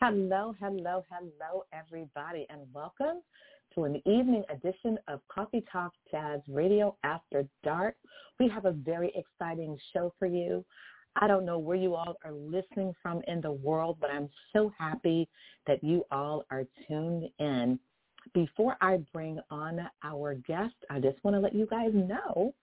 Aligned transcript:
Hello, 0.00 0.54
hello, 0.58 1.04
hello, 1.10 1.64
everybody, 1.72 2.46
and 2.48 2.60
welcome 2.72 3.20
to 3.74 3.84
an 3.84 4.00
evening 4.06 4.44
edition 4.50 4.98
of 5.08 5.20
Coffee 5.28 5.62
Talk 5.70 5.92
Jazz 6.10 6.40
Radio 6.48 6.96
After 7.04 7.44
Dark. 7.62 7.96
We 8.38 8.48
have 8.48 8.64
a 8.64 8.72
very 8.72 9.12
exciting 9.14 9.76
show 9.92 10.14
for 10.18 10.26
you. 10.26 10.64
I 11.16 11.26
don't 11.26 11.44
know 11.44 11.58
where 11.58 11.76
you 11.76 11.94
all 11.94 12.16
are 12.24 12.32
listening 12.32 12.94
from 13.02 13.20
in 13.26 13.40
the 13.40 13.52
world, 13.52 13.98
but 14.00 14.10
I'm 14.10 14.30
so 14.52 14.72
happy 14.78 15.28
that 15.66 15.84
you 15.84 16.04
all 16.10 16.44
are 16.50 16.64
tuned 16.88 17.28
in. 17.38 17.78
Before 18.32 18.76
I 18.80 18.98
bring 19.12 19.40
on 19.50 19.80
our 20.04 20.34
guest, 20.34 20.74
I 20.88 21.00
just 21.00 21.22
want 21.24 21.34
to 21.34 21.40
let 21.40 21.54
you 21.54 21.66
guys 21.66 21.90
know 21.92 22.54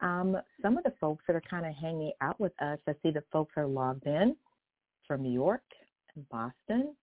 um, 0.00 0.36
some 0.60 0.76
of 0.76 0.84
the 0.84 0.92
folks 1.00 1.24
that 1.26 1.36
are 1.36 1.42
kind 1.48 1.64
of 1.64 1.74
hanging 1.74 2.12
out 2.20 2.38
with 2.38 2.52
us. 2.60 2.78
I 2.86 2.92
see 3.02 3.10
the 3.10 3.22
folks 3.32 3.52
are 3.56 3.66
logged 3.66 4.06
in 4.06 4.36
from 5.06 5.22
New 5.22 5.32
York, 5.32 5.62
Boston, 6.30 6.94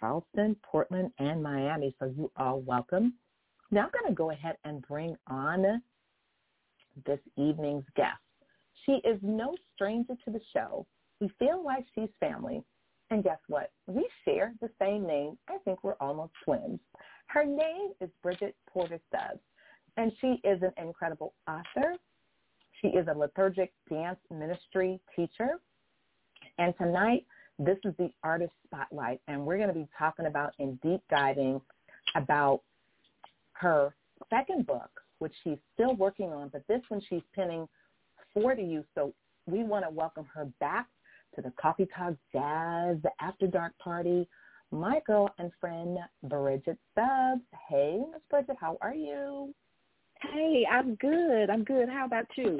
Charleston, 0.00 0.56
Portland, 0.62 1.12
and 1.18 1.42
Miami. 1.42 1.94
So 1.98 2.06
you 2.06 2.30
are 2.36 2.56
welcome. 2.56 3.14
Now 3.70 3.84
I'm 3.84 3.90
going 3.90 4.08
to 4.08 4.14
go 4.14 4.30
ahead 4.30 4.56
and 4.64 4.82
bring 4.82 5.16
on 5.28 5.82
this 7.06 7.20
evening's 7.36 7.84
guest. 7.96 8.18
She 8.86 8.92
is 9.04 9.18
no 9.22 9.54
stranger 9.74 10.14
to 10.24 10.30
the 10.30 10.40
show. 10.52 10.86
We 11.20 11.30
feel 11.38 11.64
like 11.64 11.84
she's 11.94 12.10
family. 12.20 12.62
And 13.10 13.22
guess 13.22 13.38
what? 13.48 13.70
We 13.86 14.08
share 14.24 14.52
the 14.60 14.70
same 14.80 15.06
name. 15.06 15.38
I 15.48 15.58
think 15.64 15.84
we're 15.84 15.94
almost 16.00 16.32
twins. 16.44 16.80
Her 17.26 17.44
name 17.44 17.90
is 18.00 18.10
Bridgette 18.24 18.54
Porter 18.68 19.00
Stubbs, 19.08 19.40
and 19.96 20.12
she 20.20 20.40
is 20.44 20.62
an 20.62 20.72
incredible 20.78 21.34
author. 21.48 21.94
She 22.80 22.88
is 22.88 23.06
a 23.08 23.16
liturgic 23.16 23.72
dance 23.88 24.18
ministry 24.30 25.00
teacher. 25.16 25.58
And 26.58 26.74
tonight, 26.78 27.26
this 27.58 27.78
is 27.84 27.94
the 27.98 28.10
Artist 28.22 28.52
Spotlight, 28.66 29.20
and 29.28 29.44
we're 29.44 29.56
going 29.56 29.68
to 29.68 29.74
be 29.74 29.88
talking 29.98 30.26
about 30.26 30.54
and 30.58 30.80
deep 30.80 31.00
diving 31.10 31.60
about 32.14 32.62
her 33.52 33.94
second 34.30 34.66
book, 34.66 34.90
which 35.18 35.32
she's 35.42 35.58
still 35.74 35.94
working 35.94 36.32
on, 36.32 36.48
but 36.48 36.62
this 36.68 36.80
one 36.88 37.00
she's 37.08 37.22
penning 37.34 37.68
for 38.32 38.54
the 38.54 38.62
youth. 38.62 38.86
So 38.94 39.12
we 39.46 39.62
want 39.62 39.84
to 39.84 39.90
welcome 39.90 40.26
her 40.34 40.46
back 40.60 40.88
to 41.34 41.42
the 41.42 41.52
Coffee 41.60 41.86
Talk 41.96 42.14
Jazz 42.32 42.96
the 43.02 43.10
After 43.20 43.46
Dark 43.46 43.72
Party. 43.78 44.28
My 44.74 45.00
girl 45.06 45.32
and 45.38 45.52
friend, 45.60 45.98
Bridgette 46.26 46.76
Stubbs. 46.90 47.42
Hey, 47.68 48.02
Miss 48.10 48.20
Bridgette, 48.28 48.56
how 48.60 48.76
are 48.80 48.92
you? 48.92 49.54
Hey, 50.20 50.66
I'm 50.68 50.96
good. 50.96 51.48
I'm 51.48 51.62
good. 51.62 51.88
How 51.88 52.06
about 52.06 52.26
you? 52.34 52.58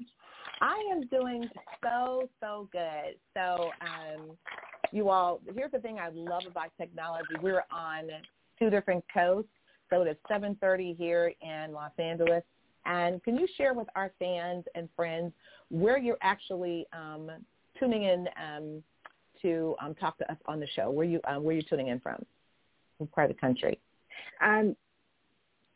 I 0.60 0.76
am 0.92 1.06
doing 1.06 1.48
so, 1.82 2.28
so 2.40 2.68
good. 2.72 3.16
So 3.32 3.70
um, 3.80 4.36
you 4.92 5.08
all, 5.08 5.40
here's 5.54 5.72
the 5.72 5.78
thing 5.78 5.98
I 5.98 6.10
love 6.10 6.42
about 6.46 6.72
technology. 6.78 7.34
We're 7.40 7.64
on 7.72 8.10
two 8.58 8.68
different 8.68 9.02
coasts. 9.12 9.48
So 9.88 10.02
it 10.02 10.08
is 10.08 10.16
7.30 10.30 10.94
here 10.98 11.32
in 11.40 11.72
Los 11.72 11.92
Angeles. 11.98 12.42
And 12.84 13.24
can 13.24 13.34
you 13.34 13.48
share 13.56 13.72
with 13.72 13.88
our 13.96 14.12
fans 14.18 14.66
and 14.74 14.90
friends 14.94 15.32
where 15.70 15.96
you're 15.96 16.18
actually 16.20 16.86
um, 16.92 17.30
tuning 17.78 18.02
in 18.02 18.28
um, 18.36 18.82
to 19.46 19.76
um, 19.80 19.94
talk 19.94 20.18
to 20.18 20.30
us 20.30 20.38
on 20.46 20.60
the 20.60 20.66
show? 20.74 20.90
Where 20.90 21.06
you 21.06 21.20
uh, 21.24 21.40
where 21.40 21.54
you 21.54 21.62
tuning 21.62 21.88
in 21.88 22.00
from? 22.00 22.24
What 22.98 23.12
part 23.12 23.30
of 23.30 23.36
the 23.36 23.40
country? 23.40 23.78
I'm 24.40 24.76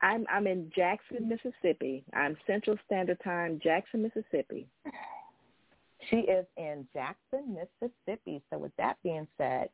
I'm 0.03 0.27
I'm 0.31 0.47
in 0.47 0.71
Jackson, 0.75 1.29
Mississippi. 1.29 2.05
I'm 2.15 2.37
Central 2.47 2.77
Standard 2.87 3.19
Time, 3.23 3.61
Jackson, 3.63 4.03
Mississippi. 4.03 4.67
She 6.09 6.17
is 6.17 6.47
in 6.57 6.87
Jackson, 6.95 7.55
Mississippi. 7.55 8.43
So 8.51 8.59
with 8.59 8.73
that 8.79 8.97
being 9.03 9.27
said, 9.37 9.69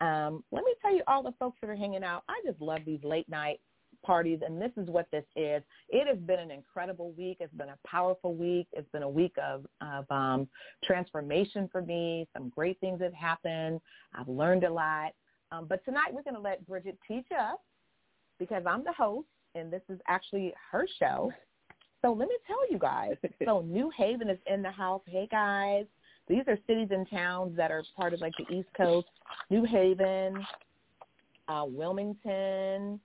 um, 0.00 0.44
let 0.52 0.64
me 0.64 0.74
tell 0.80 0.94
you 0.94 1.02
all 1.06 1.22
the 1.22 1.34
folks 1.38 1.58
that 1.60 1.70
are 1.70 1.76
hanging 1.76 2.04
out. 2.04 2.22
I 2.28 2.40
just 2.46 2.60
love 2.60 2.80
these 2.86 3.02
late 3.02 3.28
night 3.28 3.60
parties, 4.02 4.40
and 4.44 4.60
this 4.60 4.72
is 4.76 4.88
what 4.88 5.10
this 5.10 5.24
is. 5.36 5.62
It 5.88 6.06
has 6.06 6.18
been 6.18 6.38
an 6.38 6.50
incredible 6.50 7.12
week. 7.12 7.38
It's 7.40 7.54
been 7.54 7.70
a 7.70 7.78
powerful 7.86 8.34
week. 8.34 8.66
It's 8.72 8.90
been 8.92 9.02
a 9.02 9.08
week 9.08 9.34
of, 9.42 9.66
of 9.80 10.10
um, 10.10 10.48
transformation 10.84 11.68
for 11.70 11.82
me. 11.82 12.28
Some 12.32 12.48
great 12.50 12.78
things 12.80 13.00
have 13.00 13.14
happened. 13.14 13.80
I've 14.14 14.28
learned 14.28 14.64
a 14.64 14.72
lot. 14.72 15.12
Um, 15.50 15.66
but 15.68 15.84
tonight 15.84 16.12
we're 16.12 16.22
going 16.22 16.34
to 16.34 16.40
let 16.40 16.66
Bridget 16.66 16.98
teach 17.06 17.26
us 17.32 17.58
because 18.38 18.62
I'm 18.66 18.84
the 18.84 18.92
host, 18.92 19.28
and 19.54 19.72
this 19.72 19.82
is 19.88 19.98
actually 20.08 20.54
her 20.70 20.86
show. 20.98 21.30
So 22.02 22.12
let 22.12 22.28
me 22.28 22.36
tell 22.46 22.70
you 22.70 22.78
guys. 22.78 23.16
So 23.44 23.60
New 23.62 23.90
Haven 23.96 24.30
is 24.30 24.38
in 24.46 24.62
the 24.62 24.70
house. 24.70 25.02
Hey 25.06 25.28
guys, 25.30 25.84
these 26.28 26.42
are 26.46 26.56
cities 26.66 26.88
and 26.90 27.08
towns 27.10 27.56
that 27.56 27.70
are 27.70 27.82
part 27.96 28.14
of 28.14 28.20
like 28.20 28.32
the 28.38 28.54
East 28.54 28.68
Coast. 28.76 29.08
New 29.50 29.64
Haven, 29.64 30.44
uh, 31.48 31.64
Wilmington. 31.66 33.00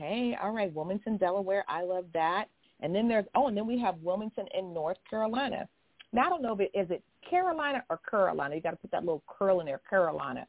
Hey, 0.00 0.34
all 0.42 0.52
right, 0.52 0.72
Wilmington, 0.72 1.18
Delaware. 1.18 1.62
I 1.68 1.82
love 1.82 2.06
that. 2.14 2.46
And 2.80 2.94
then 2.94 3.06
there's 3.06 3.26
oh, 3.34 3.48
and 3.48 3.56
then 3.56 3.66
we 3.66 3.78
have 3.80 3.96
Wilmington 4.02 4.46
in 4.56 4.72
North 4.72 4.96
Carolina. 5.08 5.68
Now 6.14 6.26
I 6.26 6.28
don't 6.30 6.40
know 6.40 6.54
if 6.54 6.60
it 6.60 6.70
is 6.72 6.90
it 6.90 7.02
Carolina 7.28 7.84
or 7.90 8.00
Carolina. 8.10 8.54
You 8.54 8.62
got 8.62 8.70
to 8.70 8.76
put 8.78 8.90
that 8.92 9.04
little 9.04 9.22
curl 9.26 9.60
in 9.60 9.66
there, 9.66 9.82
Carolina. 9.88 10.46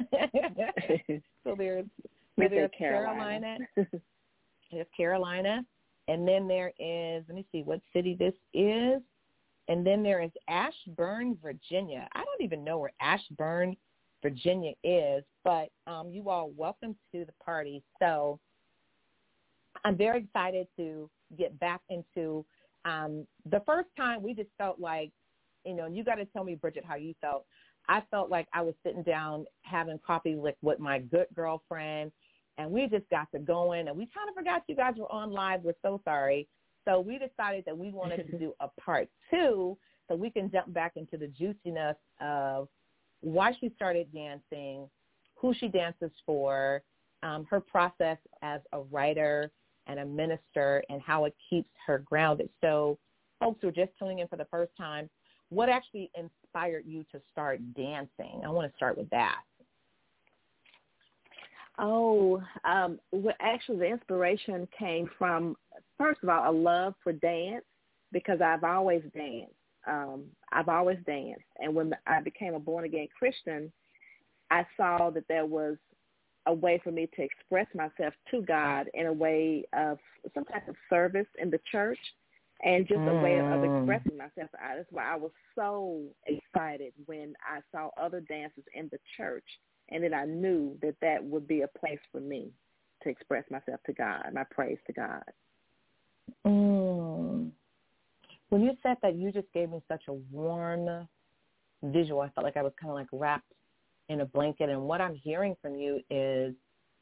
so 0.10 1.54
there's 1.56 1.84
so 1.94 2.48
there's 2.48 2.70
Carolina. 2.76 3.40
Carolina. 3.40 3.58
there's 4.72 4.86
Carolina. 4.96 5.64
And 6.08 6.26
then 6.26 6.48
there 6.48 6.72
is, 6.78 7.22
let 7.28 7.36
me 7.36 7.44
see 7.52 7.62
what 7.62 7.80
city 7.92 8.16
this 8.18 8.32
is. 8.54 9.00
And 9.68 9.86
then 9.86 10.02
there 10.02 10.22
is 10.22 10.30
Ashburn, 10.48 11.36
Virginia. 11.42 12.08
I 12.14 12.24
don't 12.24 12.42
even 12.42 12.64
know 12.64 12.78
where 12.78 12.92
Ashburn, 13.00 13.76
Virginia 14.22 14.72
is, 14.82 15.22
but 15.44 15.68
um, 15.86 16.10
you 16.10 16.28
all 16.30 16.50
welcome 16.56 16.96
to 17.12 17.24
the 17.24 17.32
party. 17.44 17.82
So 18.00 18.40
I'm 19.84 19.96
very 19.96 20.20
excited 20.20 20.66
to 20.76 21.10
get 21.36 21.58
back 21.60 21.80
into 21.90 22.44
um, 22.84 23.26
the 23.50 23.62
first 23.66 23.88
time 23.96 24.22
we 24.22 24.34
just 24.34 24.50
felt 24.56 24.80
like, 24.80 25.10
you 25.64 25.74
know, 25.74 25.86
you 25.86 26.04
got 26.04 26.16
to 26.16 26.24
tell 26.26 26.44
me, 26.44 26.56
Bridgette, 26.56 26.84
how 26.84 26.96
you 26.96 27.14
felt. 27.20 27.44
I 27.88 28.02
felt 28.10 28.30
like 28.30 28.48
I 28.52 28.62
was 28.62 28.74
sitting 28.84 29.02
down 29.02 29.46
having 29.62 29.98
coffee 30.06 30.36
with, 30.36 30.54
with 30.62 30.78
my 30.78 30.98
good 30.98 31.26
girlfriend 31.34 32.12
and 32.58 32.70
we 32.70 32.86
just 32.88 33.08
got 33.10 33.30
to 33.32 33.38
going 33.38 33.88
and 33.88 33.96
we 33.96 34.06
kind 34.14 34.28
of 34.28 34.34
forgot 34.34 34.62
you 34.68 34.76
guys 34.76 34.94
were 34.98 35.10
on 35.10 35.30
live. 35.30 35.62
We're 35.62 35.72
so 35.82 36.00
sorry. 36.04 36.48
So 36.86 37.00
we 37.00 37.18
decided 37.18 37.64
that 37.66 37.76
we 37.76 37.90
wanted 37.90 38.30
to 38.30 38.38
do 38.38 38.52
a 38.60 38.68
part 38.80 39.08
two 39.30 39.76
so 40.08 40.14
we 40.14 40.30
can 40.30 40.50
jump 40.50 40.72
back 40.72 40.92
into 40.96 41.16
the 41.16 41.28
juiciness 41.28 41.96
of 42.20 42.68
why 43.20 43.52
she 43.58 43.72
started 43.74 44.12
dancing, 44.12 44.88
who 45.34 45.54
she 45.54 45.68
dances 45.68 46.10
for, 46.24 46.82
um, 47.22 47.46
her 47.50 47.60
process 47.60 48.18
as 48.42 48.60
a 48.72 48.80
writer 48.80 49.50
and 49.88 49.98
a 50.00 50.04
minister 50.04 50.82
and 50.88 51.00
how 51.02 51.24
it 51.24 51.34
keeps 51.48 51.70
her 51.86 51.98
grounded. 51.98 52.48
So 52.60 52.98
folks 53.40 53.58
who 53.62 53.68
are 53.68 53.72
just 53.72 53.92
tuning 53.98 54.20
in 54.20 54.28
for 54.28 54.36
the 54.36 54.46
first 54.50 54.72
time, 54.76 55.08
what 55.50 55.68
actually 55.68 56.10
inspired 56.16 56.84
you 56.86 57.04
to 57.12 57.20
start 57.32 57.60
dancing? 57.74 58.42
I 58.44 58.50
want 58.50 58.70
to 58.70 58.76
start 58.76 58.98
with 58.98 59.08
that. 59.10 59.40
Oh, 61.78 62.42
um, 62.64 62.98
well, 63.12 63.34
actually, 63.40 63.78
the 63.78 63.86
inspiration 63.86 64.66
came 64.76 65.08
from 65.16 65.56
first 65.96 66.20
of 66.22 66.28
all 66.28 66.50
a 66.50 66.52
love 66.52 66.94
for 67.02 67.12
dance 67.12 67.64
because 68.12 68.40
I've 68.40 68.64
always 68.64 69.02
danced. 69.14 69.52
Um, 69.86 70.24
I've 70.52 70.68
always 70.68 70.98
danced, 71.06 71.44
and 71.58 71.74
when 71.74 71.94
I 72.06 72.20
became 72.20 72.54
a 72.54 72.58
born 72.58 72.84
again 72.84 73.06
Christian, 73.16 73.72
I 74.50 74.66
saw 74.76 75.10
that 75.10 75.24
there 75.28 75.46
was 75.46 75.76
a 76.48 76.52
way 76.54 76.80
for 76.82 76.90
me 76.90 77.08
to 77.14 77.22
express 77.22 77.66
myself 77.74 78.14
to 78.30 78.42
God 78.42 78.88
in 78.94 79.06
a 79.06 79.12
way 79.12 79.64
of 79.76 79.98
some 80.34 80.44
type 80.46 80.66
of 80.66 80.74
service 80.90 81.26
in 81.40 81.50
the 81.50 81.60
church 81.70 81.98
and 82.64 82.88
just 82.88 83.02
a 83.06 83.14
way 83.14 83.38
of, 83.38 83.46
of 83.46 83.60
Mm. 83.60 83.78
expressing 83.78 84.16
myself. 84.16 84.50
I, 84.54 84.76
that's 84.76 84.90
why 84.90 85.04
I 85.04 85.14
was 85.14 85.30
so 85.54 86.02
excited 86.26 86.92
when 87.06 87.34
I 87.46 87.60
saw 87.70 87.90
other 87.96 88.20
dancers 88.20 88.64
in 88.74 88.88
the 88.90 88.98
church 89.16 89.44
and 89.90 90.02
then 90.02 90.12
I 90.14 90.24
knew 90.24 90.76
that 90.82 90.96
that 91.00 91.22
would 91.22 91.46
be 91.46 91.62
a 91.62 91.68
place 91.68 92.00
for 92.10 92.20
me 92.20 92.50
to 93.02 93.10
express 93.10 93.44
myself 93.50 93.80
to 93.86 93.92
God, 93.92 94.24
my 94.32 94.44
praise 94.44 94.78
to 94.86 94.92
God. 94.92 95.24
Mm. 96.46 97.50
When 98.48 98.62
you 98.62 98.72
said 98.82 98.96
that, 99.02 99.14
you 99.16 99.30
just 99.30 99.52
gave 99.52 99.70
me 99.70 99.82
such 99.86 100.02
a 100.08 100.14
warm 100.14 101.06
visual. 101.82 102.22
I 102.22 102.30
felt 102.30 102.44
like 102.44 102.56
I 102.56 102.62
was 102.62 102.72
kind 102.80 102.90
of 102.90 102.96
like 102.96 103.08
wrapped 103.12 103.52
in 104.08 104.20
a 104.20 104.26
blanket. 104.26 104.70
And 104.70 104.82
what 104.82 105.00
I'm 105.00 105.14
hearing 105.14 105.56
from 105.60 105.74
you 105.76 106.00
is 106.10 106.54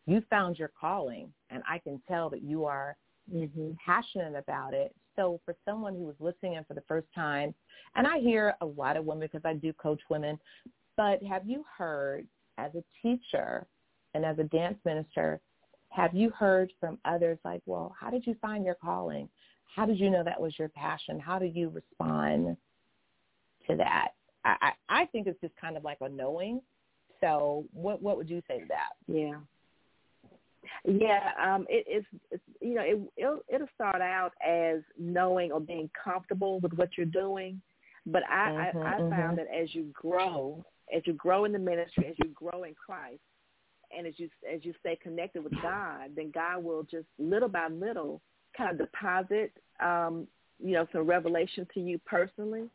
you 0.07 0.23
found 0.31 0.59
your 0.59 0.71
calling, 0.79 1.33
and 1.51 1.63
I 1.69 1.79
can 1.79 2.01
tell 2.09 2.31
that 2.31 2.43
you 2.43 2.65
are 2.65 2.97
Mm-hmm. 3.35 3.71
passionate 3.85 4.37
about 4.37 4.73
it. 4.73 4.95
So 5.17 5.41
for 5.45 5.57
someone 5.65 5.95
who 5.95 6.05
was 6.05 6.15
listening 6.21 6.55
in 6.55 6.65
for 6.65 6.75
the 6.75 6.83
first 6.87 7.09
time, 7.15 7.55
and 7.97 8.07
I 8.07 8.21
hear 8.21 8.55
a 8.61 8.67
lot 8.67 8.97
of 8.97 9.05
women 9.05 9.29
because 9.31 9.45
I 9.45 9.55
do 9.55 9.73
coach 9.73 10.01
women, 10.09 10.39
but 10.97 11.23
have 11.25 11.43
you 11.45 11.65
heard 11.77 12.27
as 12.59 12.71
a 12.75 12.85
teacher 13.03 13.67
and 14.15 14.25
as 14.25 14.39
a 14.39 14.45
dance 14.45 14.79
minister, 14.85 15.41
have 15.89 16.15
you 16.15 16.31
heard 16.31 16.73
from 16.79 16.99
others 17.05 17.39
like, 17.45 17.63
well, 17.67 17.95
how 17.99 18.11
did 18.11 18.27
you 18.27 18.37
find 18.41 18.65
your 18.65 18.77
calling? 18.77 19.29
How 19.75 19.87
did 19.87 19.99
you 19.99 20.09
know 20.11 20.23
that 20.23 20.41
was 20.41 20.57
your 20.59 20.69
passion? 20.69 21.19
How 21.19 21.39
do 21.39 21.47
you 21.47 21.69
respond 21.71 22.57
to 23.69 23.77
that? 23.77 24.11
I, 24.45 24.57
I, 24.63 25.03
I 25.03 25.07
think 25.07 25.27
it's 25.27 25.41
just 25.41 25.57
kind 25.57 25.77
of 25.77 25.85
like 25.85 25.99
a 26.01 26.09
knowing. 26.09 26.61
So 27.21 27.65
what 27.73 28.03
what 28.03 28.17
would 28.17 28.29
you 28.31 28.43
say 28.49 28.61
to 28.61 28.67
that? 28.67 28.93
Yeah. 29.07 29.37
Yeah, 30.85 31.31
um, 31.43 31.67
it, 31.69 31.85
it's, 31.89 32.07
it's 32.31 32.43
you 32.61 32.75
know 32.75 32.83
it 32.83 33.01
it'll, 33.17 33.41
it'll 33.49 33.69
start 33.75 34.01
out 34.01 34.33
as 34.47 34.81
knowing 34.99 35.53
or 35.53 35.61
being 35.61 35.89
comfortable 36.03 36.61
with 36.61 36.73
what 36.75 36.91
you're 36.97 37.07
doing, 37.07 37.61
but 38.07 38.23
I 38.29 38.51
Mhm, 38.51 38.75
I, 38.75 38.97
I 38.97 39.01
mhm. 39.01 39.11
found 39.11 39.39
that 39.39 39.47
as 39.49 39.75
you 39.75 39.85
grow, 39.93 40.65
as 40.95 41.03
you 41.07 41.13
grow 41.13 41.45
in 41.45 41.53
the 41.53 41.59
ministry, 41.59 42.07
as 42.09 42.17
you 42.19 42.31
grow 42.31 42.65
in 42.65 42.75
Christ, 42.75 43.21
and 43.97 44.07
as 44.07 44.15
you 44.19 44.29
as 44.53 44.65
you 44.65 44.75
stay 44.81 44.97
connected 44.97 45.45
with 45.45 45.55
God, 45.63 46.11
then 46.17 46.31
God 46.33 46.63
will 46.65 46.83
just 46.83 47.07
little 47.19 47.49
by 47.49 47.69
little 47.69 48.21
kind 48.57 48.71
of 48.71 48.79
deposit 48.79 49.53
um, 49.81 50.27
you 50.63 50.73
know 50.73 50.87
some 50.93 51.07
revelation 51.07 51.67
to 51.75 51.81
you 51.81 51.99
personally. 52.07 52.69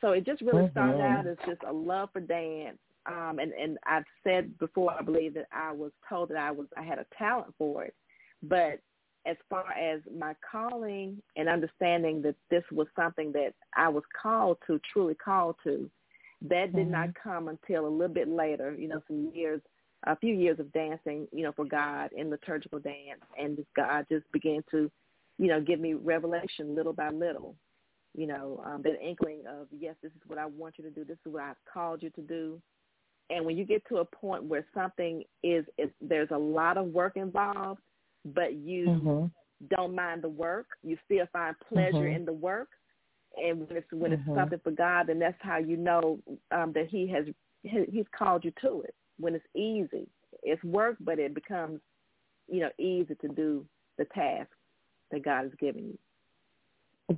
So 0.00 0.12
it 0.12 0.24
just 0.24 0.40
really 0.42 0.70
started 0.70 1.00
Mhm. 1.00 1.10
out 1.12 1.26
as 1.26 1.36
just 1.46 1.62
a 1.66 1.72
love 1.72 2.10
for 2.12 2.20
dance, 2.20 2.78
um, 3.06 3.38
and 3.38 3.52
and 3.52 3.78
I've 3.86 4.04
said 4.24 4.58
before, 4.58 4.92
I 4.92 5.02
believe 5.02 5.34
that 5.34 5.46
I 5.52 5.72
was 5.72 5.92
told 6.08 6.30
that 6.30 6.36
I 6.36 6.50
was 6.50 6.66
I 6.76 6.82
had 6.82 6.98
a 6.98 7.06
talent 7.16 7.54
for 7.58 7.84
it, 7.84 7.94
but 8.42 8.80
as 9.26 9.36
far 9.48 9.72
as 9.72 10.00
my 10.18 10.34
calling 10.50 11.20
and 11.36 11.48
understanding 11.48 12.22
that 12.22 12.36
this 12.50 12.64
was 12.72 12.86
something 12.96 13.32
that 13.32 13.52
I 13.76 13.88
was 13.88 14.02
called 14.20 14.58
to, 14.66 14.80
truly 14.92 15.14
called 15.14 15.56
to, 15.64 15.90
that 16.48 16.74
did 16.74 16.90
not 16.90 17.10
come 17.22 17.48
until 17.48 17.86
a 17.86 17.88
little 17.88 18.14
bit 18.14 18.28
later. 18.28 18.74
You 18.78 18.88
know, 18.88 19.02
some 19.06 19.30
years, 19.34 19.60
a 20.04 20.16
few 20.16 20.34
years 20.34 20.58
of 20.58 20.72
dancing, 20.72 21.28
you 21.32 21.42
know, 21.42 21.52
for 21.52 21.66
God 21.66 22.10
in 22.16 22.30
liturgical 22.30 22.78
dance, 22.78 23.20
and 23.38 23.56
just 23.56 23.68
God 23.76 24.06
just 24.10 24.30
began 24.32 24.62
to, 24.70 24.90
you 25.38 25.48
know, 25.48 25.60
give 25.60 25.80
me 25.80 25.94
revelation 25.94 26.74
little 26.74 26.94
by 26.94 27.10
little. 27.10 27.54
You 28.16 28.26
know, 28.26 28.62
um, 28.64 28.82
that 28.82 29.00
inkling 29.06 29.42
of 29.46 29.68
yes, 29.70 29.94
this 30.02 30.12
is 30.12 30.22
what 30.26 30.38
I 30.38 30.46
want 30.46 30.74
you 30.78 30.84
to 30.84 30.90
do. 30.90 31.04
This 31.04 31.18
is 31.26 31.32
what 31.32 31.42
I've 31.42 31.56
called 31.72 32.02
you 32.02 32.10
to 32.10 32.22
do. 32.22 32.60
And 33.30 33.44
when 33.46 33.56
you 33.56 33.64
get 33.64 33.86
to 33.88 33.98
a 33.98 34.04
point 34.04 34.44
where 34.44 34.66
something 34.74 35.22
is, 35.42 35.64
is 35.78 35.88
there's 36.00 36.30
a 36.32 36.38
lot 36.38 36.76
of 36.76 36.86
work 36.88 37.16
involved, 37.16 37.80
but 38.24 38.54
you 38.54 38.86
Mm-hmm. 38.86 39.26
don't 39.68 39.94
mind 39.94 40.22
the 40.22 40.28
work, 40.28 40.66
you 40.82 40.98
still 41.04 41.26
find 41.32 41.54
pleasure 41.68 42.08
Mhm. 42.08 42.16
in 42.16 42.24
the 42.24 42.32
work. 42.32 42.68
And 43.36 43.60
when 43.60 43.76
it's 43.76 43.92
when 43.92 44.12
it's 44.12 44.22
something 44.34 44.58
for 44.64 44.72
God, 44.72 45.06
then 45.06 45.20
that's 45.20 45.40
how 45.40 45.58
you 45.58 45.76
know 45.76 46.18
um, 46.50 46.72
that 46.72 46.88
He 46.88 47.08
has 47.08 47.26
He's 47.62 48.06
called 48.16 48.44
you 48.44 48.52
to 48.62 48.82
it. 48.82 48.94
When 49.18 49.34
it's 49.34 49.46
easy, 49.54 50.08
it's 50.42 50.62
work, 50.64 50.96
but 51.00 51.18
it 51.20 51.34
becomes 51.34 51.80
you 52.48 52.60
know 52.60 52.70
easy 52.78 53.14
to 53.14 53.28
do 53.28 53.64
the 53.98 54.06
task 54.06 54.50
that 55.12 55.24
God 55.24 55.44
has 55.44 55.52
given 55.60 55.84
you. 55.84 55.98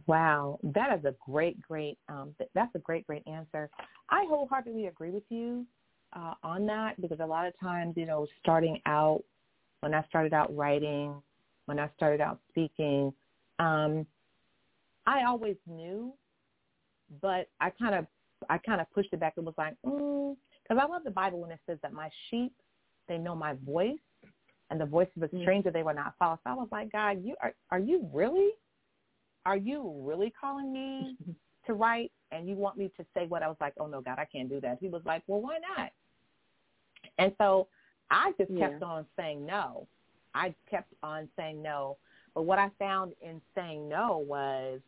Wow, 0.07 0.59
that 0.63 0.99
is 0.99 1.05
a 1.05 1.15
great, 1.25 1.61
great. 1.63 1.99
Um, 2.09 2.35
that's 2.55 2.75
a 2.75 2.79
great, 2.79 3.07
great 3.07 3.27
answer. 3.27 3.71
I 4.11 4.27
wholeheartedly 4.29 4.87
agree 4.87 5.11
with 5.11 5.25
you 5.31 5.67
uh, 6.15 6.35
on 6.43 6.67
that 6.67 7.01
because 7.01 7.21
a 7.21 7.27
lot 7.27 7.47
of 7.47 7.59
times, 7.61 7.95
you 7.97 8.07
know, 8.07 8.27
starting 8.41 8.81
out 8.87 9.23
when 9.81 9.95
I 9.95 10.05
started 10.09 10.33
out 10.33 10.55
writing, 10.57 11.15
when 11.67 11.79
I 11.79 11.89
started 11.97 12.21
out 12.21 12.41
speaking, 12.51 13.13
um, 13.59 14.07
I 15.07 15.25
always 15.25 15.57
knew, 15.67 16.13
but 17.21 17.49
I 17.61 17.71
kind 17.71 17.95
of, 17.95 18.07
I 18.49 18.59
kind 18.59 18.81
of 18.81 18.91
pushed 18.93 19.13
it 19.13 19.21
back. 19.21 19.35
It 19.37 19.45
was 19.45 19.55
like, 19.59 19.75
because 19.83 20.37
I 20.71 20.85
love 20.87 21.03
the 21.05 21.11
Bible 21.11 21.41
when 21.41 21.51
it 21.51 21.61
says 21.67 21.79
that 21.83 21.93
my 21.93 22.09
sheep, 22.31 22.53
they 23.09 23.19
know 23.19 23.35
my 23.35 23.55
voice, 23.67 23.99
and 24.71 24.81
the 24.81 24.87
voice 24.87 25.09
of 25.17 25.23
a 25.25 25.29
Mm. 25.29 25.43
stranger 25.43 25.71
they 25.71 25.83
will 25.83 25.95
not 25.95 26.15
follow. 26.19 26.39
So 26.45 26.51
I 26.51 26.55
was 26.55 26.69
like, 26.73 26.93
God, 26.93 27.25
you 27.25 27.35
are, 27.43 27.55
are 27.71 27.79
you 27.79 28.09
really? 28.13 28.53
are 29.45 29.57
you 29.57 30.01
really 30.05 30.33
calling 30.41 30.73
me 30.73 31.17
to 31.67 31.75
write 31.75 32.13
and 32.31 32.49
you 32.49 32.55
want 32.55 32.77
me 32.77 32.91
to 32.97 33.05
say 33.15 33.27
what 33.27 33.43
I 33.43 33.49
was 33.49 33.57
like, 33.61 33.75
oh 33.79 33.87
no, 33.87 34.01
God, 34.01 34.19
I 34.19 34.25
can't 34.25 34.49
do 34.49 34.61
that. 34.61 34.79
He 34.81 34.89
was 34.89 35.03
like, 35.05 35.23
well, 35.27 35.41
why 35.41 35.59
not? 35.77 35.91
And 37.19 37.33
so 37.39 37.69
I 38.11 38.33
just 38.39 38.55
kept 38.57 38.81
Yeah. 38.81 38.87
on 38.87 39.07
saying 39.17 39.45
no. 39.45 39.87
I 40.35 40.55
kept 40.71 40.93
on 41.03 41.29
saying 41.37 41.63
no. 41.63 41.99
But 42.35 42.43
what 42.43 42.59
I 42.59 42.71
found 42.79 43.15
in 43.21 43.41
saying 43.55 43.89
no 43.89 44.19
was 44.19 44.81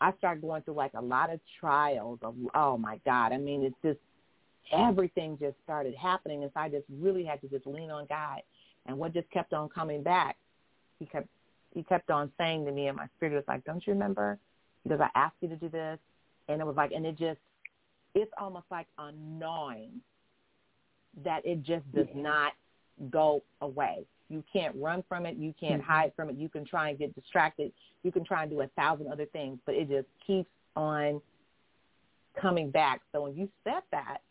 I 0.00 0.12
started 0.18 0.42
going 0.42 0.62
through 0.62 0.74
like 0.74 0.94
a 0.94 1.00
lot 1.00 1.32
of 1.32 1.40
trials 1.58 2.18
of, 2.22 2.34
oh 2.54 2.76
my 2.76 2.98
God. 3.04 3.32
I 3.32 3.38
mean, 3.38 3.62
it's 3.62 3.76
just, 3.82 3.98
everything 4.72 5.38
just 5.38 5.56
started 5.64 5.94
happening. 5.94 6.42
And 6.42 6.52
so 6.52 6.60
I 6.60 6.68
just 6.68 6.84
really 6.88 7.24
had 7.24 7.40
to 7.40 7.48
just 7.48 7.66
lean 7.66 7.90
on 7.90 8.06
God. 8.06 8.42
And 8.86 8.98
what 8.98 9.12
just 9.12 9.30
kept 9.30 9.52
on 9.52 9.68
coming 9.68 10.02
back, 10.02 10.36
he 10.98 11.06
kept 11.06 11.28
he 11.74 11.82
kept 11.82 12.10
on 12.10 12.32
saying 12.38 12.64
to 12.64 12.72
me 12.72 12.86
and 12.86 12.96
my 12.96 13.06
spirit 13.16 13.34
was 13.34 13.44
like, 13.46 13.64
Don't 13.64 13.86
you 13.86 13.92
remember? 13.92 14.38
Because 14.82 15.00
I 15.00 15.10
asked 15.14 15.36
you 15.40 15.48
to 15.48 15.56
do 15.56 15.68
this 15.68 15.98
and 16.48 16.60
it 16.60 16.66
was 16.66 16.76
like 16.76 16.92
and 16.92 17.04
it 17.04 17.18
just 17.18 17.40
it's 18.14 18.30
almost 18.38 18.66
like 18.70 18.86
a 18.98 19.12
gnawing 19.12 20.00
that 21.24 21.44
it 21.44 21.62
just 21.62 21.90
does 21.92 22.08
Yeah. 22.14 22.22
not 22.22 22.52
go 23.10 23.42
away. 23.60 24.06
You 24.28 24.42
can't 24.52 24.74
run 24.76 25.02
from 25.04 25.24
it, 25.24 25.36
you 25.36 25.52
can't 25.54 25.80
Mhm. 25.80 25.86
hide 25.86 26.14
from 26.14 26.30
it, 26.30 26.36
you 26.36 26.48
can 26.48 26.64
try 26.64 26.90
and 26.90 26.98
get 26.98 27.14
distracted, 27.14 27.72
you 28.02 28.10
can 28.10 28.24
try 28.24 28.42
and 28.42 28.50
do 28.50 28.60
a 28.62 28.68
thousand 28.68 29.08
other 29.08 29.26
things, 29.26 29.60
but 29.64 29.74
it 29.74 29.88
just 29.88 30.08
keeps 30.26 30.50
on 30.74 31.22
coming 32.34 32.70
back. 32.70 33.02
So 33.12 33.22
when 33.22 33.36
you 33.36 33.48
said 33.64 33.82
that, 33.92 34.22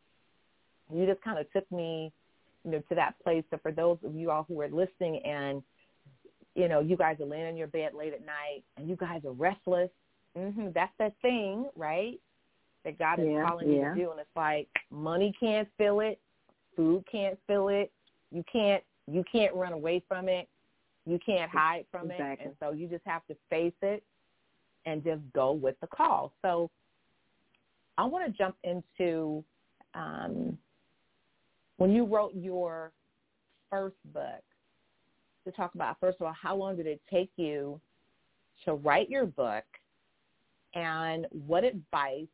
you 0.91 1.05
just 1.05 1.21
kind 1.21 1.39
of 1.39 1.51
took 1.51 1.69
me, 1.71 2.11
you 2.63 2.71
know, 2.71 2.79
to 2.89 2.95
that 2.95 3.17
place. 3.23 3.43
So 3.49 3.57
for 3.57 3.71
those 3.71 3.97
of 4.03 4.15
you 4.15 4.31
all 4.31 4.43
who 4.43 4.61
are 4.61 4.69
listening 4.69 5.23
and 5.23 5.63
you 6.55 6.69
know, 6.69 6.79
you 6.79 6.95
guys 6.95 7.19
are 7.19 7.25
laying 7.25 7.47
in 7.47 7.57
your 7.57 7.67
bed 7.67 7.93
late 7.93 8.13
at 8.13 8.25
night 8.25 8.63
and 8.77 8.87
you 8.87 8.95
guys 8.95 9.23
are 9.25 9.33
restless. 9.33 9.89
hmm 10.35 10.69
That's 10.73 10.93
that 10.99 11.13
thing, 11.21 11.69
right? 11.75 12.19
That 12.83 12.97
God 12.97 13.19
is 13.19 13.27
Yeah, 13.27 13.43
calling 13.45 13.69
you 13.69 13.81
to 13.81 13.95
do. 13.95 14.11
And 14.11 14.19
it's 14.19 14.29
like 14.35 14.67
money 14.89 15.33
can't 15.39 15.67
fill 15.77 15.99
it, 15.99 16.19
food 16.75 17.03
can't 17.11 17.37
fill 17.47 17.69
it. 17.69 17.91
You 18.31 18.43
can't 18.51 18.83
you 19.07 19.23
can't 19.31 19.53
run 19.53 19.73
away 19.73 20.01
from 20.07 20.27
it. 20.27 20.47
You 21.05 21.19
can't 21.23 21.49
hide 21.51 21.85
from 21.91 22.09
Exactly. 22.09 22.45
it. 22.45 22.47
And 22.47 22.55
so 22.59 22.71
you 22.71 22.87
just 22.87 23.05
have 23.05 23.25
to 23.27 23.35
face 23.49 23.73
it 23.81 24.03
and 24.85 25.03
just 25.03 25.21
go 25.33 25.51
with 25.51 25.79
the 25.79 25.87
call. 25.87 26.33
So 26.41 26.69
I 27.97 28.05
want 28.05 28.25
to 28.25 28.31
jump 28.31 28.55
into 28.63 29.43
um, 29.93 30.57
when 31.77 31.91
you 31.91 32.05
wrote 32.05 32.33
your 32.33 32.91
first 33.69 33.95
book 34.13 34.43
to 35.45 35.51
talk 35.51 35.75
about 35.75 35.97
first 35.99 36.17
of 36.19 36.27
all 36.27 36.35
how 36.39 36.55
long 36.55 36.75
did 36.75 36.87
it 36.87 37.01
take 37.09 37.29
you 37.35 37.79
to 38.63 38.73
write 38.73 39.09
your 39.09 39.25
book 39.25 39.63
and 40.73 41.27
what 41.45 41.63
advice 41.63 42.27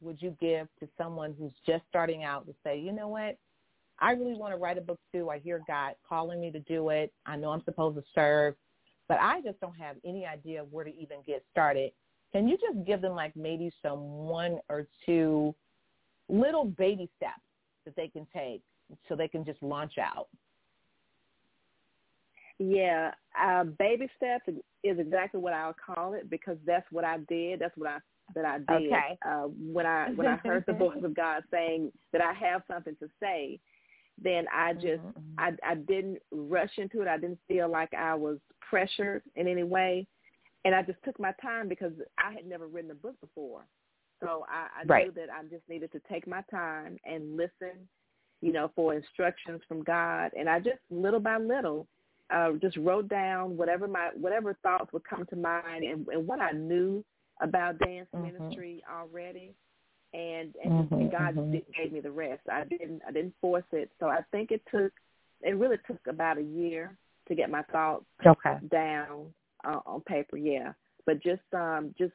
would 0.00 0.20
you 0.20 0.36
give 0.40 0.68
to 0.78 0.88
someone 0.98 1.34
who's 1.38 1.52
just 1.66 1.82
starting 1.88 2.24
out 2.24 2.46
to 2.46 2.54
say 2.62 2.78
you 2.78 2.92
know 2.92 3.08
what 3.08 3.38
i 4.00 4.12
really 4.12 4.34
want 4.34 4.52
to 4.52 4.58
write 4.58 4.78
a 4.78 4.80
book 4.80 4.98
too 5.12 5.30
i 5.30 5.38
hear 5.38 5.62
god 5.66 5.94
calling 6.08 6.40
me 6.40 6.50
to 6.50 6.60
do 6.60 6.90
it 6.90 7.12
i 7.26 7.36
know 7.36 7.50
i'm 7.50 7.62
supposed 7.64 7.96
to 7.96 8.04
serve 8.14 8.54
but 9.08 9.18
i 9.20 9.40
just 9.42 9.58
don't 9.60 9.76
have 9.76 9.96
any 10.04 10.26
idea 10.26 10.64
where 10.70 10.84
to 10.84 10.94
even 10.96 11.18
get 11.26 11.44
started 11.50 11.90
can 12.32 12.48
you 12.48 12.56
just 12.56 12.86
give 12.86 13.00
them 13.00 13.14
like 13.14 13.34
maybe 13.36 13.70
some 13.82 14.00
one 14.00 14.58
or 14.68 14.86
two 15.04 15.54
little 16.28 16.64
baby 16.64 17.08
steps 17.16 17.40
that 17.84 17.94
they 17.96 18.08
can 18.08 18.26
take 18.34 18.62
so 19.08 19.16
they 19.16 19.28
can 19.28 19.44
just 19.44 19.62
launch 19.62 19.94
out 19.98 20.28
Yeah, 22.58 23.12
uh, 23.40 23.64
baby 23.64 24.08
steps 24.16 24.48
is 24.82 24.98
exactly 24.98 25.40
what 25.40 25.52
I'll 25.52 25.74
call 25.74 26.14
it 26.14 26.30
because 26.30 26.56
that's 26.66 26.86
what 26.90 27.04
I 27.04 27.18
did. 27.28 27.60
That's 27.60 27.76
what 27.76 27.90
I 27.90 27.98
that 28.34 28.44
I 28.44 28.58
did 28.58 28.92
okay. 28.92 29.18
uh, 29.24 29.42
when 29.72 29.86
I 29.86 30.10
when 30.16 30.26
I 30.26 30.36
heard 30.36 30.64
the 30.66 30.72
voice 30.84 31.02
of 31.04 31.14
God 31.14 31.42
saying 31.50 31.92
that 32.12 32.22
I 32.22 32.32
have 32.32 32.62
something 32.70 32.96
to 33.00 33.08
say. 33.20 33.60
Then 34.22 34.46
I 34.52 34.72
just 34.72 35.02
mm-hmm. 35.02 35.38
I 35.38 35.52
I 35.64 35.74
didn't 35.74 36.18
rush 36.30 36.72
into 36.78 37.02
it. 37.02 37.08
I 37.08 37.18
didn't 37.18 37.38
feel 37.48 37.70
like 37.70 37.92
I 37.94 38.14
was 38.14 38.38
pressured 38.68 39.22
in 39.36 39.46
any 39.46 39.62
way, 39.62 40.06
and 40.64 40.74
I 40.74 40.82
just 40.82 40.98
took 41.04 41.18
my 41.20 41.32
time 41.42 41.68
because 41.68 41.92
I 42.18 42.32
had 42.32 42.46
never 42.46 42.66
written 42.66 42.90
a 42.90 42.94
book 42.94 43.16
before. 43.20 43.66
So 44.22 44.46
I, 44.48 44.80
I 44.80 44.84
right. 44.86 45.06
knew 45.06 45.12
that 45.12 45.28
I 45.30 45.42
just 45.44 45.68
needed 45.68 45.92
to 45.92 46.00
take 46.10 46.26
my 46.26 46.42
time 46.50 46.96
and 47.04 47.36
listen, 47.36 47.76
you 48.40 48.52
know, 48.52 48.70
for 48.74 48.94
instructions 48.94 49.60
from 49.68 49.82
God. 49.82 50.30
And 50.38 50.48
I 50.48 50.58
just 50.58 50.78
little 50.90 51.20
by 51.20 51.36
little 51.36 51.86
uh, 52.30 52.52
just 52.60 52.76
wrote 52.78 53.08
down 53.08 53.56
whatever 53.56 53.86
my 53.86 54.10
whatever 54.14 54.56
thoughts 54.62 54.92
would 54.92 55.04
come 55.04 55.26
to 55.26 55.36
mind 55.36 55.84
and, 55.84 56.06
and 56.08 56.26
what 56.26 56.40
I 56.40 56.52
knew 56.52 57.04
about 57.40 57.78
dance 57.78 58.08
mm-hmm. 58.14 58.32
ministry 58.32 58.82
already, 58.90 59.54
and 60.16 60.54
and 60.64 60.72
mm-hmm, 60.72 61.08
God 61.08 61.36
mm-hmm. 61.36 61.52
gave 61.76 61.92
me 61.92 62.00
the 62.00 62.10
rest. 62.10 62.40
I 62.50 62.64
didn't 62.64 63.02
I 63.06 63.12
didn't 63.12 63.34
force 63.40 63.64
it, 63.72 63.90
so 64.00 64.06
I 64.06 64.20
think 64.32 64.50
it 64.50 64.62
took 64.70 64.92
it 65.42 65.56
really 65.56 65.76
took 65.86 66.00
about 66.08 66.38
a 66.38 66.42
year 66.42 66.96
to 67.28 67.34
get 67.34 67.50
my 67.50 67.62
thoughts 67.64 68.04
okay. 68.24 68.56
down 68.70 69.26
uh, 69.64 69.80
on 69.84 70.00
paper. 70.02 70.38
Yeah, 70.38 70.72
but 71.04 71.22
just 71.22 71.42
um 71.52 71.94
just 71.98 72.14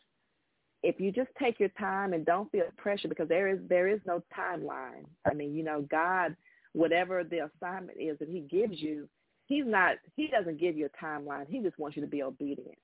if 0.84 1.00
you 1.00 1.12
just 1.12 1.29
take 1.39 1.60
your 1.60 1.70
time 1.79 2.13
and 2.13 2.25
don't 2.25 2.51
feel 2.51 2.63
pressure 2.77 3.08
because 3.08 3.29
there 3.29 3.48
is 3.48 3.60
there 3.70 3.88
is 3.88 4.00
no 4.05 4.24
timeline. 4.36 5.05
I 5.29 5.34
mean, 5.36 5.53
you 5.53 5.63
know, 5.63 5.86
God, 5.91 6.36
whatever 6.74 7.24
the 7.24 7.50
assignment 7.55 8.00
is 8.00 8.17
that 8.17 8.29
He 8.29 8.39
gives 8.39 8.81
you, 8.81 9.08
He's 9.46 9.65
not 9.67 9.98
He 10.15 10.27
doesn't 10.27 10.60
give 10.60 10.75
you 10.75 10.88
a 10.88 11.05
timeline. 11.05 11.46
He 11.48 11.60
just 11.60 11.77
wants 11.77 11.98
you 11.98 12.01
to 12.01 12.10
be 12.10 12.24
obedient. 12.24 12.77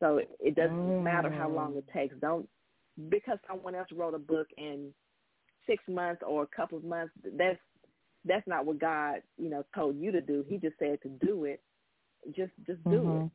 So 0.00 0.20
it 0.40 0.56
doesn't 0.56 0.76
mm. 0.76 1.02
matter 1.04 1.30
how 1.30 1.48
long 1.48 1.76
it 1.76 1.84
takes. 1.92 2.16
Don't 2.20 2.48
because 3.08 3.38
someone 3.48 3.74
else 3.74 3.88
wrote 3.92 4.14
a 4.14 4.18
book 4.18 4.48
in 4.56 4.92
six 5.66 5.82
months 5.88 6.22
or 6.26 6.42
a 6.42 6.56
couple 6.56 6.78
of 6.78 6.84
months. 6.84 7.12
That's 7.36 7.58
that's 8.24 8.46
not 8.46 8.64
what 8.64 8.78
God, 8.78 9.16
you 9.36 9.50
know, 9.50 9.64
told 9.74 9.98
you 9.98 10.10
to 10.12 10.20
do. 10.20 10.44
He 10.48 10.56
just 10.56 10.78
said 10.78 10.98
to 11.02 11.08
do 11.08 11.44
it. 11.44 11.60
Just 12.34 12.52
just 12.66 12.82
do 12.84 12.90
mm-hmm. 12.90 13.24
it. 13.26 13.30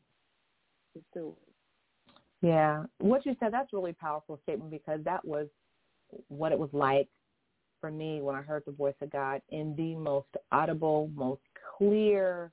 Just 0.95 1.05
do 1.13 1.35
it. 1.35 2.15
Yeah, 2.41 2.83
what 2.99 3.25
you 3.25 3.35
said 3.39 3.53
that's 3.53 3.73
really 3.73 3.93
powerful 3.93 4.39
statement 4.43 4.71
because 4.71 5.01
that 5.03 5.25
was 5.25 5.47
what 6.29 6.51
it 6.51 6.59
was 6.59 6.69
like 6.71 7.09
for 7.81 7.91
me 7.91 8.21
when 8.21 8.35
I 8.35 8.41
heard 8.41 8.63
the 8.65 8.71
voice 8.71 8.95
of 9.01 9.11
God 9.11 9.41
in 9.49 9.75
the 9.75 9.95
most 9.95 10.27
audible, 10.51 11.11
most 11.15 11.41
clear 11.77 12.51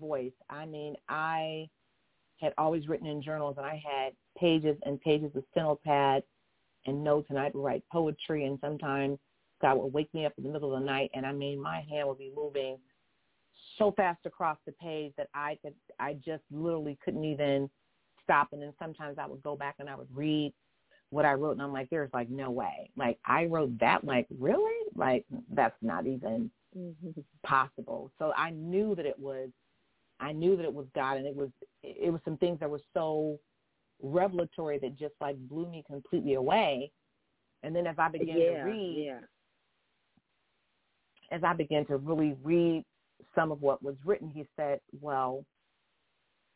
voice. 0.00 0.32
I 0.50 0.66
mean, 0.66 0.96
I 1.08 1.68
had 2.40 2.52
always 2.58 2.88
written 2.88 3.06
in 3.06 3.22
journals 3.22 3.56
and 3.58 3.66
I 3.66 3.80
had 3.84 4.12
pages 4.38 4.76
and 4.84 5.00
pages 5.00 5.30
of 5.34 5.44
steno 5.50 5.78
pad 5.84 6.22
and 6.86 7.02
notes 7.02 7.26
and 7.30 7.38
I'd 7.38 7.54
write 7.54 7.84
poetry 7.90 8.46
and 8.46 8.58
sometimes 8.60 9.18
God 9.62 9.78
would 9.78 9.92
wake 9.92 10.12
me 10.12 10.26
up 10.26 10.34
in 10.36 10.44
the 10.44 10.50
middle 10.50 10.74
of 10.74 10.80
the 10.80 10.86
night 10.86 11.10
and 11.14 11.24
I 11.24 11.32
mean 11.32 11.60
my 11.60 11.84
hand 11.88 12.08
would 12.08 12.18
be 12.18 12.32
moving 12.34 12.78
so 13.78 13.92
fast 13.92 14.20
across 14.26 14.58
the 14.66 14.72
page 14.72 15.12
that 15.16 15.28
I 15.34 15.58
could 15.62 15.74
I 15.98 16.14
just 16.14 16.42
literally 16.50 16.98
couldn't 17.04 17.24
even 17.24 17.70
stop 18.22 18.48
and 18.52 18.62
then 18.62 18.72
sometimes 18.78 19.18
I 19.18 19.26
would 19.26 19.42
go 19.42 19.56
back 19.56 19.76
and 19.78 19.88
I 19.88 19.94
would 19.94 20.08
read 20.14 20.52
what 21.10 21.24
I 21.24 21.34
wrote 21.34 21.52
and 21.52 21.62
I'm 21.62 21.72
like, 21.72 21.88
there's 21.90 22.10
like 22.12 22.28
no 22.28 22.50
way. 22.50 22.90
Like 22.96 23.18
I 23.24 23.44
wrote 23.46 23.78
that 23.78 24.04
like 24.04 24.26
really? 24.38 24.74
Like 24.96 25.24
that's 25.52 25.76
not 25.80 26.06
even 26.06 26.50
mm-hmm. 26.76 27.20
possible. 27.44 28.10
So 28.18 28.32
I 28.36 28.50
knew 28.50 28.94
that 28.96 29.06
it 29.06 29.18
was 29.18 29.50
I 30.20 30.32
knew 30.32 30.56
that 30.56 30.64
it 30.64 30.72
was 30.72 30.86
God 30.94 31.16
and 31.16 31.26
it 31.26 31.34
was 31.34 31.50
it 31.82 32.12
was 32.12 32.20
some 32.24 32.36
things 32.36 32.58
that 32.60 32.70
were 32.70 32.80
so 32.92 33.38
revelatory 34.02 34.78
that 34.78 34.98
just 34.98 35.14
like 35.20 35.36
blew 35.48 35.68
me 35.68 35.84
completely 35.86 36.34
away. 36.34 36.90
And 37.62 37.74
then 37.74 37.86
as 37.86 37.96
I 37.98 38.08
began 38.08 38.38
yeah, 38.38 38.64
to 38.64 38.70
read 38.70 39.04
yeah. 39.06 39.20
as 41.36 41.42
I 41.42 41.54
began 41.54 41.86
to 41.86 41.96
really 41.96 42.36
read 42.42 42.84
some 43.34 43.50
of 43.50 43.62
what 43.62 43.82
was 43.82 43.94
written, 44.04 44.30
he 44.30 44.44
said, 44.56 44.80
Well, 45.00 45.44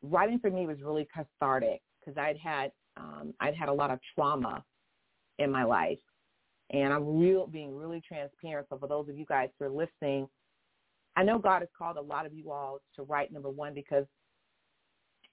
writing 0.03 0.39
for 0.39 0.51
me 0.51 0.67
was 0.67 0.79
really 0.83 1.09
cathartic 1.15 1.81
because 2.01 2.19
I'd 2.19 2.39
had 2.39 2.71
um, 2.97 3.33
I'd 3.41 3.55
had 3.55 3.69
a 3.69 3.73
lot 3.73 3.91
of 3.91 4.01
trauma 4.15 4.65
in 5.39 5.51
my 5.51 5.65
life, 5.65 5.99
and 6.71 6.93
I'm 6.93 7.19
real 7.19 7.47
being 7.47 7.75
really 7.75 8.03
transparent. 8.07 8.67
So 8.71 8.79
for 8.79 8.89
those 8.89 9.09
of 9.09 9.17
you 9.17 9.25
guys 9.27 9.49
who 9.59 9.67
are 9.67 9.71
listening, 9.71 10.29
I 11.17 11.23
know 11.23 11.39
God 11.39 11.61
has 11.61 11.69
called 11.77 11.97
a 11.97 12.01
lot 12.03 12.27
of 12.27 12.35
you 12.35 12.51
all 12.51 12.79
to 12.97 13.03
write. 13.03 13.33
Number 13.33 13.51
one, 13.51 13.73
because 13.75 14.05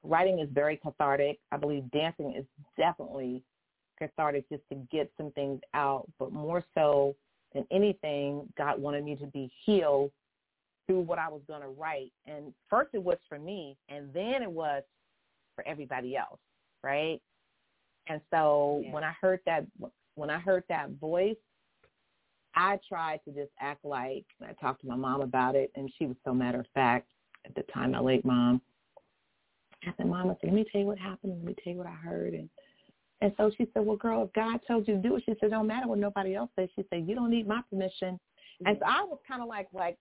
writing 0.06 0.40
is 0.40 0.50
very 0.52 0.78
cathartic. 0.78 1.40
I 1.52 1.58
believe 1.58 1.90
dancing 1.92 2.34
is 2.36 2.46
definitely 2.78 3.44
cathartic 3.98 4.48
just 4.50 4.64
to 4.72 4.76
get 4.92 5.12
some 5.18 5.32
things 5.32 5.62
out, 5.74 6.10
but 6.20 6.32
more 6.32 6.64
so 6.74 7.16
than 7.54 7.66
anything, 7.72 8.48
God 8.58 8.80
wanted 8.80 9.04
me 9.04 9.16
to 9.16 9.28
be 9.28 9.52
healed 9.66 10.12
through 10.88 11.02
what 11.02 11.18
I 11.18 11.30
was 11.30 11.42
going 11.48 11.62
to 11.62 11.70
write. 11.70 12.12
And 12.26 12.54
first 12.70 12.90
it 12.94 13.02
was 13.02 13.18
for 13.28 13.40
me, 13.40 13.78
and 13.90 14.14
then 14.14 14.44
it 14.44 14.52
was 14.52 14.84
for 15.56 15.68
everybody 15.68 16.16
else, 16.16 16.40
right? 16.84 17.22
And 18.08 18.22
so 18.32 18.82
yeah. 18.84 18.92
when 18.92 19.04
I 19.04 19.14
heard 19.20 19.40
that, 19.46 19.66
when 20.16 20.30
I 20.30 20.38
heard 20.38 20.64
that 20.70 20.92
voice, 21.00 21.38
I 22.56 22.80
tried 22.88 23.20
to 23.26 23.32
just 23.32 23.52
act 23.60 23.84
like, 23.84 24.26
I 24.42 24.54
talked 24.54 24.82
to 24.82 24.88
my 24.88 24.96
mom 24.96 25.22
about 25.22 25.56
it, 25.56 25.72
and 25.76 25.92
she 25.98 26.06
was 26.06 26.16
so 26.24 26.34
matter 26.34 26.60
of 26.60 26.68
fact 26.74 27.08
at 27.46 27.56
the 27.56 27.64
time, 27.74 27.92
my 27.92 28.00
late 28.00 28.26
mom. 28.26 28.62
I 29.88 29.94
said, 29.98 30.08
Mom, 30.08 30.30
I 30.30 30.34
said, 30.34 30.46
let 30.46 30.54
me 30.54 30.66
tell 30.72 30.82
you 30.82 30.88
what 30.88 30.98
happened. 30.98 31.34
Let 31.38 31.46
me 31.46 31.56
tell 31.64 31.74
you 31.74 31.80
what 31.80 31.88
I 31.88 31.96
heard. 31.96 32.34
And 32.34 32.50
and 33.22 33.32
so 33.38 33.50
she 33.58 33.66
said, 33.74 33.86
well, 33.86 33.96
girl, 33.96 34.24
if 34.24 34.34
God 34.34 34.60
told 34.68 34.88
you 34.88 34.96
to 34.96 35.02
do 35.02 35.16
it, 35.16 35.24
she 35.26 35.34
said, 35.40 35.50
don't 35.50 35.68
matter 35.68 35.88
what 35.88 36.00
nobody 36.00 36.36
else 36.36 36.50
says. 36.60 36.68
She 36.76 36.84
said, 36.90 37.08
you 37.08 37.16
don't 37.16 37.32
need 37.32 37.48
my 37.48 37.62
permission. 37.70 38.16
Mm-hmm. 38.16 38.68
And 38.68 38.78
so 38.80 38.86
I 38.86 39.04
was 39.04 39.20
kind 39.26 39.42
of 39.42 39.48
like, 39.48 39.68
like, 39.74 39.98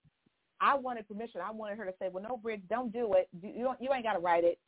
I 0.61 0.75
wanted 0.77 1.07
permission. 1.07 1.41
I 1.45 1.51
wanted 1.51 1.79
her 1.79 1.85
to 1.85 1.95
say, 2.01 2.09
"Well, 2.11 2.23
no, 2.23 2.37
Briggs, 2.37 2.63
don't 2.71 2.93
do 2.93 3.15
it. 3.15 3.29
You 3.43 3.51
you, 3.51 3.65
don't, 3.65 3.81
you 3.81 3.93
ain't 3.93 4.05
got 4.05 4.15
to 4.15 4.19
write 4.19 4.45
it." 4.45 4.59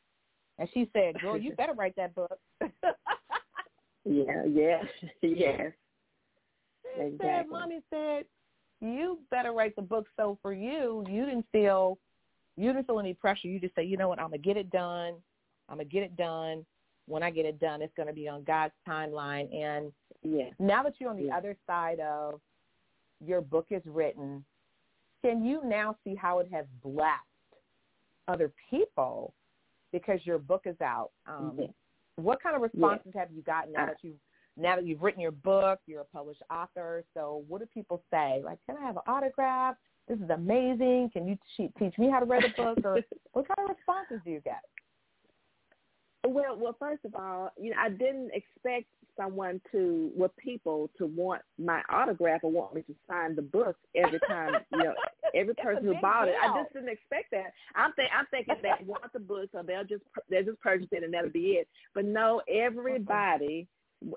And 0.59 0.69
she 0.73 0.89
said, 0.93 1.19
"Girl, 1.19 1.37
you 1.37 1.53
better 1.57 1.73
write 1.73 1.95
that 1.95 2.13
book." 2.13 2.39
yeah, 4.05 4.43
yeah, 4.45 4.83
yes. 5.21 5.71
She 6.95 7.01
exactly. 7.01 7.17
said, 7.21 7.45
"Mommy 7.49 7.79
said 7.89 8.25
you 8.79 9.19
better 9.31 9.53
write 9.53 9.75
the 9.75 9.81
book." 9.81 10.07
So 10.17 10.37
for 10.41 10.53
you, 10.53 11.03
you 11.09 11.25
didn't 11.25 11.45
feel 11.51 11.97
you 12.57 12.73
didn't 12.73 12.87
feel 12.87 12.99
any 12.99 13.13
pressure. 13.13 13.47
You 13.47 13.59
just 13.59 13.75
say, 13.75 13.83
"You 13.83 13.97
know 13.97 14.09
what? 14.09 14.19
I'm 14.19 14.27
gonna 14.27 14.39
get 14.39 14.57
it 14.57 14.69
done. 14.69 15.13
I'm 15.69 15.77
gonna 15.77 15.85
get 15.85 16.03
it 16.03 16.17
done. 16.17 16.65
When 17.05 17.23
I 17.23 17.29
get 17.29 17.45
it 17.45 17.59
done, 17.59 17.81
it's 17.81 17.93
gonna 17.95 18.13
be 18.13 18.27
on 18.27 18.43
God's 18.43 18.73
timeline." 18.87 19.53
And 19.55 19.93
yeah. 20.23 20.49
now 20.59 20.83
that 20.83 20.95
you're 20.99 21.09
on 21.09 21.17
the 21.17 21.25
yeah. 21.25 21.37
other 21.37 21.55
side 21.65 21.99
of 21.99 22.41
your 23.19 23.41
book 23.41 23.67
is 23.69 23.81
written 23.85 24.43
can 25.23 25.43
you 25.43 25.61
now 25.63 25.95
see 26.03 26.15
how 26.15 26.39
it 26.39 26.47
has 26.51 26.65
blessed 26.83 27.21
other 28.27 28.51
people 28.69 29.33
because 29.91 30.19
your 30.23 30.37
book 30.37 30.63
is 30.65 30.79
out? 30.81 31.11
Um, 31.25 31.51
mm-hmm. 31.53 32.23
What 32.23 32.41
kind 32.41 32.55
of 32.55 32.61
responses 32.61 33.11
yeah. 33.13 33.21
have 33.21 33.31
you 33.31 33.41
gotten 33.41 33.73
now 33.73 33.83
uh, 33.83 33.85
that 33.87 33.97
you 34.01 34.13
now 34.55 34.75
that 34.75 34.85
you've 34.85 35.01
written 35.01 35.21
your 35.21 35.31
book? 35.31 35.79
You're 35.85 36.01
a 36.01 36.05
published 36.05 36.41
author. 36.51 37.03
So 37.13 37.43
what 37.47 37.59
do 37.59 37.67
people 37.73 38.03
say? 38.11 38.41
Like, 38.43 38.59
can 38.65 38.75
I 38.77 38.85
have 38.85 38.95
an 38.95 39.03
autograph? 39.07 39.75
This 40.07 40.19
is 40.19 40.29
amazing. 40.29 41.09
Can 41.11 41.27
you 41.27 41.37
teach 41.57 41.97
me 41.97 42.09
how 42.09 42.19
to 42.19 42.25
write 42.25 42.45
a 42.45 42.49
book? 42.55 42.79
Or 42.83 43.01
what 43.33 43.47
kind 43.47 43.69
of 43.69 43.75
responses 43.75 44.21
do 44.23 44.31
you 44.31 44.41
get? 44.41 44.61
Well, 46.25 46.57
well, 46.57 46.75
first 46.79 47.05
of 47.05 47.15
all, 47.15 47.51
you 47.57 47.71
know, 47.71 47.77
I 47.79 47.89
didn't 47.89 48.31
expect 48.33 48.87
someone 49.15 49.61
to, 49.71 50.11
well, 50.15 50.31
people 50.37 50.89
to 50.97 51.05
want 51.05 51.41
my 51.57 51.81
autograph 51.89 52.41
or 52.43 52.51
want 52.51 52.75
me 52.75 52.81
to 52.83 52.95
sign 53.09 53.35
the 53.35 53.41
book 53.41 53.77
every 53.95 54.19
time, 54.27 54.53
you 54.71 54.77
know, 54.79 54.93
every 55.35 55.55
person 55.55 55.85
who 55.85 55.95
bought 56.01 56.25
deal. 56.25 56.33
it. 56.33 56.37
I 56.43 56.61
just 56.61 56.73
didn't 56.73 56.89
expect 56.89 57.31
that. 57.31 57.53
I'm 57.75 57.93
think 57.93 58.09
I'm 58.17 58.25
thinking 58.29 58.55
they 58.61 58.71
want 58.85 59.11
the 59.13 59.19
book, 59.19 59.49
so 59.51 59.63
they'll 59.65 59.83
just 59.83 60.03
they'll 60.29 60.43
just 60.43 60.59
purchase 60.61 60.87
it 60.91 61.03
and 61.03 61.13
that'll 61.13 61.29
be 61.29 61.57
it. 61.59 61.67
But 61.93 62.05
no, 62.05 62.41
everybody. 62.49 63.67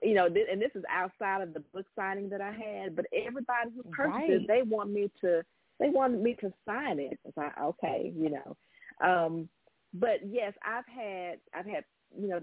You 0.03 0.13
know, 0.13 0.29
th- 0.29 0.47
and 0.53 0.61
this 0.61 0.73
is 0.75 0.85
outside 0.91 1.41
of 1.41 1.55
the 1.55 1.61
book 1.61 1.87
signing 1.97 2.29
that 2.29 2.43
I 2.43 2.53
had, 2.53 2.95
but 2.95 3.07
everybody 3.15 3.71
who 3.75 3.83
purchases, 3.91 4.41
right. 4.41 4.47
they 4.47 4.61
want 4.61 4.91
me 4.91 5.11
to, 5.23 5.43
they 5.81 5.89
wanted 5.89 6.23
me 6.23 6.37
to 6.41 6.53
sign 6.67 7.01
it. 7.01 7.19
It's 7.25 7.37
like, 7.37 7.59
okay, 7.61 8.13
you 8.17 8.31
know, 8.31 8.57
um, 9.05 9.49
but 9.93 10.21
yes, 10.25 10.53
I've 10.65 10.87
had, 10.87 11.39
I've 11.53 11.67
had 11.67 11.85
you 12.17 12.29
know, 12.29 12.41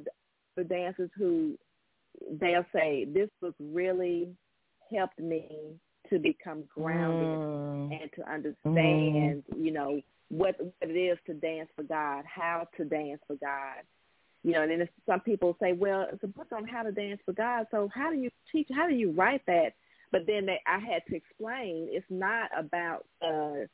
the 0.56 0.64
dancers 0.64 1.10
who 1.18 1.58
they'll 2.40 2.66
say 2.74 3.06
this 3.06 3.30
book 3.42 3.56
really 3.60 4.30
helped 4.92 5.20
me 5.20 5.76
to 6.10 6.20
become 6.20 6.64
grounded 6.74 7.92
mm. 7.92 8.02
and 8.02 8.10
to 8.16 8.30
understand, 8.30 9.44
mm. 9.54 9.64
you 9.64 9.72
know, 9.72 10.02
what 10.30 10.56
what 10.60 10.90
it 10.90 10.98
is 10.98 11.18
to 11.26 11.34
dance 11.34 11.70
for 11.76 11.84
God, 11.84 12.26
how 12.26 12.68
to 12.78 12.86
dance 12.86 13.22
for 13.28 13.36
God. 13.36 13.84
You 14.44 14.54
know, 14.54 14.62
and 14.62 14.72
then 14.72 14.90
some 15.06 15.20
people 15.20 15.58
say, 15.62 15.74
well, 15.74 16.08
it's 16.12 16.24
a 16.24 16.28
book 16.28 16.48
on 16.54 16.66
how 16.66 16.84
to 16.84 16.92
dance 16.92 17.20
for 17.26 17.34
God. 17.34 17.68
So 17.72 17.90
how 17.94 18.12
do 18.12 18.18
you 18.18 18.30
teach? 18.52 18.68
How 18.74 18.88
do 18.88 18.96
you 18.96 19.12
write 19.12 19.42
that? 19.48 19.74
But 20.12 20.26
then 20.26 20.46
they, 20.46 20.60
I 20.66 20.80
had 20.80 21.04
to 21.10 21.16
explain 21.16 21.88
it's 21.90 22.06
not 22.10 22.50
about 22.58 23.06
uh, 23.22 23.68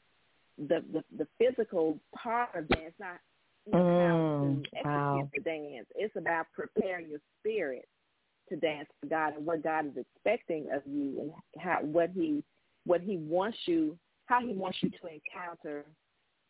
the, 0.57 0.83
the 0.91 1.03
the 1.17 1.27
physical 1.37 1.99
part 2.15 2.49
of 2.55 2.67
dance. 2.69 2.93
Not 2.99 3.19
you 3.65 3.73
know, 3.73 3.79
Mm, 3.81 3.97
how 3.97 4.17
to 4.41 4.77
execute 4.77 4.85
wow. 4.85 5.29
the 5.35 5.41
dance. 5.41 5.87
It's 5.95 6.15
about 6.17 6.47
preparing 6.53 7.09
your 7.09 7.19
spirit 7.39 7.87
to 8.49 8.57
dance 8.57 8.89
for 8.99 9.07
God 9.07 9.37
and 9.37 9.45
what 9.45 9.63
God 9.63 9.85
is 9.87 9.93
expecting 9.97 10.67
of 10.73 10.81
you 10.85 11.19
and 11.21 11.31
how 11.61 11.79
what 11.81 12.09
he 12.13 12.43
what 12.85 13.01
he 13.01 13.17
wants 13.17 13.57
you 13.65 13.97
how 14.25 14.41
he 14.41 14.53
wants 14.53 14.79
you 14.81 14.89
to 14.89 15.07
encounter 15.07 15.85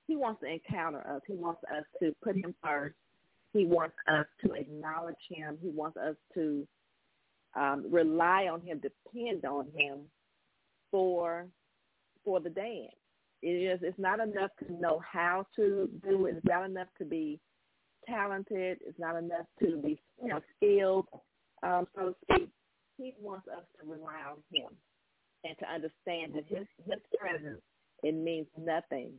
he 0.07 0.15
wants 0.15 0.41
to 0.41 0.47
encounter 0.47 0.99
us. 1.07 1.21
He 1.27 1.33
wants 1.33 1.61
us 1.75 1.83
to 2.01 2.13
put 2.23 2.35
him 2.35 2.53
first. 2.63 2.95
He 3.53 3.65
wants 3.65 3.95
us 4.07 4.25
to 4.45 4.53
acknowledge 4.53 5.15
him. 5.29 5.57
He 5.61 5.69
wants 5.69 5.97
us 5.97 6.15
to 6.33 6.67
um, 7.55 7.85
rely 7.89 8.47
on 8.47 8.61
him, 8.61 8.79
depend 8.81 9.45
on 9.45 9.67
him 9.75 9.99
for 10.91 11.45
for 12.23 12.39
the 12.39 12.49
dance. 12.49 12.95
It 13.41 13.47
is 13.47 13.79
it's 13.83 13.99
not 13.99 14.19
enough 14.19 14.51
to 14.65 14.73
know 14.73 15.01
how 15.09 15.45
to 15.55 15.89
do 16.03 16.25
it. 16.25 16.35
It's 16.37 16.45
not 16.45 16.65
enough 16.65 16.87
to 16.97 17.05
be 17.05 17.39
talented. 18.07 18.79
It's 18.85 18.99
not 18.99 19.17
enough 19.17 19.45
to 19.59 19.77
be 19.77 19.99
you 20.21 20.29
know 20.29 20.41
skilled, 20.57 21.07
um, 21.63 21.87
so. 21.95 22.15
He 22.99 23.15
wants 23.19 23.47
us 23.47 23.63
to 23.81 23.91
rely 23.91 24.19
on 24.29 24.37
him 24.53 24.69
and 25.43 25.57
to 25.57 25.65
understand 25.65 26.35
that 26.35 26.45
his 26.47 26.67
his 26.85 26.99
presence 27.19 27.59
it 28.03 28.13
means 28.13 28.45
nothing 28.55 29.13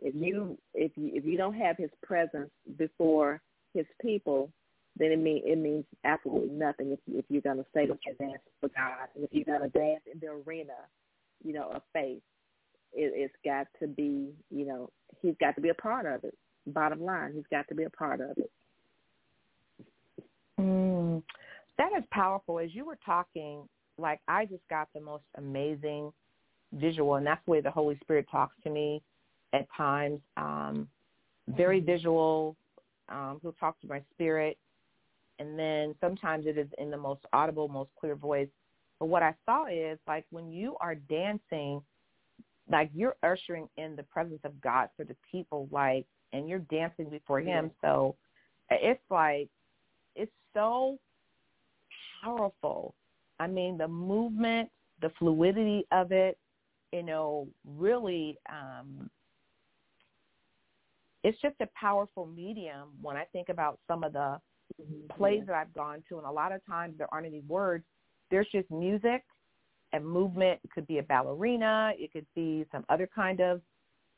if 0.00 0.14
you 0.14 0.58
if 0.74 0.92
you 0.96 1.10
if 1.14 1.24
you 1.24 1.36
don't 1.36 1.54
have 1.54 1.76
his 1.76 1.90
presence 2.02 2.50
before 2.78 3.40
his 3.74 3.86
people, 4.00 4.50
then 4.96 5.12
it 5.12 5.18
mean 5.18 5.42
it 5.44 5.56
means 5.56 5.84
absolutely 6.04 6.50
nothing 6.50 6.92
if 6.92 6.98
if 7.08 7.24
you're 7.28 7.42
gonna 7.42 7.64
say 7.74 7.86
that 7.86 7.98
you're 8.04 8.14
dancing 8.16 8.40
for 8.60 8.68
God 8.68 9.08
and 9.14 9.24
if 9.24 9.30
you're 9.32 9.44
gonna 9.44 9.70
dance 9.70 10.02
in 10.12 10.20
the 10.20 10.28
arena, 10.28 10.74
you 11.44 11.52
know, 11.52 11.70
of 11.74 11.82
faith, 11.92 12.22
it, 12.92 13.12
it's 13.14 13.34
got 13.44 13.66
to 13.80 13.86
be 13.86 14.32
you 14.50 14.66
know 14.66 14.90
he's 15.22 15.34
got 15.40 15.54
to 15.54 15.60
be 15.60 15.70
a 15.70 15.74
part 15.74 16.06
of 16.06 16.24
it. 16.24 16.36
Bottom 16.66 17.02
line, 17.02 17.32
he's 17.34 17.44
got 17.50 17.66
to 17.68 17.74
be 17.74 17.84
a 17.84 17.90
part 17.90 18.20
of 18.20 18.36
it. 18.36 18.50
Mm, 20.60 21.22
that 21.78 21.90
is 21.96 22.04
powerful. 22.10 22.58
As 22.58 22.74
you 22.74 22.84
were 22.84 22.98
talking, 23.06 23.68
like 23.98 24.20
I 24.28 24.44
just 24.44 24.66
got 24.68 24.88
the 24.94 25.00
most 25.00 25.24
amazing 25.38 26.12
visual, 26.74 27.14
and 27.14 27.26
that's 27.26 27.40
the 27.46 27.52
way 27.52 27.60
the 27.60 27.70
Holy 27.70 27.98
Spirit 28.02 28.26
talks 28.30 28.54
to 28.64 28.70
me 28.70 29.02
at 29.52 29.66
times. 29.76 30.20
Um, 30.36 30.88
very 31.48 31.80
visual. 31.80 32.56
Um, 33.08 33.38
he'll 33.42 33.52
talk 33.52 33.80
to 33.80 33.88
my 33.88 34.02
spirit, 34.14 34.56
and 35.40 35.58
then 35.58 35.94
sometimes 36.00 36.46
it 36.46 36.58
is 36.58 36.68
in 36.78 36.90
the 36.90 36.96
most 36.96 37.22
audible, 37.32 37.66
most 37.66 37.90
clear 37.98 38.14
voice. 38.14 38.48
But 39.00 39.06
what 39.06 39.22
I 39.22 39.34
saw 39.46 39.66
is 39.66 39.98
like 40.06 40.26
when 40.30 40.52
you 40.52 40.76
are 40.80 40.94
dancing, 40.94 41.80
like 42.70 42.90
you're 42.94 43.16
ushering 43.22 43.66
in 43.78 43.96
the 43.96 44.02
presence 44.02 44.40
of 44.44 44.60
God 44.60 44.90
for 44.96 45.04
the 45.04 45.16
people, 45.32 45.66
like, 45.72 46.06
and 46.34 46.46
you're 46.46 46.58
dancing 46.58 47.08
before 47.08 47.40
Him. 47.40 47.70
So 47.80 48.16
it's 48.70 49.02
like 49.10 49.48
it's 50.14 50.30
so 50.52 50.98
powerful. 52.22 52.94
I 53.40 53.46
mean, 53.46 53.78
the 53.78 53.88
movement, 53.88 54.68
the 55.00 55.10
fluidity 55.18 55.86
of 55.90 56.12
it, 56.12 56.38
you 56.92 57.02
know, 57.02 57.48
really, 57.64 58.36
um, 58.50 59.08
it's 61.24 61.40
just 61.40 61.56
a 61.60 61.68
powerful 61.74 62.26
medium 62.26 62.90
when 63.00 63.16
I 63.16 63.24
think 63.32 63.48
about 63.48 63.78
some 63.88 64.04
of 64.04 64.12
the 64.12 64.38
plays 65.16 65.40
mm-hmm. 65.40 65.46
that 65.46 65.56
I've 65.56 65.74
gone 65.74 66.02
to, 66.08 66.18
and 66.18 66.26
a 66.26 66.30
lot 66.30 66.52
of 66.52 66.64
times 66.66 66.94
there 66.98 67.08
aren't 67.12 67.26
any 67.26 67.40
words. 67.48 67.84
There's 68.30 68.48
just 68.52 68.70
music 68.70 69.24
and 69.92 70.06
movement. 70.06 70.60
It 70.64 70.70
could 70.70 70.86
be 70.86 70.98
a 70.98 71.02
ballerina. 71.02 71.92
It 71.98 72.12
could 72.12 72.26
be 72.34 72.64
some 72.72 72.84
other 72.88 73.08
kind 73.12 73.40
of 73.40 73.60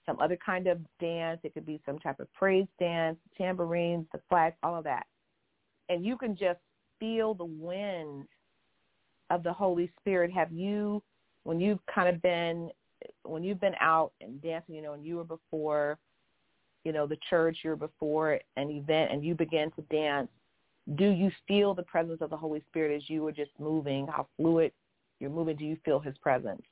some 0.06 0.18
other 0.20 0.36
kind 0.44 0.66
of 0.66 0.78
dance. 1.00 1.40
It 1.44 1.54
could 1.54 1.66
be 1.66 1.80
some 1.86 1.98
type 1.98 2.20
of 2.20 2.32
praise 2.32 2.66
dance, 2.78 3.18
tambourines, 3.38 4.06
the 4.12 4.20
flags, 4.28 4.56
all 4.62 4.76
of 4.76 4.84
that. 4.84 5.06
And 5.88 6.04
you 6.04 6.16
can 6.16 6.36
just 6.36 6.58
feel 6.98 7.34
the 7.34 7.44
wind 7.44 8.26
of 9.30 9.42
the 9.42 9.52
Holy 9.52 9.90
Spirit. 10.00 10.32
Have 10.32 10.52
you, 10.52 11.02
when 11.44 11.60
you've 11.60 11.84
kind 11.92 12.08
of 12.08 12.20
been, 12.22 12.70
when 13.24 13.42
you've 13.44 13.60
been 13.60 13.76
out 13.80 14.12
and 14.20 14.42
dancing, 14.42 14.74
you 14.74 14.82
know, 14.82 14.94
and 14.94 15.04
you 15.04 15.16
were 15.16 15.24
before, 15.24 15.98
you 16.84 16.92
know, 16.92 17.06
the 17.06 17.18
church, 17.30 17.58
you 17.62 17.70
were 17.70 17.76
before 17.76 18.40
an 18.56 18.70
event, 18.70 19.12
and 19.12 19.24
you 19.24 19.34
began 19.34 19.70
to 19.72 19.82
dance, 19.82 20.28
do 20.96 21.08
you 21.10 21.30
feel 21.46 21.74
the 21.74 21.82
presence 21.84 22.20
of 22.20 22.30
the 22.30 22.36
Holy 22.36 22.62
Spirit 22.70 22.96
as 22.96 23.08
you 23.08 23.26
are 23.26 23.32
just 23.32 23.52
moving? 23.58 24.06
How 24.06 24.26
fluid 24.36 24.72
you're 25.20 25.30
moving? 25.30 25.56
Do 25.56 25.64
you 25.64 25.76
feel 25.84 26.00
His 26.00 26.16
presence? 26.18 26.62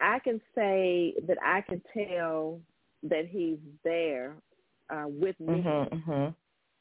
I 0.00 0.18
can 0.20 0.40
say 0.54 1.14
that 1.26 1.38
I 1.44 1.60
can 1.62 1.82
tell 1.94 2.60
that 3.02 3.26
he's 3.28 3.58
there 3.84 4.34
uh, 4.90 5.04
with 5.06 5.38
me 5.40 5.50
Mm-hmm, 5.50 5.94
mm-hmm. 6.10 6.28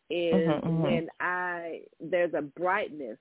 is 0.10 0.48
Mhm, 0.48 0.64
mhm. 0.64 0.84
when 0.84 1.08
I 1.20 1.82
there's 2.00 2.34
a 2.34 2.42
brightness 2.42 3.18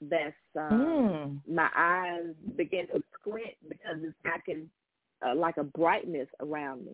that's 0.00 0.34
uh, 0.58 0.70
Mm. 0.72 1.40
my 1.48 1.68
eyes 1.76 2.34
begin 2.56 2.86
to 2.88 3.02
squint 3.20 3.54
because 3.68 3.98
it's, 4.02 4.14
I 4.24 4.38
can 4.44 4.70
uh, 5.26 5.34
like 5.34 5.56
a 5.58 5.64
brightness 5.64 6.28
around 6.40 6.86
me, 6.86 6.92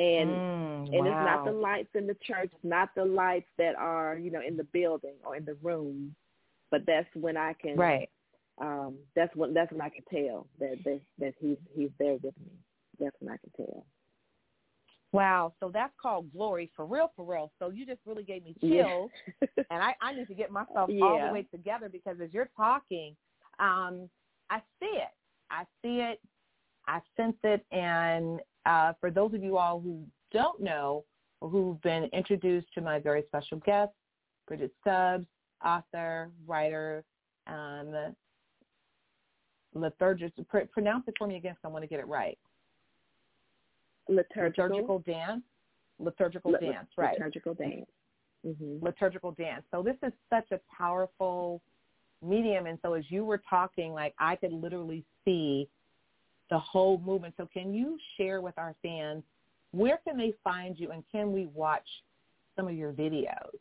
and 0.00 0.30
Mm, 0.30 0.96
and 0.96 1.06
it's 1.06 1.20
not 1.20 1.44
the 1.44 1.52
lights 1.52 1.90
in 1.94 2.06
the 2.06 2.16
church, 2.26 2.52
not 2.62 2.90
the 2.96 3.04
lights 3.04 3.48
that 3.58 3.74
are 3.76 4.18
you 4.18 4.30
know 4.30 4.40
in 4.46 4.56
the 4.56 4.64
building 4.64 5.14
or 5.24 5.36
in 5.36 5.44
the 5.44 5.54
room, 5.62 6.14
but 6.70 6.82
that's 6.86 7.08
when 7.14 7.36
I 7.36 7.52
can 7.54 7.76
right. 7.78 8.08
um 8.60 8.96
that's 9.14 9.34
when 9.36 9.54
that's 9.54 9.70
when 9.72 9.80
I 9.80 9.90
can 9.90 10.04
tell 10.10 10.46
that 10.58 10.78
that 10.84 11.00
that 11.18 11.34
he's 11.40 11.58
he's 11.76 11.90
there 11.98 12.14
with 12.14 12.34
me. 12.38 12.52
That's 12.98 13.16
when 13.20 13.32
I 13.32 13.36
can 13.36 13.66
tell. 13.66 13.86
Wow. 15.12 15.54
So 15.60 15.70
that's 15.72 15.92
called 16.00 16.32
glory 16.32 16.70
for 16.76 16.86
real, 16.86 17.12
for 17.16 17.24
real. 17.24 17.50
So 17.58 17.70
you 17.70 17.84
just 17.84 18.00
really 18.06 18.22
gave 18.22 18.44
me 18.44 18.54
Yeah. 18.60 18.84
chills, 18.84 19.10
and 19.70 19.82
I, 19.82 19.94
I 20.00 20.14
need 20.14 20.28
to 20.28 20.34
get 20.34 20.50
myself 20.50 20.90
all 21.02 21.20
the 21.26 21.32
way 21.32 21.42
together 21.50 21.88
because 21.88 22.16
as 22.22 22.32
you're 22.32 22.50
talking, 22.56 23.16
um, 23.58 24.08
I 24.50 24.60
see 24.78 24.96
it. 24.96 25.10
I 25.50 25.64
see 25.82 26.00
it. 26.00 26.20
I 26.90 27.00
sense 27.16 27.36
it. 27.44 27.64
And 27.70 28.40
uh, 28.66 28.94
for 29.00 29.10
those 29.10 29.32
of 29.32 29.42
you 29.42 29.56
all 29.56 29.80
who 29.80 30.04
don't 30.32 30.60
know 30.60 31.04
or 31.40 31.48
who've 31.48 31.80
been 31.82 32.04
introduced 32.12 32.66
to 32.74 32.80
my 32.80 32.98
very 32.98 33.22
special 33.28 33.58
guest, 33.58 33.92
Bridgette 34.50 34.70
Stubbs, 34.80 35.26
author, 35.64 36.30
writer, 36.46 37.04
um, 37.46 37.94
liturgist. 39.76 40.32
Pr- 40.48 40.58
pronounce 40.72 41.04
it 41.06 41.14
for 41.16 41.28
me 41.28 41.36
again, 41.36 41.54
so 41.62 41.68
I 41.68 41.72
want 41.72 41.84
to 41.84 41.88
get 41.88 42.00
it 42.00 42.08
right. 42.08 42.38
liturgical, 44.08 44.64
Liturgical 44.64 44.98
dance. 45.00 45.42
Liturgical 46.00 46.52
Lit- 46.52 46.60
dance, 46.60 46.88
right? 46.96 47.16
Liturgical 47.18 47.54
dance. 47.54 47.86
hmm 48.44 48.78
liturgical 48.82 49.32
dance. 49.32 49.62
So 49.70 49.82
this 49.82 49.96
is 50.02 50.12
such 50.28 50.50
a 50.50 50.58
powerful 50.76 51.60
medium. 52.22 52.66
And 52.66 52.78
so 52.82 52.94
as 52.94 53.04
you 53.10 53.24
were 53.24 53.40
talking, 53.48 53.92
like 53.92 54.14
I 54.18 54.34
could 54.34 54.52
literally 54.52 55.04
see 55.24 55.68
the 56.50 56.58
whole 56.58 56.98
movement. 56.98 57.34
So 57.36 57.48
can 57.52 57.72
you 57.72 57.98
share 58.16 58.40
with 58.40 58.58
our 58.58 58.74
fans 58.82 59.22
where 59.72 59.98
can 60.06 60.16
they 60.18 60.34
find 60.42 60.78
you 60.78 60.90
and 60.90 61.04
can 61.10 61.32
we 61.32 61.46
watch 61.54 61.86
some 62.56 62.66
of 62.66 62.74
your 62.74 62.92
videos? 62.92 63.56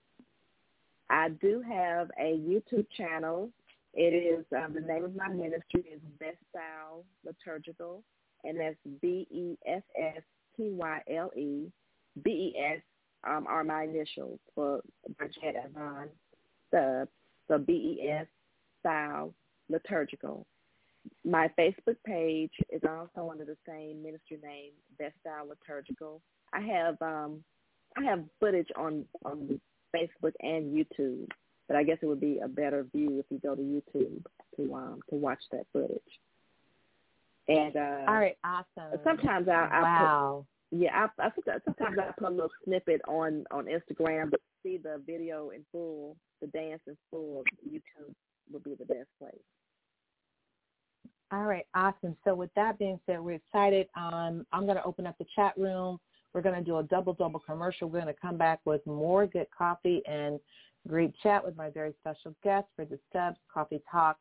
I 1.09 1.29
do 1.41 1.61
have 1.67 2.09
a 2.19 2.37
YouTube 2.37 2.85
channel. 2.95 3.49
It 3.93 4.13
is 4.13 4.45
um, 4.55 4.73
the 4.73 4.81
name 4.81 5.03
of 5.03 5.15
my 5.15 5.27
ministry 5.27 5.83
is 5.91 5.99
Best 6.19 6.37
Style 6.51 7.03
Liturgical, 7.25 8.03
and 8.43 8.59
that's 8.59 8.75
B 9.01 9.27
E 9.31 9.57
S 9.65 9.81
S 9.97 10.21
T 10.55 10.69
Y 10.71 11.01
L 11.11 11.31
E. 11.35 11.71
B 12.23 12.29
E 12.29 12.59
S 12.59 12.81
um, 13.27 13.45
are 13.47 13.63
my 13.63 13.83
initials 13.83 14.39
for 14.53 14.81
Bridgette 15.19 15.65
Avon 15.65 16.09
Stubbs. 16.67 17.09
So 17.47 17.57
B 17.57 17.97
E 17.99 18.07
S 18.09 18.27
Style 18.81 19.33
Liturgical. 19.69 20.45
My 21.25 21.49
Facebook 21.59 21.97
page 22.05 22.53
is 22.69 22.81
also 22.87 23.29
under 23.29 23.45
the 23.45 23.57
same 23.67 24.01
ministry 24.01 24.39
name, 24.41 24.71
BESstyle 24.99 25.49
Liturgical. 25.49 26.21
I 26.53 26.61
have 26.61 27.01
um, 27.01 27.43
I 27.97 28.03
have 28.03 28.23
footage 28.39 28.69
on 28.75 29.05
on 29.25 29.59
Facebook 29.95 30.33
and 30.41 30.73
YouTube, 30.75 31.27
but 31.67 31.75
I 31.75 31.83
guess 31.83 31.97
it 32.01 32.05
would 32.05 32.21
be 32.21 32.39
a 32.43 32.47
better 32.47 32.85
view 32.95 33.19
if 33.19 33.25
you 33.29 33.39
go 33.39 33.55
to 33.55 33.61
YouTube 33.61 34.23
to 34.55 34.73
um 34.73 34.99
to 35.09 35.15
watch 35.15 35.41
that 35.51 35.65
footage. 35.73 36.01
And 37.47 37.75
uh, 37.75 38.05
All 38.07 38.15
right, 38.15 38.37
awesome. 38.43 38.99
sometimes 39.03 39.47
I, 39.47 39.67
I 39.71 39.81
wow. 39.81 40.45
put, 40.71 40.79
yeah, 40.79 41.07
I, 41.19 41.25
I 41.25 41.29
sometimes 41.65 41.97
I 41.99 42.11
put 42.17 42.27
a 42.27 42.31
little 42.31 42.51
snippet 42.63 43.01
on 43.07 43.43
on 43.51 43.65
Instagram, 43.65 44.29
but 44.29 44.39
to 44.39 44.53
see 44.63 44.77
the 44.77 45.01
video 45.05 45.49
in 45.49 45.65
full, 45.71 46.15
the 46.41 46.47
dance 46.47 46.81
in 46.87 46.95
full, 47.09 47.43
YouTube 47.67 48.13
would 48.51 48.63
be 48.63 48.75
the 48.75 48.85
best 48.85 49.09
place. 49.19 49.33
All 51.31 51.43
right, 51.43 51.65
awesome. 51.75 52.15
So 52.23 52.33
with 52.33 52.49
that 52.55 52.79
being 52.79 52.99
said, 53.05 53.19
we're 53.19 53.35
excited. 53.35 53.87
Um, 53.95 54.47
I'm 54.51 54.65
going 54.65 54.77
to 54.77 54.83
open 54.83 55.05
up 55.05 55.15
the 55.19 55.27
chat 55.35 55.55
room. 55.57 55.99
We're 56.33 56.41
going 56.41 56.55
to 56.55 56.63
do 56.63 56.77
a 56.77 56.83
double 56.83 57.13
double 57.13 57.39
commercial. 57.39 57.87
We're 57.87 58.01
going 58.01 58.13
to 58.13 58.19
come 58.19 58.37
back 58.37 58.61
with 58.65 58.85
more 58.87 59.27
good 59.27 59.47
coffee 59.55 60.01
and 60.07 60.39
great 60.87 61.13
chat 61.21 61.43
with 61.45 61.55
my 61.55 61.69
very 61.69 61.93
special 61.99 62.35
guest 62.43 62.67
for 62.75 62.85
the 62.85 62.97
Stubbs 63.09 63.37
Coffee 63.51 63.81
Talk 63.91 64.17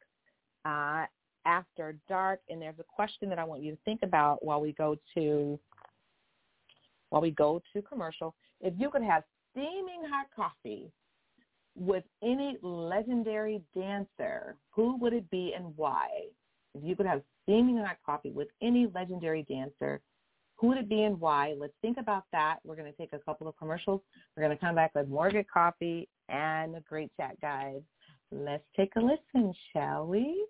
uh, 0.67 1.07
after 1.47 1.97
dark. 2.09 2.41
And 2.51 2.61
there's 2.61 2.79
a 2.79 2.85
question 2.85 3.31
that 3.31 3.39
I 3.39 3.45
want 3.45 3.63
you 3.63 3.73
to 3.73 3.79
think 3.87 4.01
about 4.03 4.45
while 4.45 4.61
we 4.61 4.73
go 4.73 4.97
to 5.15 5.59
while 7.09 7.23
we 7.23 7.31
go 7.31 7.63
to 7.73 7.81
commercial. 7.81 8.35
If 8.61 8.75
you 8.77 8.91
could 8.91 9.03
have 9.03 9.23
steaming 9.53 10.03
hot 10.11 10.27
coffee 10.37 10.91
with 11.75 12.05
any 12.23 12.59
legendary 12.61 13.63
dancer, 13.75 14.57
who 14.71 14.99
would 14.99 15.15
it 15.15 15.31
be 15.31 15.55
and 15.57 15.75
why? 15.77 16.09
If 16.79 16.85
you 16.85 16.95
could 16.95 17.07
have 17.07 17.23
steaming 17.43 17.79
hot 17.79 17.97
coffee 18.05 18.31
with 18.31 18.49
any 18.63 18.89
legendary 18.95 19.45
dancer, 19.49 20.01
who 20.57 20.69
would 20.69 20.79
it 20.79 20.89
be 20.89 21.03
and 21.03 21.21
why? 21.21 21.55
Let's 21.59 21.73
think 21.83 21.99
about 21.99 22.25
that. 22.33 22.59
We're 22.65 22.77
going 22.77 22.91
to 22.91 22.97
take 22.97 23.13
a 23.13 23.19
couple 23.19 23.49
of 23.49 23.57
commercials. 23.57 24.01
We're 24.37 24.45
going 24.45 24.57
to 24.57 24.65
come 24.65 24.75
back 24.75 24.95
with 24.95 25.09
more 25.09 25.31
good 25.31 25.47
coffee 25.53 26.09
and 26.29 26.77
a 26.77 26.81
great 26.81 27.11
chat, 27.17 27.41
guys. 27.41 27.81
Let's 28.31 28.65
take 28.77 28.93
a 28.97 29.01
listen, 29.01 29.55
shall 29.73 30.07
we? 30.07 30.45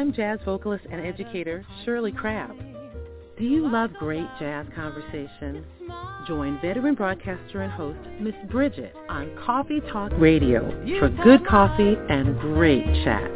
I'm 0.00 0.14
jazz 0.14 0.38
vocalist 0.46 0.86
and 0.90 1.06
educator 1.06 1.62
Shirley 1.84 2.10
Crabbe. 2.10 2.56
Do 3.36 3.44
you 3.44 3.70
love 3.70 3.92
great 3.98 4.26
jazz 4.38 4.64
conversation? 4.74 5.62
Join 6.26 6.58
veteran 6.62 6.94
broadcaster 6.94 7.60
and 7.60 7.70
host 7.70 7.98
Miss 8.18 8.32
Bridget 8.50 8.94
on 9.10 9.30
Coffee 9.44 9.82
Talk 9.92 10.10
Radio 10.16 10.70
for 10.98 11.10
good 11.22 11.46
coffee 11.46 11.96
and 12.08 12.34
great 12.40 12.82
chat. 13.04 13.30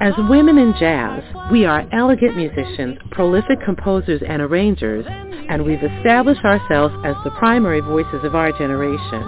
As 0.00 0.14
women 0.30 0.56
in 0.56 0.72
jazz, 0.80 1.22
we 1.52 1.66
are 1.66 1.86
elegant 1.92 2.34
musicians, 2.34 2.96
prolific 3.10 3.58
composers 3.62 4.22
and 4.26 4.40
arrangers, 4.40 5.04
and 5.06 5.66
we've 5.66 5.84
established 5.98 6.46
ourselves 6.46 6.94
as 7.04 7.14
the 7.24 7.30
primary 7.32 7.80
voices 7.80 8.24
of 8.24 8.34
our 8.34 8.52
generation. 8.52 9.22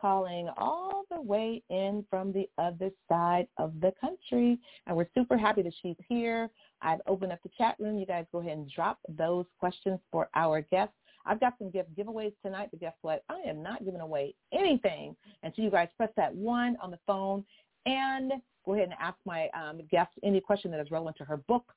calling 0.00 0.48
all 0.56 1.02
the 1.10 1.20
way 1.20 1.64
in 1.68 2.04
from 2.08 2.32
the 2.32 2.48
other 2.58 2.90
side 3.08 3.48
of 3.58 3.72
the 3.80 3.92
country. 4.00 4.56
And 4.86 4.96
we're 4.96 5.08
super 5.12 5.36
happy 5.36 5.62
that 5.62 5.74
she's 5.82 5.96
here. 6.08 6.48
I've 6.80 7.00
opened 7.08 7.32
up 7.32 7.42
the 7.42 7.50
chat 7.58 7.74
room. 7.80 7.98
You 7.98 8.06
guys 8.06 8.26
go 8.30 8.38
ahead 8.38 8.56
and 8.56 8.70
drop 8.70 9.00
those 9.08 9.46
questions 9.58 9.98
for 10.12 10.28
our 10.36 10.60
guests. 10.60 10.94
I've 11.26 11.40
got 11.40 11.54
some 11.58 11.70
gift 11.70 11.94
giveaways 11.96 12.32
tonight, 12.42 12.68
but 12.70 12.80
guess 12.80 12.94
what? 13.02 13.24
I 13.28 13.40
am 13.40 13.62
not 13.62 13.84
giving 13.84 14.00
away 14.00 14.34
anything 14.52 15.16
until 15.42 15.64
you 15.64 15.70
guys 15.70 15.88
press 15.96 16.10
that 16.16 16.34
one 16.34 16.76
on 16.80 16.90
the 16.90 16.98
phone 17.06 17.44
and 17.84 18.32
go 18.64 18.74
ahead 18.74 18.84
and 18.84 18.94
ask 19.00 19.16
my 19.24 19.48
um, 19.48 19.80
guest 19.90 20.10
any 20.22 20.40
question 20.40 20.70
that 20.70 20.80
is 20.80 20.90
relevant 20.90 21.16
to 21.18 21.24
her 21.24 21.36
book 21.36 21.72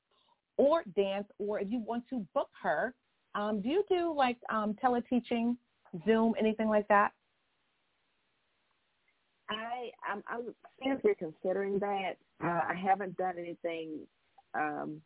or 0.56 0.82
dance, 0.94 1.26
or 1.38 1.60
if 1.60 1.70
you 1.70 1.80
want 1.80 2.04
to 2.10 2.26
book 2.34 2.50
her. 2.62 2.94
Um, 3.34 3.60
do 3.60 3.68
you 3.68 3.84
do 3.88 4.12
like 4.14 4.36
um, 4.50 4.76
teleteaching, 4.82 5.56
Zoom, 6.04 6.34
anything 6.38 6.68
like 6.68 6.86
that? 6.88 7.12
I 9.48 9.90
I'm, 10.08 10.22
I'm 10.28 10.54
seriously 10.82 11.12
considering 11.18 11.78
that. 11.78 12.12
Uh, 12.42 12.60
I 12.68 12.74
haven't 12.74 13.16
done 13.16 13.34
anything 13.38 14.00
um, 14.54 15.00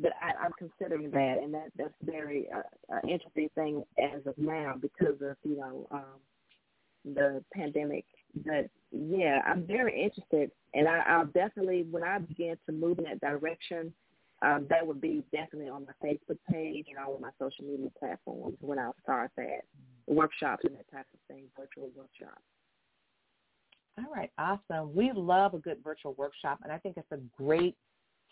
but 0.00 0.12
I, 0.22 0.44
I'm 0.44 0.52
considering 0.58 1.10
that, 1.10 1.38
and 1.42 1.52
that 1.54 1.70
that's 1.76 1.94
very 2.02 2.48
uh, 2.54 2.94
uh, 2.94 3.00
interesting 3.08 3.48
thing 3.54 3.84
as 3.98 4.26
of 4.26 4.36
now 4.38 4.74
because 4.80 5.20
of 5.22 5.36
you 5.42 5.56
know 5.56 5.86
um, 5.90 6.20
the 7.04 7.42
pandemic. 7.52 8.04
But 8.44 8.68
yeah, 8.92 9.40
I'm 9.46 9.66
very 9.66 10.02
interested, 10.02 10.50
and 10.74 10.88
I, 10.88 11.02
I'll 11.06 11.26
definitely 11.26 11.86
when 11.90 12.04
I 12.04 12.18
begin 12.18 12.56
to 12.66 12.72
move 12.72 12.98
in 12.98 13.04
that 13.04 13.20
direction, 13.20 13.92
um, 14.42 14.66
that 14.70 14.86
would 14.86 15.00
be 15.00 15.22
definitely 15.32 15.68
on 15.68 15.86
my 15.86 16.08
Facebook 16.08 16.38
page 16.50 16.86
and 16.88 16.98
all 16.98 17.14
of 17.14 17.20
my 17.20 17.30
social 17.38 17.64
media 17.64 17.90
platforms 17.98 18.56
when 18.60 18.78
I'll 18.78 18.96
start 19.02 19.30
that 19.36 19.62
workshops 20.06 20.64
and 20.64 20.76
that 20.76 20.90
type 20.90 21.06
of 21.12 21.20
thing, 21.28 21.44
virtual 21.56 21.90
workshops. 21.96 22.42
All 23.98 24.12
right, 24.14 24.30
awesome. 24.38 24.94
We 24.94 25.12
love 25.14 25.54
a 25.54 25.58
good 25.58 25.78
virtual 25.84 26.14
workshop, 26.14 26.60
and 26.62 26.72
I 26.72 26.78
think 26.78 26.96
it's 26.96 27.12
a 27.12 27.18
great 27.36 27.76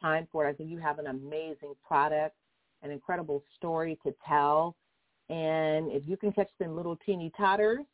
time 0.01 0.29
for 0.31 0.47
it. 0.47 0.51
I 0.51 0.53
think 0.55 0.71
you 0.71 0.79
have 0.79 0.99
an 0.99 1.07
amazing 1.07 1.75
product, 1.87 2.37
an 2.83 2.91
incredible 2.91 3.43
story 3.57 3.99
to 4.05 4.15
tell. 4.27 4.75
And 5.29 5.93
if 5.93 6.03
you 6.07 6.17
can 6.17 6.33
catch 6.33 6.51
them 6.59 6.77
little 6.77 6.97
teeny 7.05 7.31
totters 7.37 7.85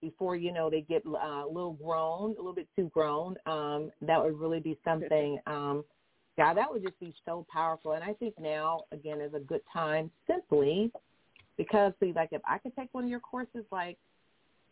before, 0.00 0.36
you 0.36 0.52
know, 0.52 0.70
they 0.70 0.82
get 0.82 1.02
uh, 1.06 1.44
a 1.44 1.48
little 1.48 1.72
grown, 1.72 2.32
a 2.32 2.36
little 2.36 2.54
bit 2.54 2.68
too 2.76 2.90
grown, 2.94 3.36
um, 3.46 3.90
that 4.02 4.22
would 4.22 4.38
really 4.38 4.60
be 4.60 4.78
something. 4.84 5.38
Um, 5.46 5.84
yeah, 6.38 6.54
that 6.54 6.70
would 6.70 6.82
just 6.82 6.98
be 7.00 7.14
so 7.24 7.44
powerful. 7.52 7.92
And 7.92 8.04
I 8.04 8.14
think 8.14 8.34
now, 8.38 8.82
again, 8.92 9.20
is 9.20 9.34
a 9.34 9.40
good 9.40 9.62
time 9.72 10.10
simply 10.26 10.90
because, 11.56 11.92
see, 12.00 12.12
like 12.14 12.30
if 12.32 12.40
I 12.48 12.58
could 12.58 12.74
take 12.76 12.88
one 12.92 13.04
of 13.04 13.10
your 13.10 13.20
courses, 13.20 13.64
like 13.70 13.98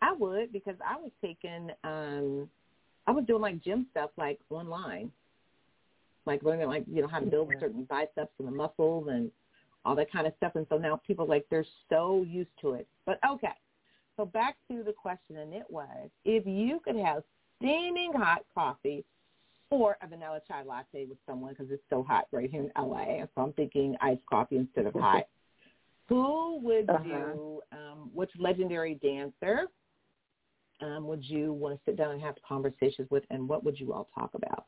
I 0.01 0.13
would 0.13 0.53
because 0.53 0.77
I 0.87 0.97
was 0.97 1.11
taking, 1.21 1.71
um, 1.85 2.49
I 3.07 3.11
was 3.11 3.25
doing 3.27 3.43
like 3.43 3.63
gym 3.63 3.87
stuff 3.91 4.11
like 4.17 4.39
online 4.51 5.11
like 6.29 6.45
learning 6.45 6.69
like 6.69 6.85
you 6.87 7.03
know 7.03 7.09
how 7.09 7.19
to 7.19 7.27
build 7.27 7.53
certain 7.59 7.85
biceps 7.85 8.33
and 8.39 8.47
the 8.47 8.53
muscles 8.53 9.09
and 9.11 9.31
all 9.85 9.97
that 9.97 10.13
kind 10.13 10.27
of 10.27 10.33
stuff. 10.37 10.53
And 10.55 10.67
so 10.69 10.79
now 10.79 11.01
people 11.05 11.27
like 11.27 11.47
they're 11.51 11.67
so 11.89 12.25
used 12.29 12.51
to 12.61 12.75
it. 12.75 12.87
But 13.07 13.19
okay, 13.29 13.55
so 14.17 14.25
back 14.25 14.57
to 14.71 14.85
the 14.85 14.93
question, 14.93 15.39
and 15.39 15.53
it 15.53 15.67
was 15.69 16.11
if 16.25 16.47
you 16.47 16.81
could 16.85 16.97
have 16.97 17.25
steaming 17.59 18.13
hot 18.15 18.45
coffee 18.55 19.05
or 19.71 19.97
a 20.03 20.07
vanilla 20.07 20.41
chai 20.47 20.63
latte 20.63 21.07
with 21.07 21.19
someone 21.27 21.53
because 21.53 21.71
it's 21.71 21.83
so 21.91 22.03
hot 22.03 22.27
right 22.33 22.51
here 22.51 22.63
in 22.63 22.71
LA. 22.81 23.25
So 23.35 23.43
I'm 23.43 23.53
thinking 23.55 23.97
iced 24.01 24.25
coffee 24.27 24.57
instead 24.57 24.87
of 24.87 24.95
hot. 24.95 25.25
Who 26.09 26.59
would 26.63 26.89
Uh-huh. 26.89 27.05
you, 27.05 27.63
um, 27.73 28.11
which 28.15 28.31
legendary 28.39 28.95
dancer 28.97 29.67
um, 30.81 31.07
would 31.07 31.25
you 31.25 31.53
want 31.53 31.75
to 31.75 31.81
sit 31.85 31.97
down 31.97 32.13
and 32.13 32.21
have 32.23 32.37
conversations 32.49 33.11
with, 33.11 33.25
and 33.31 33.49
what 33.49 33.65
would 33.65 33.79
you 33.79 33.93
all 33.93 34.09
talk 34.15 34.31
about? 34.35 34.67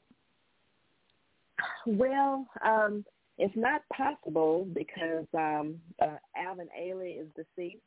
Well, 1.87 2.47
um, 2.65 3.05
it's 3.39 3.57
not 3.57 3.83
possible 3.93 4.67
because 4.73 5.27
um, 5.35 5.77
uh, 6.01 6.17
Alvin 6.37 6.69
Ailey 6.79 7.21
is 7.21 7.27
deceased. 7.35 7.83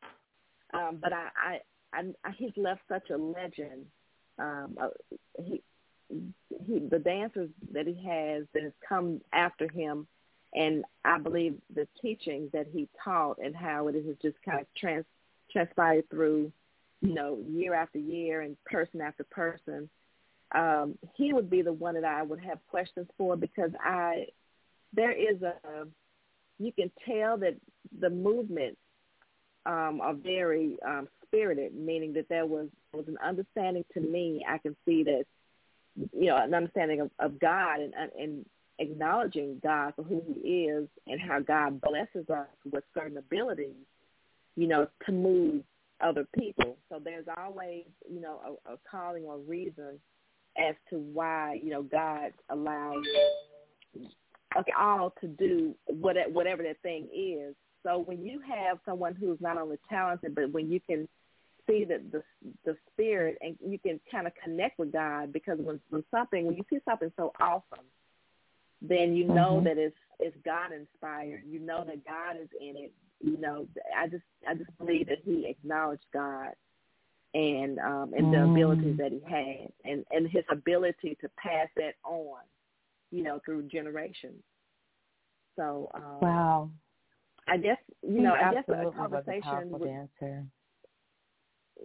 Um, 0.73 0.97
but 1.01 1.13
I, 1.13 1.27
I, 1.37 1.59
I, 1.93 2.03
I, 2.25 2.31
he's 2.37 2.51
left 2.57 2.81
such 2.89 3.09
a 3.11 3.17
legend. 3.17 3.85
Um, 4.39 4.75
uh, 4.81 4.87
he, 5.39 5.61
he, 6.09 6.79
the 6.79 6.99
dancers 6.99 7.49
that 7.71 7.85
he 7.85 7.93
has 8.07 8.45
that 8.53 8.63
has 8.63 8.71
come 8.87 9.21
after 9.31 9.69
him, 9.69 10.07
and 10.55 10.83
I 11.05 11.19
believe 11.19 11.55
the 11.75 11.87
teaching 12.01 12.49
that 12.53 12.67
he 12.71 12.87
taught 13.03 13.37
and 13.43 13.55
how 13.55 13.87
it 13.87 13.95
has 13.95 14.15
just 14.21 14.37
kind 14.43 14.59
of 14.61 14.67
trans, 14.75 15.05
transpired 15.51 16.09
through, 16.09 16.51
you 17.01 17.13
know, 17.13 17.39
year 17.47 17.75
after 17.75 17.99
year 17.99 18.41
and 18.41 18.57
person 18.65 19.01
after 19.01 19.23
person. 19.25 19.89
Um, 20.53 20.97
he 21.15 21.33
would 21.33 21.49
be 21.49 21.61
the 21.61 21.73
one 21.73 21.95
that 21.95 22.05
I 22.05 22.21
would 22.21 22.39
have 22.41 22.59
questions 22.69 23.07
for 23.17 23.35
because 23.35 23.71
I, 23.83 24.27
there 24.93 25.11
is 25.11 25.41
a, 25.41 25.87
you 26.59 26.71
can 26.71 26.91
tell 27.07 27.37
that 27.37 27.55
the 27.99 28.09
movement 28.09 28.77
um, 29.65 29.99
are 30.01 30.13
very 30.13 30.77
um, 30.85 31.07
spirited, 31.25 31.73
meaning 31.75 32.13
that 32.13 32.29
there 32.29 32.45
was 32.45 32.67
was 32.93 33.07
an 33.07 33.17
understanding 33.25 33.83
to 33.93 33.99
me. 33.99 34.45
I 34.47 34.59
can 34.59 34.75
see 34.85 35.03
that, 35.03 35.25
you 36.15 36.27
know, 36.27 36.37
an 36.37 36.53
understanding 36.53 37.01
of, 37.01 37.09
of 37.19 37.39
God 37.39 37.79
and 37.79 37.93
and 38.19 38.45
acknowledging 38.79 39.59
God 39.63 39.93
for 39.95 40.03
who 40.03 40.21
He 40.27 40.65
is 40.65 40.87
and 41.07 41.19
how 41.19 41.39
God 41.39 41.81
blesses 41.81 42.29
us 42.29 42.47
with 42.71 42.83
certain 42.93 43.17
abilities, 43.17 43.75
you 44.55 44.67
know, 44.67 44.87
to 45.05 45.11
move 45.11 45.63
other 46.01 46.27
people. 46.37 46.77
So 46.89 46.99
there's 47.03 47.25
always, 47.37 47.85
you 48.11 48.21
know, 48.21 48.57
a, 48.67 48.73
a 48.73 48.77
calling 48.89 49.23
or 49.23 49.37
reason 49.39 49.99
as 50.57 50.75
to 50.89 50.97
why, 50.97 51.59
you 51.63 51.69
know, 51.71 51.83
God 51.83 52.33
allows 52.49 53.03
us 54.55 54.65
all 54.79 55.13
to 55.21 55.27
do 55.27 55.75
what, 55.87 56.15
whatever 56.31 56.63
that 56.63 56.81
thing 56.81 57.07
is. 57.13 57.55
So 57.83 57.99
when 57.99 58.23
you 58.23 58.39
have 58.39 58.79
someone 58.85 59.15
who's 59.15 59.39
not 59.41 59.57
only 59.57 59.77
talented, 59.89 60.35
but 60.35 60.51
when 60.51 60.71
you 60.71 60.79
can 60.79 61.07
see 61.67 61.85
that 61.85 62.11
the 62.11 62.21
the 62.65 62.75
spirit 62.91 63.37
and 63.41 63.55
you 63.65 63.79
can 63.79 63.99
kind 64.11 64.27
of 64.27 64.33
connect 64.43 64.77
with 64.77 64.91
God 64.91 65.31
because 65.31 65.57
when 65.59 65.79
when 65.89 66.03
something 66.11 66.45
when 66.45 66.55
you 66.55 66.63
see 66.69 66.79
something 66.85 67.11
so 67.15 67.31
awesome, 67.39 67.85
then 68.81 69.15
you 69.15 69.25
know 69.25 69.59
Mhm. 69.59 69.63
that 69.65 69.77
it's 69.77 69.97
it's 70.19 70.37
God 70.45 70.71
inspired. 70.71 71.43
You 71.45 71.59
know 71.59 71.83
that 71.83 72.05
God 72.05 72.37
is 72.37 72.49
in 72.59 72.77
it. 72.77 72.93
You 73.21 73.37
know, 73.37 73.67
I 73.95 74.07
just 74.07 74.23
I 74.47 74.55
just 74.55 74.77
believe 74.77 75.07
that 75.07 75.19
he 75.19 75.45
acknowledged 75.47 76.05
God 76.11 76.53
and 77.33 77.79
um 77.79 78.13
and 78.15 78.31
the 78.31 78.43
Mm. 78.43 78.51
abilities 78.51 78.97
that 78.97 79.11
he 79.11 79.21
had 79.27 79.71
and 79.91 80.05
and 80.11 80.29
his 80.29 80.43
ability 80.51 81.17
to 81.21 81.29
pass 81.37 81.67
that 81.75 81.93
on, 82.05 82.39
you 83.11 83.23
know, 83.23 83.39
through 83.45 83.63
generations. 83.63 84.41
So 85.55 85.89
um 85.93 86.19
Wow. 86.21 86.69
I 87.47 87.57
guess 87.57 87.77
you 88.01 88.21
know, 88.21 88.33
I 88.33 88.49
guess 88.51 88.63
a 88.69 88.73
absolutely 88.73 88.85
was 88.85 88.93
a 88.93 88.97
conversation 88.97 89.79
dancer. 89.83 90.45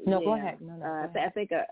No, 0.06 0.20
go 0.20 0.34
ahead. 0.34 0.60
No, 0.60 0.76
no, 0.76 0.84
uh, 0.86 1.06
go 1.06 1.12
so 1.14 1.20
I 1.20 1.30
think 1.30 1.52
uh, 1.52 1.62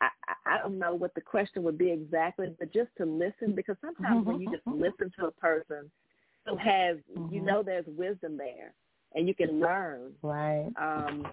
I 0.00 0.08
I 0.46 0.58
don't 0.58 0.78
know 0.78 0.94
what 0.94 1.14
the 1.14 1.20
question 1.20 1.62
would 1.64 1.78
be 1.78 1.90
exactly, 1.90 2.54
but 2.58 2.72
just 2.72 2.90
to 2.98 3.04
listen 3.04 3.54
because 3.54 3.76
sometimes 3.80 4.26
when 4.26 4.40
you 4.40 4.48
just 4.48 4.66
listen 4.66 5.12
to 5.18 5.26
a 5.26 5.30
person 5.32 5.90
who 6.46 6.56
has 6.56 6.96
you 7.30 7.40
Mhm. 7.40 7.46
know 7.46 7.62
there's 7.62 7.86
wisdom 7.86 8.36
there 8.36 8.72
and 9.14 9.28
you 9.28 9.34
can 9.34 9.60
learn. 9.60 10.12
Right. 10.22 10.70
Um, 10.80 11.26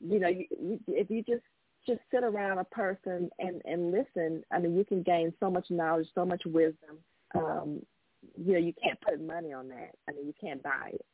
you 0.00 0.18
know, 0.18 0.28
you, 0.28 0.46
you, 0.50 0.80
if 0.88 1.10
you 1.10 1.22
just 1.22 1.42
just 1.86 2.00
sit 2.10 2.24
around 2.24 2.58
a 2.58 2.64
person 2.64 3.30
and 3.38 3.62
and 3.64 3.92
listen, 3.92 4.42
I 4.52 4.58
mean, 4.58 4.76
you 4.76 4.84
can 4.84 5.02
gain 5.02 5.32
so 5.40 5.50
much 5.50 5.66
knowledge, 5.70 6.08
so 6.14 6.24
much 6.24 6.42
wisdom. 6.44 6.98
Um, 7.34 7.82
you 8.36 8.54
know, 8.54 8.58
you 8.58 8.72
can't 8.82 9.00
put 9.00 9.20
money 9.20 9.52
on 9.52 9.68
that. 9.68 9.92
I 10.08 10.12
mean, 10.12 10.26
you 10.26 10.34
can't 10.40 10.62
buy 10.62 10.92
it. 10.92 11.04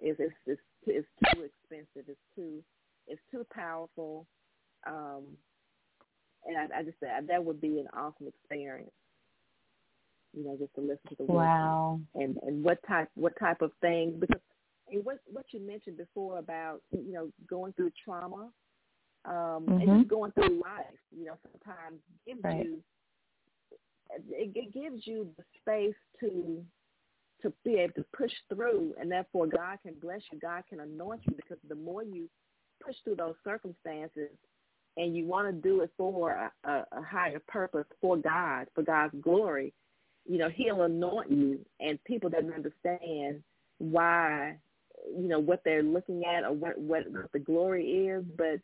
It's 0.00 0.20
it's 0.20 0.34
it's, 0.46 0.60
it's 0.86 1.34
too 1.34 1.42
expensive. 1.42 2.08
It's 2.08 2.18
too 2.34 2.62
it's 3.06 3.20
too 3.30 3.46
powerful. 3.52 4.26
Um, 4.86 5.24
and 6.46 6.56
I, 6.56 6.78
I 6.78 6.82
just 6.82 6.98
said 7.00 7.26
that 7.28 7.44
would 7.44 7.60
be 7.60 7.80
an 7.80 7.88
awesome 7.92 8.28
experience. 8.28 8.90
You 10.36 10.44
know, 10.44 10.56
just 10.58 10.74
to 10.74 10.80
listen 10.80 11.08
to 11.10 11.16
the 11.16 11.24
wisdom 11.24 11.36
Wow. 11.36 12.00
and 12.14 12.38
and 12.42 12.62
what 12.62 12.78
type 12.86 13.08
what 13.14 13.38
type 13.38 13.62
of 13.62 13.72
things 13.80 14.14
because 14.18 14.40
and 14.90 15.04
what 15.04 15.18
what 15.26 15.46
you 15.52 15.60
mentioned 15.60 15.96
before 15.96 16.38
about 16.38 16.82
you 16.90 17.12
know 17.12 17.30
going 17.48 17.72
through 17.74 17.90
trauma 18.04 18.50
um 19.24 19.66
and 19.68 19.88
Mhm. 19.88 19.98
just 19.98 20.08
going 20.08 20.32
through 20.32 20.60
life 20.60 20.98
you 21.10 21.24
know 21.26 21.36
sometimes 21.50 22.00
gives 22.26 22.42
Right. 22.44 22.64
you 22.64 22.82
it, 24.10 24.52
it 24.54 24.72
gives 24.72 25.06
you 25.06 25.34
the 25.36 25.44
space 25.60 25.96
to 26.20 26.64
to 27.42 27.52
be 27.64 27.74
able 27.76 27.94
to 27.94 28.04
push 28.16 28.32
through 28.48 28.94
and 29.00 29.10
therefore 29.10 29.46
God 29.46 29.78
can 29.82 29.94
bless 29.94 30.22
you 30.32 30.38
God 30.38 30.64
can 30.68 30.80
anoint 30.80 31.22
you 31.28 31.34
because 31.36 31.58
the 31.68 31.74
more 31.74 32.02
you 32.02 32.28
push 32.84 32.96
through 33.04 33.16
those 33.16 33.36
circumstances 33.44 34.30
and 34.96 35.16
you 35.16 35.26
want 35.26 35.46
to 35.46 35.52
do 35.52 35.80
it 35.82 35.92
for 35.96 36.32
a, 36.32 36.52
a, 36.68 36.86
a 36.92 37.02
higher 37.02 37.40
purpose 37.46 37.86
for 38.00 38.16
God 38.16 38.68
for 38.74 38.82
God's 38.82 39.14
glory 39.20 39.72
you 40.26 40.38
know 40.38 40.48
he'll 40.48 40.82
anoint 40.82 41.30
you 41.30 41.64
and 41.80 42.02
people 42.04 42.30
doesn't 42.30 42.52
understand 42.52 43.42
why 43.78 44.58
you 45.16 45.28
know 45.28 45.38
what 45.38 45.60
they're 45.64 45.82
looking 45.82 46.24
at 46.24 46.44
or 46.44 46.52
what 46.52 46.78
what, 46.78 47.04
the 47.32 47.38
glory 47.38 48.06
is 48.08 48.24
but 48.36 48.60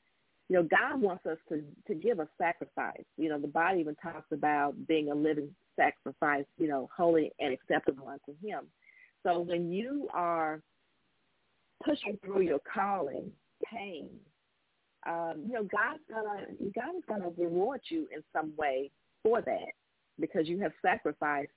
you 0.48 0.56
know 0.56 0.62
god 0.62 1.00
wants 1.00 1.24
us 1.26 1.38
to 1.48 1.62
to 1.86 1.94
give 1.94 2.18
a 2.18 2.28
sacrifice. 2.38 3.04
You 3.16 3.28
know 3.28 3.38
the 3.38 3.48
bible 3.48 3.80
even 3.80 3.94
talks 3.96 4.30
about 4.32 4.74
being 4.86 5.10
a 5.10 5.14
living 5.14 5.54
sacrifice 5.76 6.44
you 6.58 6.68
know 6.68 6.88
holy 6.96 7.32
and 7.38 7.52
acceptable 7.52 8.08
unto 8.08 8.38
him. 8.46 8.66
So 9.22 9.40
when 9.40 9.72
you 9.72 10.08
are 10.12 10.60
pushing 11.84 12.18
through 12.24 12.42
your 12.42 12.60
calling 12.72 13.30
pain 13.70 14.08
um 15.06 15.44
you 15.46 15.54
know 15.54 15.62
god's 15.62 16.02
gonna 16.10 16.46
god 16.74 16.96
is 16.96 17.04
gonna 17.08 17.30
reward 17.36 17.80
you 17.88 18.06
in 18.14 18.22
some 18.32 18.52
way 18.56 18.90
for 19.22 19.40
that 19.42 19.72
because 20.20 20.48
you 20.48 20.60
have 20.60 20.72
sacrificed. 20.82 21.50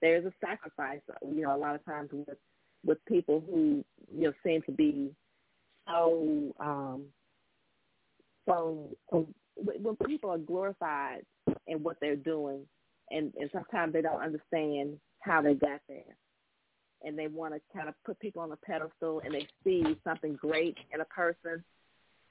There's 0.00 0.24
a 0.24 0.32
sacrifice 0.40 1.00
you 1.22 1.42
know 1.42 1.54
a 1.54 1.58
lot 1.58 1.74
of 1.74 1.84
times 1.84 2.10
with 2.12 2.38
with 2.88 3.04
people 3.04 3.42
who 3.46 3.84
you 4.16 4.24
know 4.24 4.32
seem 4.44 4.62
to 4.62 4.72
be 4.72 5.10
so 5.86 6.54
um 6.58 7.04
so 8.48 8.88
when 9.56 9.96
people 10.06 10.30
are 10.30 10.38
glorified 10.38 11.20
in 11.66 11.82
what 11.82 11.96
they're 12.00 12.16
doing 12.16 12.60
and 13.10 13.32
and 13.38 13.50
sometimes 13.52 13.92
they 13.92 14.02
don't 14.02 14.22
understand 14.22 14.98
how 15.20 15.42
they 15.42 15.54
got 15.54 15.80
there 15.88 16.16
and 17.04 17.16
they 17.18 17.28
want 17.28 17.54
to 17.54 17.60
kind 17.76 17.88
of 17.88 17.94
put 18.04 18.18
people 18.18 18.42
on 18.42 18.50
a 18.52 18.56
pedestal 18.56 19.20
and 19.24 19.34
they 19.34 19.46
see 19.62 19.96
something 20.02 20.34
great 20.34 20.76
in 20.92 21.00
a 21.00 21.04
person 21.04 21.62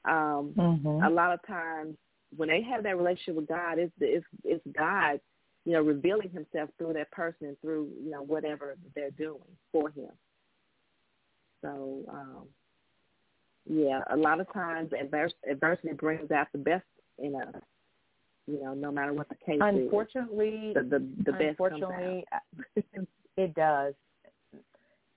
um 0.06 0.54
Mhm. 0.58 1.06
a 1.06 1.10
lot 1.10 1.34
of 1.34 1.41
times 1.46 1.96
when 2.36 2.50
they 2.50 2.62
have 2.63 2.84
that 2.84 2.98
relationship 2.98 3.36
with 3.36 3.48
God, 3.48 3.80
it's 3.80 3.93
it's 4.02 4.26
it's 4.43 4.65
God, 4.76 5.22
you 5.65 5.74
know, 5.74 5.82
revealing 5.82 6.30
Himself 6.30 6.70
through 6.78 6.93
that 6.93 7.12
person 7.12 7.48
and 7.48 7.62
through 7.62 7.89
you 8.04 8.10
know 8.10 8.24
whatever 8.24 8.76
they're 8.96 9.12
doing 9.12 9.39
for 9.72 9.89
Him. 9.89 10.12
So, 11.67 12.01
um, 12.10 12.47
yeah, 13.69 14.01
a 14.10 14.15
lot 14.15 14.39
of 14.39 14.51
times 14.53 14.91
advers- 14.91 15.34
adversity 15.49 15.93
brings 15.93 16.32
out 16.32 16.47
the 16.53 16.60
best 16.60 16.86
in 17.19 17.36
us. 17.36 17.62
You 18.47 18.63
know, 18.63 18.73
no 18.73 18.91
matter 18.91 19.12
what 19.12 19.27
the 19.27 19.36
case 19.36 19.60
Unfortunately, 19.62 20.69
is, 20.69 20.75
the 20.75 20.82
the, 20.82 20.99
the 21.25 21.32
best 21.34 21.60
unfortunately, 21.60 22.23
it 23.38 23.53
does. 23.56 23.93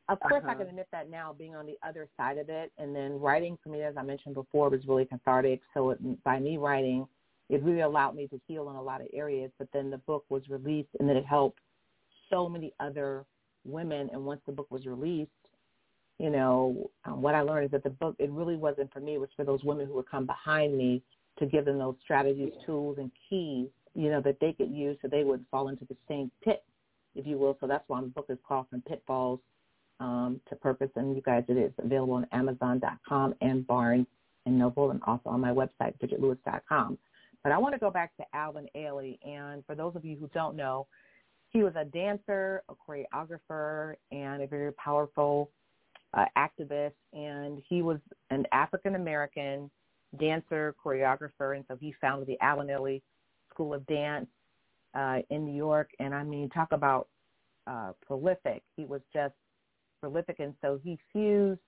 Of 0.08 0.18
course, 0.18 0.42
I 0.44 0.48
Uh-huh. 0.48 0.56
can 0.56 0.68
admit 0.70 0.88
that 0.90 1.08
now, 1.08 1.32
being 1.32 1.54
on 1.54 1.66
the 1.66 1.78
other 1.86 2.08
side 2.16 2.38
of 2.38 2.48
it, 2.48 2.72
and 2.78 2.94
then 2.94 3.20
writing 3.20 3.56
for 3.62 3.68
me, 3.68 3.82
as 3.82 3.96
I 3.96 4.02
mentioned 4.02 4.34
before, 4.34 4.68
was 4.68 4.84
really 4.88 5.04
cathartic. 5.04 5.60
So 5.72 5.90
it, 5.90 6.24
by 6.24 6.40
me 6.40 6.56
writing, 6.58 7.06
it 7.48 7.62
really 7.62 7.82
allowed 7.82 8.16
me 8.16 8.26
to 8.26 8.40
heal 8.48 8.68
in 8.70 8.74
a 8.74 8.82
lot 8.82 9.00
of 9.00 9.06
areas. 9.12 9.52
But 9.58 9.68
then 9.72 9.90
the 9.90 9.98
book 9.98 10.24
was 10.28 10.42
released, 10.48 10.88
and 10.98 11.08
then 11.08 11.16
it 11.16 11.24
helped 11.24 11.60
so 12.28 12.48
many 12.48 12.72
other 12.80 13.24
women. 13.64 14.10
And 14.12 14.24
once 14.24 14.40
the 14.46 14.52
book 14.52 14.68
was 14.70 14.86
released, 14.86 15.30
you 16.20 16.28
know, 16.28 16.90
um, 17.06 17.22
what 17.22 17.35
I 17.35 17.40
learned 17.40 17.66
is 17.66 17.70
that 17.70 17.83
the 17.83 17.90
book, 17.90 18.14
it 18.18 18.30
really 18.30 18.56
wasn't 18.56 18.92
for 18.92 19.00
me. 19.00 19.14
It 19.14 19.20
was 19.20 19.30
for 19.37 19.44
those 19.44 19.64
women 19.64 19.87
who 19.87 19.94
would 19.94 20.11
come 20.11 20.26
behind 20.26 20.76
me 20.76 21.02
to 21.38 21.46
give 21.46 21.64
them 21.64 21.78
those 21.78 21.94
strategies, 22.02 22.52
tools, 22.66 22.98
and 22.98 23.11
keys, 23.28 23.68
you 23.94 24.11
know, 24.11 24.20
that 24.20 24.38
they 24.38 24.52
could 24.52 24.70
use 24.70 24.98
so 25.00 25.09
they 25.09 25.24
wouldn't 25.24 25.48
fall 25.50 25.68
into 25.68 25.87
the 25.87 25.96
same 26.06 26.30
pit 26.44 26.62
if 27.14 27.26
you 27.26 27.38
will. 27.38 27.56
So 27.59 27.66
that's 27.66 27.85
why 27.88 28.00
my 28.00 28.09
book 28.09 28.26
is 28.28 28.38
called 28.46 28.66
From 28.68 28.83
Pitfalls 28.83 29.40
um, 29.98 30.40
to 30.50 30.56
Purpose. 30.56 30.90
And 30.94 31.16
you 31.16 31.22
guys, 31.22 31.44
it 31.48 31.56
is 31.56 31.72
available 31.78 32.14
on 32.14 32.26
Amazon.com 32.33 33.35
and 33.40 33.66
Barnes 33.66 34.06
and 34.44 34.59
Noble 34.59 34.90
and 34.90 35.00
also 35.06 35.30
on 35.30 35.40
my 35.40 35.50
website, 35.50 35.94
BridgetLewis.com. 36.02 36.98
But 37.42 37.52
I 37.52 37.59
want 37.59 37.74
to 37.74 37.80
go 37.80 37.90
back 37.90 38.14
to 38.18 38.24
Alvin 38.35 38.68
Ailey. 38.76 39.18
And 39.26 39.64
for 39.64 39.74
those 39.74 39.96
of 39.96 40.04
you 40.04 40.16
who 40.18 40.28
don't 40.35 40.54
know, 40.54 40.87
he 41.48 41.62
was 41.62 41.72
a 41.76 41.85
dancer, 41.87 42.62
a 42.68 42.74
choreographer, 42.74 43.94
and 44.12 44.42
a 44.42 44.46
very 44.46 44.72
powerful 44.74 45.50
uh, 46.14 46.25
activist. 46.37 46.92
And 47.12 47.62
he 47.68 47.83
was 47.83 47.99
an 48.31 48.46
African 48.53 48.94
American 48.94 49.70
dancer, 50.18 50.75
choreographer, 50.85 51.55
and 51.55 51.64
so 51.68 51.77
he 51.81 51.94
founded 52.01 52.27
the 52.27 52.38
Alvin 52.40 52.66
Ailey 52.66 53.01
School 53.51 53.75
of 53.75 53.87
Dance 53.87 54.27
uh, 54.94 55.18
in 55.31 55.44
New 55.44 55.55
York. 55.55 55.90
And 55.99 56.14
I 56.14 56.25
mean, 56.25 56.49
talk 56.49 56.73
about 56.73 57.09
uh, 57.66 57.92
prolific. 58.05 58.62
He 58.77 58.85
was 58.85 59.01
just 59.12 59.35
prolific, 60.01 60.40
and 60.40 60.55
so 60.62 60.81
he 60.83 60.99
fused 61.12 61.61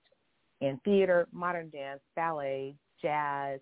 in 0.61 0.79
theater, 0.85 1.27
modern 1.31 1.69
dance, 1.69 2.01
ballet, 2.15 2.75
jazz, 3.01 3.59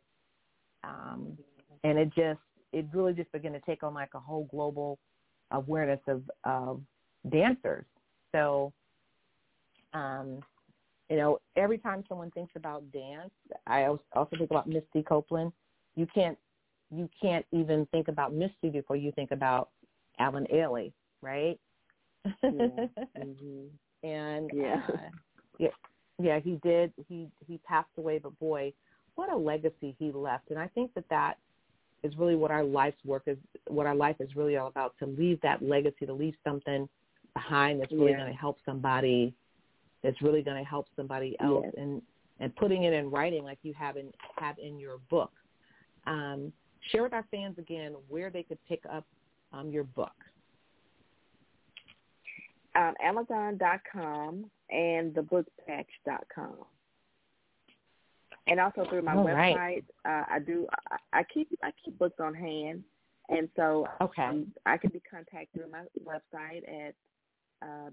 um, 0.84 1.38
and 1.84 1.98
it 1.98 2.10
just 2.15 2.39
it 2.74 2.86
really 2.94 3.13
just 3.13 3.32
began 3.32 3.52
to 3.54 3.60
take 3.62 3.84
on 3.84 3.94
like 3.94 4.13
a 4.13 4.20
whole 4.20 4.48
global 4.50 4.98
awareness 5.52 6.00
of 6.08 6.24
of 6.44 6.82
dancers. 7.30 7.86
So, 8.32 8.72
um, 9.94 10.39
you 11.12 11.17
know, 11.17 11.39
every 11.58 11.78
time 11.78 12.06
someone 12.08 12.32
thinks 12.32 12.54
about 12.56 12.89
dance, 12.93 13.32
I 13.67 13.84
also 13.84 14.30
think 14.38 14.50
about 14.50 14.65
Misty 14.65 15.04
Copeland. 15.04 15.52
You 15.95 16.08
can't 16.15 16.38
you 16.89 17.10
can't 17.21 17.45
even 17.52 17.86
think 17.88 18.08
about 18.08 18.34
Misty 18.34 18.69
before 18.69 18.95
you 18.95 19.12
think 19.12 19.32
about 19.32 19.69
Alvin 20.19 20.47
Ailey, 20.54 20.93
right? 21.21 21.60
Yeah. 22.26 22.50
mm-hmm. 22.50 23.65
and 24.08 24.50
yeah. 24.54 24.82
Uh, 24.88 24.97
yeah, 25.60 25.67
yeah, 26.17 26.39
he 26.39 26.60
did. 26.63 26.93
He 27.10 27.28
he 27.45 27.58
passed 27.58 27.89
away, 27.97 28.17
but 28.17 28.38
boy, 28.39 28.71
what 29.15 29.30
a 29.30 29.36
legacy 29.36 29.93
he 30.00 30.13
left. 30.13 30.50
And 30.50 30.58
I 30.58 30.67
think 30.69 30.93
that 30.93 31.10
that 31.10 31.38
is 32.04 32.17
really 32.17 32.36
what 32.36 32.52
our 32.52 32.63
life's 32.63 33.04
work 33.04 33.24
is. 33.28 33.38
What 33.67 33.86
our 33.86 33.95
life 33.95 34.15
is 34.21 34.34
really 34.38 34.56
all 34.56 34.67
about 34.67 34.95
to 35.00 35.08
leave 35.08 35.41
that 35.41 35.62
legacy, 35.62 36.06
to 36.06 36.13
leave 36.13 36.36
something 36.45 36.88
behind 37.34 37.82
that's 37.82 37.91
really 37.91 38.12
yeah. 38.12 38.19
going 38.19 38.32
to 38.32 38.38
help 38.38 38.60
somebody. 38.65 39.34
That's 40.04 40.22
really 40.22 40.42
going 40.42 40.58
to 40.58 40.68
help 40.68 40.88
somebody 40.96 41.36
else, 41.40 41.66
yes. 41.66 41.74
and 41.78 42.02
and 42.40 42.56
putting 42.56 42.84
it 42.84 42.94
in 42.94 43.12
writing 43.12 43.44
like 43.44 43.60
you 43.62 43.74
have 43.74 43.98
in 43.98 44.12
have 44.38 44.58
in 44.58 44.80
your 44.80 44.98
book. 45.10 45.32
Um, 46.08 46.52
share 46.92 47.04
with 47.04 47.14
our 47.14 47.26
fans 47.30 47.60
again 47.60 47.96
where 48.10 48.32
they 48.32 48.42
could 48.42 48.58
pick 48.68 48.82
up 48.92 49.06
um, 49.54 49.70
your 49.70 49.84
book 49.84 50.14
um, 52.76 52.94
Amazon.com 53.04 54.46
and 54.70 55.14
thebookpatch.com. 55.14 56.56
And 58.48 58.60
also 58.60 58.86
through 58.90 59.04
my 59.04 59.16
All 59.16 59.26
website, 59.26 59.56
right. 59.56 59.86
uh, 60.04 60.26
I 60.30 60.40
do. 60.40 60.68
I, 60.90 61.20
I 61.20 61.24
keep 61.32 61.48
I 61.64 61.72
keep 61.86 61.98
books 62.00 62.20
on 62.20 62.34
hand, 62.34 62.84
and 63.30 63.48
so 63.56 63.88
okay, 64.02 64.24
um, 64.24 64.48
I 64.66 64.78
can 64.78 64.90
be 64.90 65.00
contacted 65.10 65.50
through 65.54 65.72
my 65.72 65.84
website 66.04 66.64
at 66.68 66.96
uh, 67.62 67.92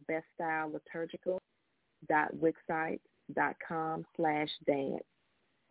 besstyleliturgical.wixsite.com 2.11 4.07
slash 4.17 4.49
dance. 4.67 5.05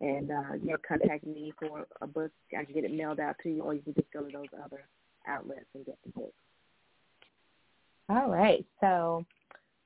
And 0.00 0.30
uh, 0.30 0.54
you 0.62 0.70
know, 0.70 0.76
contact 0.86 1.26
me 1.26 1.52
for 1.58 1.86
a 2.00 2.06
book. 2.06 2.30
I 2.56 2.64
can 2.64 2.74
get 2.74 2.84
it 2.84 2.94
mailed 2.94 3.18
out 3.18 3.34
to 3.42 3.48
you, 3.48 3.62
or 3.62 3.74
you 3.74 3.82
can 3.82 3.94
just 3.94 4.12
go 4.12 4.22
to 4.22 4.30
those 4.30 4.46
other 4.64 4.86
outlets 5.26 5.66
and 5.74 5.84
get 5.84 5.98
the 6.04 6.12
book. 6.12 6.32
All 8.08 8.30
right. 8.30 8.64
So 8.80 9.24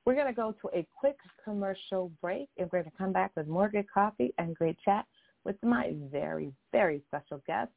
we're 0.05 0.13
going 0.13 0.27
to 0.27 0.33
go 0.33 0.53
to 0.61 0.77
a 0.77 0.85
quick 0.99 1.17
commercial 1.43 2.11
break, 2.21 2.47
and 2.57 2.69
we're 2.71 2.81
going 2.83 2.91
to 2.91 2.97
come 2.97 3.11
back 3.11 3.31
with 3.35 3.47
more 3.47 3.69
good 3.69 3.85
coffee 3.91 4.33
and 4.37 4.55
great 4.55 4.77
chat 4.85 5.05
with 5.45 5.55
my 5.63 5.93
very, 6.11 6.53
very 6.71 7.01
special 7.07 7.41
guest, 7.47 7.71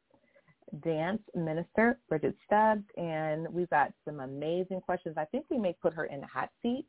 dance 0.85 1.22
minister 1.35 1.98
Bridgette 2.11 2.35
Stubbs, 2.46 2.85
and 2.96 3.48
we've 3.52 3.70
got 3.70 3.92
some 4.05 4.20
amazing 4.20 4.81
questions. 4.81 5.16
I 5.16 5.24
think 5.24 5.46
we 5.50 5.59
may 5.59 5.74
put 5.81 5.94
her 5.94 6.05
in 6.07 6.20
the 6.20 6.26
hot 6.26 6.50
seat 6.62 6.85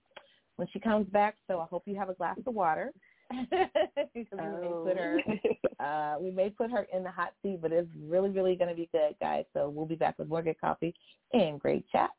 when 0.57 0.67
she 0.73 0.79
comes 0.79 1.07
back, 1.07 1.35
so 1.47 1.59
I 1.59 1.65
hope 1.65 1.83
you 1.85 1.95
have 1.95 2.09
a 2.09 2.13
glass 2.13 2.37
of 2.45 2.53
water. 2.53 2.91
because 4.13 4.39
oh. 4.39 4.83
we 4.85 4.93
may 4.93 4.93
put 4.93 4.97
her, 4.97 5.19
uh, 5.85 6.15
we 6.19 6.31
may 6.31 6.49
put 6.49 6.71
her 6.71 6.87
in 6.93 7.03
the 7.03 7.11
hot 7.11 7.33
seat, 7.41 7.59
but 7.61 7.71
it's 7.71 7.89
really, 8.07 8.29
really 8.29 8.55
going 8.55 8.69
to 8.69 8.75
be 8.75 8.89
good, 8.91 9.15
guys. 9.19 9.45
So 9.53 9.69
we'll 9.69 9.85
be 9.85 9.95
back 9.95 10.17
with 10.17 10.29
more 10.29 10.41
good 10.41 10.59
coffee 10.59 10.93
and 11.33 11.59
great 11.59 11.87
chat. 11.89 12.09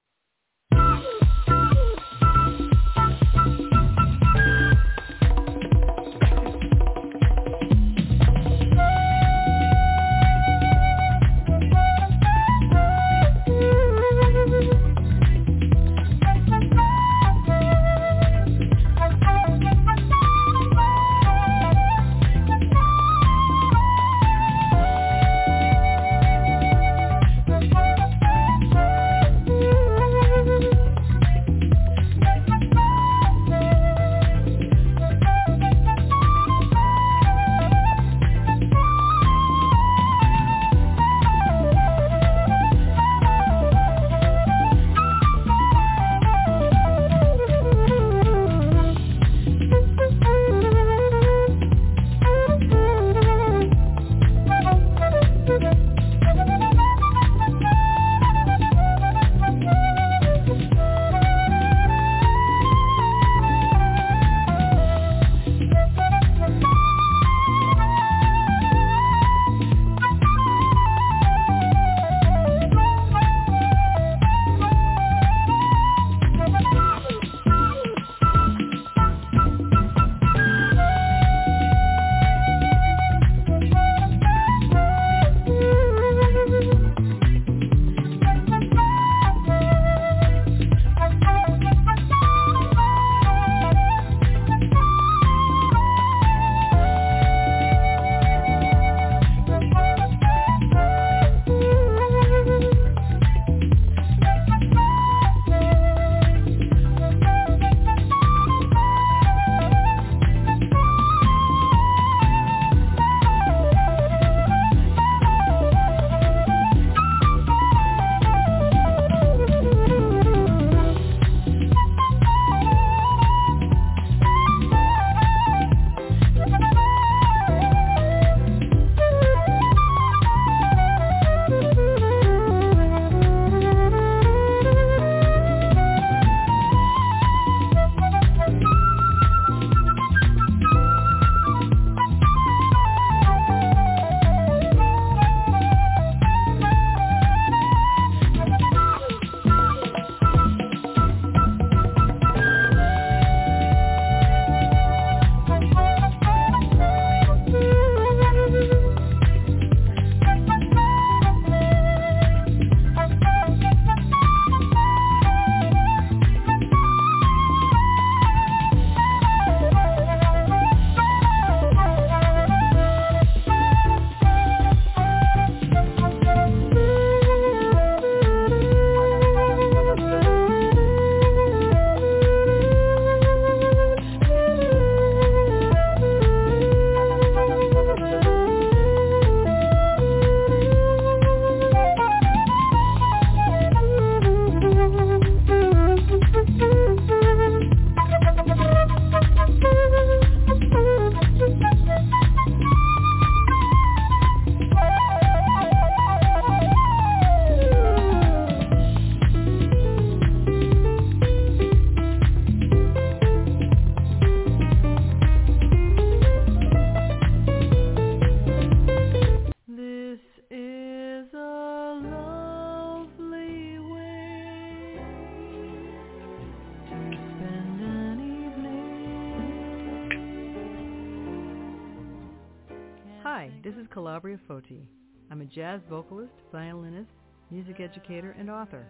Jazz 235.55 235.81
vocalist, 235.89 236.33
violinist, 236.53 237.09
music 237.51 237.81
educator, 237.81 238.37
and 238.39 238.51
author. 238.51 238.87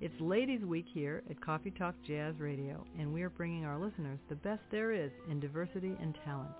It's 0.00 0.20
Ladies 0.20 0.62
Week 0.62 0.86
here 0.92 1.22
at 1.30 1.40
Coffee 1.40 1.70
Talk 1.70 1.94
Jazz 2.04 2.34
Radio, 2.40 2.84
and 2.98 3.12
we 3.12 3.22
are 3.22 3.30
bringing 3.30 3.64
our 3.64 3.78
listeners 3.78 4.18
the 4.28 4.34
best 4.34 4.62
there 4.72 4.90
is 4.90 5.12
in 5.30 5.38
diversity 5.38 5.96
and 6.00 6.16
talent. 6.24 6.50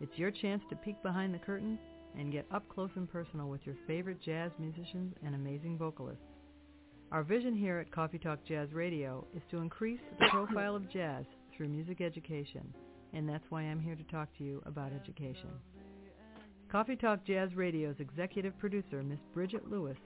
It's 0.00 0.16
your 0.16 0.30
chance 0.30 0.62
to 0.70 0.76
peek 0.76 1.02
behind 1.02 1.34
the 1.34 1.38
curtain 1.38 1.78
and 2.18 2.32
get 2.32 2.46
up 2.50 2.66
close 2.70 2.90
and 2.96 3.10
personal 3.10 3.48
with 3.48 3.60
your 3.66 3.76
favorite 3.86 4.22
jazz 4.22 4.50
musicians 4.58 5.14
and 5.24 5.34
amazing 5.34 5.76
vocalists. 5.76 6.24
Our 7.10 7.22
vision 7.22 7.54
here 7.54 7.78
at 7.78 7.92
Coffee 7.92 8.18
Talk 8.18 8.38
Jazz 8.48 8.72
Radio 8.72 9.26
is 9.36 9.42
to 9.50 9.58
increase 9.58 10.00
the 10.18 10.28
profile 10.30 10.74
of 10.74 10.90
jazz 10.90 11.26
through 11.54 11.68
music 11.68 12.00
education, 12.00 12.72
and 13.12 13.28
that's 13.28 13.44
why 13.50 13.62
I'm 13.62 13.80
here 13.80 13.96
to 13.96 14.04
talk 14.04 14.28
to 14.38 14.44
you 14.44 14.62
about 14.64 14.92
education. 14.94 15.50
Coffee 16.72 16.96
Talk 16.96 17.22
Jazz 17.26 17.54
Radio's 17.54 17.96
executive 17.98 18.58
producer, 18.58 19.02
Miss 19.02 19.18
Bridget 19.34 19.70
Lewis, 19.70 19.98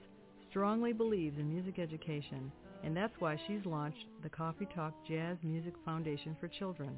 strongly 0.49 0.91
believes 0.91 1.39
in 1.39 1.47
music 1.47 1.79
education, 1.79 2.51
and 2.83 2.95
that's 2.95 3.13
why 3.19 3.39
she's 3.47 3.65
launched 3.65 4.03
the 4.21 4.27
Coffee 4.27 4.67
Talk 4.75 4.93
Jazz 5.07 5.37
Music 5.43 5.73
Foundation 5.85 6.35
for 6.41 6.49
Children. 6.49 6.97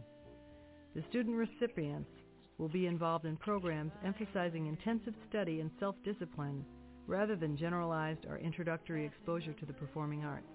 The 0.96 1.04
student 1.12 1.36
recipients 1.36 2.10
will 2.58 2.68
be 2.68 2.88
involved 2.88 3.26
in 3.26 3.38
programs 3.38 3.92
emphasizing 4.04 4.66
intensive 4.66 5.14
study 5.30 5.60
and 5.60 5.70
self-discipline 5.80 6.66
rather 7.06 7.36
than 7.36 7.56
generalized 7.56 8.26
or 8.28 8.40
introductory 8.40 9.06
exposure 9.06 9.54
to 9.54 9.68
the 9.68 9.74
performing 9.74 10.26
arts. 10.26 10.50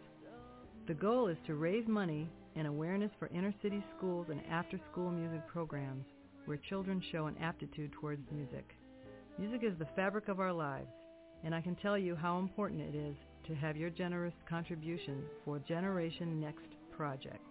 The 0.88 0.94
goal 0.94 1.28
is 1.28 1.38
to 1.46 1.54
raise 1.54 1.86
money 1.86 2.28
and 2.56 2.66
awareness 2.66 3.12
for 3.20 3.28
inner-city 3.28 3.84
schools 3.96 4.26
and 4.28 4.40
after-school 4.50 5.12
music 5.12 5.46
programs 5.46 6.04
where 6.46 6.56
children 6.68 7.00
show 7.12 7.26
an 7.26 7.36
aptitude 7.40 7.92
towards 7.92 8.28
music. 8.32 8.74
Music 9.36 9.64
is 9.64 9.76
the 9.78 9.88
fabric 9.96 10.28
of 10.28 10.38
our 10.38 10.52
lives, 10.52 10.92
and 11.42 11.52
I 11.52 11.60
can 11.60 11.74
tell 11.74 11.98
you 11.98 12.14
how 12.14 12.38
important 12.38 12.80
it 12.80 12.94
is 12.94 13.16
to 13.48 13.54
have 13.56 13.76
your 13.76 13.90
generous 13.90 14.32
contribution 14.48 15.24
for 15.44 15.58
Generation 15.58 16.40
Next 16.40 16.68
project. 16.96 17.42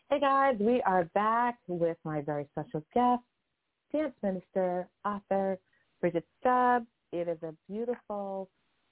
Hey 0.09 0.21
guys, 0.21 0.55
we 0.61 0.81
are 0.83 1.05
back 1.15 1.59
with 1.67 1.97
my 2.05 2.21
very 2.21 2.47
special 2.53 2.85
guest, 2.95 3.23
dance 3.93 4.15
minister, 4.23 4.87
author, 5.05 5.59
Bridgette 6.01 6.23
Stubbs. 6.39 6.87
It 7.13 7.27
is 7.27 7.39
a 7.43 7.53
beautiful 7.69 8.49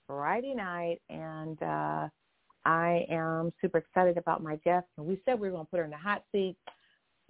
Friday 0.09 0.55
night, 0.55 1.01
and 1.11 1.63
uh, 1.63 2.09
I 2.65 3.07
am 3.09 3.53
super 3.61 3.79
excited 3.79 4.17
about 4.17 4.43
my 4.43 4.57
guest. 4.65 4.87
And 4.99 5.07
we 5.07 5.21
said 5.25 5.39
we 5.39 5.49
were 5.49 5.53
going 5.53 5.67
to 5.67 5.71
put 5.71 5.79
her 5.79 5.85
in 5.85 5.91
the 5.91 5.97
hot 5.97 6.25
seat. 6.33 6.57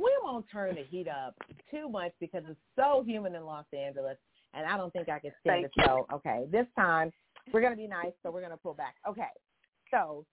We 0.01 0.11
won't 0.22 0.46
turn 0.51 0.76
the 0.76 0.84
heat 0.84 1.09
up 1.09 1.34
too 1.70 1.88
much 1.88 2.12
because 2.20 2.42
it's 2.48 2.59
so 2.76 3.03
humid 3.07 3.34
in 3.34 3.44
Los 3.44 3.66
Angeles, 3.76 4.16
and 4.55 4.66
I 4.66 4.76
don't 4.76 4.92
think 4.92 5.09
I 5.09 5.18
can 5.18 5.32
stand 5.40 5.64
Thank 5.64 5.74
the 5.74 5.82
show. 5.82 6.07
Okay, 6.12 6.46
this 6.51 6.66
time 6.76 7.12
we're 7.53 7.61
going 7.61 7.72
to 7.72 7.76
be 7.76 7.86
nice, 7.86 8.12
so 8.22 8.30
we're 8.30 8.40
going 8.40 8.53
to 8.53 8.57
pull 8.57 8.74
back. 8.74 8.96
Okay, 9.09 9.28
so 9.90 10.24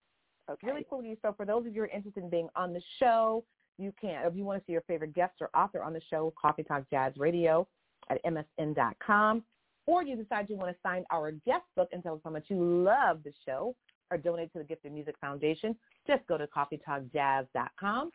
Okay. 0.49 0.68
really 0.68 0.84
quickly. 0.84 1.18
So 1.22 1.34
for 1.36 1.45
those 1.45 1.65
of 1.65 1.76
you 1.76 1.82
who 1.82 1.82
are 1.82 1.88
interested 1.88 2.24
in 2.24 2.30
being 2.30 2.47
on 2.55 2.72
the 2.74 2.82
show, 2.99 3.43
you 3.78 3.93
can, 3.99 4.26
if 4.26 4.34
you 4.36 4.45
want 4.45 4.59
to 4.61 4.65
see 4.65 4.72
your 4.72 4.82
favorite 4.88 5.13
guest 5.13 5.34
or 5.41 5.49
author 5.53 5.84
on 5.84 5.91
the 5.91 6.01
show, 6.09 6.34
Coffee 6.41 6.63
Talk 6.63 6.84
Jazz 6.89 7.13
Radio 7.18 7.68
at 8.09 8.24
msn.com, 8.24 9.43
or 9.88 10.03
you 10.03 10.15
decide 10.15 10.49
you 10.49 10.55
want 10.55 10.72
to 10.74 10.78
sign 10.82 11.03
our 11.11 11.32
guest 11.45 11.65
book 11.76 11.89
and 11.91 12.01
tell 12.01 12.13
us 12.13 12.22
how 12.24 12.30
much 12.30 12.45
you 12.47 12.63
love 12.63 13.24
the 13.26 13.34
show 13.45 13.76
or 14.09 14.18
donate 14.18 14.53
to 14.53 14.59
the 14.59 14.63
Gifted 14.63 14.93
Music 14.93 15.15
Foundation, 15.20 15.76
just 16.07 16.26
go 16.28 16.38
to 16.38 16.47
coffeetalkjazz.com, 16.47 18.11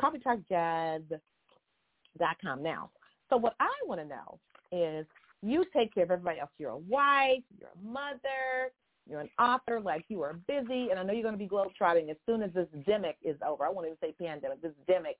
coffeetalkjazz.com. 0.00 2.62
Now, 2.62 2.90
so 3.30 3.36
what 3.36 3.54
I 3.60 3.70
want 3.86 4.00
to 4.00 4.06
know 4.06 4.40
is 4.72 5.06
you 5.42 5.64
take 5.74 5.94
care 5.94 6.04
of 6.04 6.10
everybody 6.10 6.40
else. 6.40 6.50
You're 6.58 6.70
a 6.70 6.78
wife, 6.78 7.42
you're 7.58 7.70
a 7.70 7.86
mother, 7.86 8.72
you're 9.08 9.20
an 9.20 9.30
author, 9.38 9.80
like 9.80 10.04
you 10.08 10.22
are 10.22 10.34
busy, 10.46 10.90
and 10.90 10.98
I 10.98 11.02
know 11.02 11.12
you're 11.12 11.22
going 11.22 11.34
to 11.34 11.38
be 11.38 11.48
globetrotting 11.48 12.10
as 12.10 12.16
soon 12.26 12.42
as 12.42 12.52
this 12.52 12.66
demic 12.86 13.14
is 13.22 13.36
over. 13.46 13.64
I 13.64 13.70
won't 13.70 13.86
even 13.86 13.98
say 14.00 14.14
pandemic. 14.20 14.60
This 14.62 14.72
demic 14.88 15.16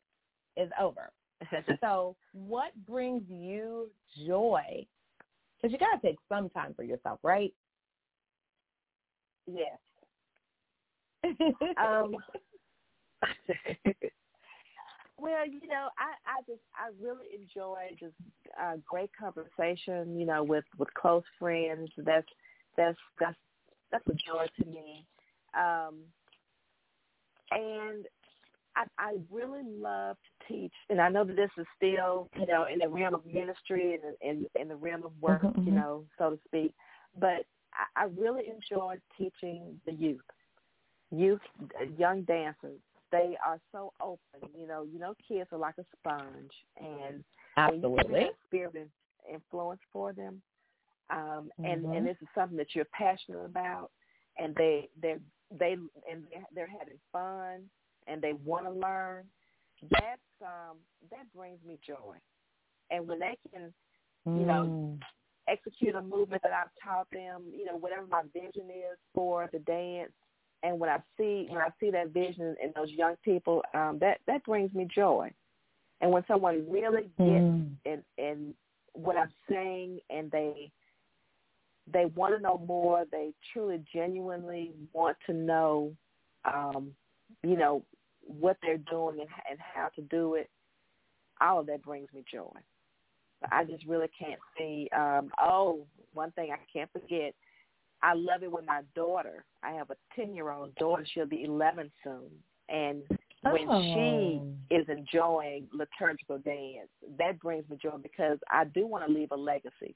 is 0.56 0.70
over. 0.80 1.10
so 1.80 2.16
what 2.32 2.72
brings 2.86 3.22
you 3.28 3.90
joy? 4.26 4.86
Because 5.56 5.72
you 5.72 5.78
got 5.78 6.00
to 6.00 6.06
take 6.06 6.18
some 6.28 6.50
time 6.50 6.74
for 6.74 6.82
yourself, 6.82 7.18
right? 7.22 7.52
Yes. 9.46 9.78
Um, 11.82 12.14
well, 15.18 15.46
you 15.46 15.66
know, 15.68 15.88
I, 15.98 16.14
I 16.26 16.42
just 16.46 16.62
I 16.74 16.90
really 17.02 17.26
enjoy 17.34 17.96
just 17.98 18.14
uh, 18.60 18.76
great 18.88 19.10
conversation. 19.18 20.18
You 20.18 20.26
know, 20.26 20.42
with 20.44 20.64
with 20.78 20.92
close 20.94 21.24
friends. 21.38 21.90
That's 21.98 22.26
that's 22.76 22.98
that's 23.18 23.36
that's 23.90 24.06
a 24.08 24.14
joy 24.14 24.46
to 24.60 24.64
me. 24.66 25.04
Um, 25.58 25.96
and 27.50 28.06
I, 28.76 28.84
I 28.98 29.16
really 29.30 29.62
love 29.64 30.16
to 30.16 30.52
teach, 30.52 30.72
and 30.88 31.00
I 31.00 31.08
know 31.08 31.24
that 31.24 31.36
this 31.36 31.50
is 31.58 31.66
still, 31.76 32.28
you 32.38 32.46
know, 32.46 32.66
in 32.72 32.78
the 32.78 32.88
realm 32.88 33.14
of 33.14 33.26
ministry 33.26 33.94
and 33.94 34.14
in, 34.20 34.60
in 34.60 34.68
the 34.68 34.76
realm 34.76 35.04
of 35.04 35.12
work, 35.20 35.42
Mhm, 35.42 35.66
you 35.66 35.72
mhm. 35.72 35.76
know, 35.76 36.04
so 36.16 36.30
to 36.30 36.38
speak. 36.46 36.74
But 37.18 37.44
I, 37.74 38.02
I 38.02 38.04
really 38.16 38.44
enjoy 38.48 38.96
teaching 39.16 39.80
the 39.86 39.92
youth, 39.92 40.20
youth, 41.10 41.40
uh, 41.80 41.86
young 41.96 42.22
dancers. 42.22 42.80
They 43.10 43.36
are 43.46 43.60
so 43.72 43.92
open, 44.00 44.48
you 44.54 44.66
know. 44.66 44.84
You 44.84 44.98
know, 44.98 45.14
kids 45.26 45.48
are 45.52 45.58
like 45.58 45.76
a 45.78 45.84
sponge, 45.98 46.52
and 46.76 47.24
Absolutely. 47.56 48.30
spirit 48.46 48.74
and 48.74 48.90
influence 49.32 49.80
for 49.92 50.12
them, 50.12 50.42
um, 51.10 51.50
and 51.64 51.84
Mhm. 51.84 51.96
and 51.96 52.06
this 52.06 52.16
is 52.20 52.28
something 52.34 52.58
that 52.58 52.74
you're 52.74 52.84
passionate 52.86 53.44
about, 53.44 53.90
and 54.36 54.54
they 54.56 54.88
they 55.00 55.16
they 55.50 55.72
and 55.72 56.26
they're, 56.30 56.46
they're 56.54 56.66
having 56.78 57.00
fun, 57.12 57.68
and 58.06 58.20
they 58.20 58.34
want 58.34 58.66
to 58.66 58.72
learn. 58.72 59.30
That's 59.90 60.20
um, 60.42 60.78
that 61.10 61.32
brings 61.32 61.62
me 61.64 61.78
joy, 61.86 62.18
and 62.90 63.08
when 63.08 63.20
they 63.20 63.38
can 63.50 63.72
you 64.34 64.46
know, 64.46 64.64
Mm. 64.64 65.00
execute 65.46 65.94
a 65.94 66.02
movement 66.02 66.42
that 66.42 66.52
I've 66.52 66.74
taught 66.82 67.08
them, 67.10 67.44
you 67.52 67.64
know, 67.64 67.76
whatever 67.76 68.06
my 68.06 68.22
vision 68.32 68.70
is 68.70 68.98
for 69.14 69.48
the 69.52 69.58
dance. 69.60 70.12
And 70.62 70.78
when 70.80 70.90
I 70.90 70.98
see 71.16 71.46
when 71.48 71.60
I 71.60 71.68
see 71.78 71.90
that 71.90 72.08
vision 72.08 72.56
in 72.62 72.72
those 72.74 72.90
young 72.90 73.14
people, 73.24 73.62
um, 73.74 73.98
that 74.00 74.18
that 74.26 74.44
brings 74.44 74.72
me 74.74 74.88
joy. 74.92 75.30
And 76.00 76.10
when 76.10 76.24
someone 76.26 76.66
really 76.68 77.10
gets 77.18 77.44
Mm. 77.44 77.76
in 77.84 78.04
in 78.16 78.54
what 78.92 79.16
I'm 79.16 79.32
saying 79.48 80.00
and 80.10 80.30
they 80.30 80.70
they 81.90 82.06
want 82.06 82.34
to 82.36 82.40
know 82.40 82.58
more, 82.58 83.04
they 83.10 83.32
truly 83.52 83.82
genuinely 83.92 84.72
want 84.92 85.16
to 85.26 85.32
know 85.32 85.94
um, 86.44 86.94
you 87.42 87.56
know, 87.56 87.82
what 88.22 88.56
they're 88.62 88.78
doing 88.78 89.20
and, 89.20 89.28
and 89.50 89.58
how 89.58 89.88
to 89.96 90.02
do 90.02 90.34
it, 90.34 90.50
all 91.40 91.60
of 91.60 91.66
that 91.66 91.82
brings 91.82 92.08
me 92.12 92.24
joy. 92.30 92.50
I 93.52 93.64
just 93.64 93.86
really 93.86 94.08
can't 94.18 94.40
see. 94.56 94.88
Um, 94.94 95.30
oh, 95.40 95.86
one 96.12 96.32
thing 96.32 96.50
I 96.52 96.58
can't 96.72 96.90
forget. 96.92 97.34
I 98.02 98.14
love 98.14 98.42
it 98.42 98.52
when 98.52 98.64
my 98.64 98.82
daughter. 98.94 99.44
I 99.62 99.72
have 99.72 99.90
a 99.90 99.96
ten-year-old 100.14 100.74
daughter. 100.76 101.04
She'll 101.12 101.26
be 101.26 101.44
eleven 101.44 101.90
soon, 102.04 102.30
and 102.68 103.02
when 103.42 103.68
Oh. 103.68 103.82
she 103.82 104.74
is 104.74 104.88
enjoying 104.88 105.68
liturgical 105.72 106.38
dance, 106.38 106.90
that 107.18 107.38
brings 107.40 107.68
me 107.68 107.76
joy 107.76 107.96
because 107.98 108.38
I 108.50 108.64
do 108.64 108.86
want 108.86 109.06
to 109.06 109.12
leave 109.12 109.32
a 109.32 109.36
legacy. 109.36 109.94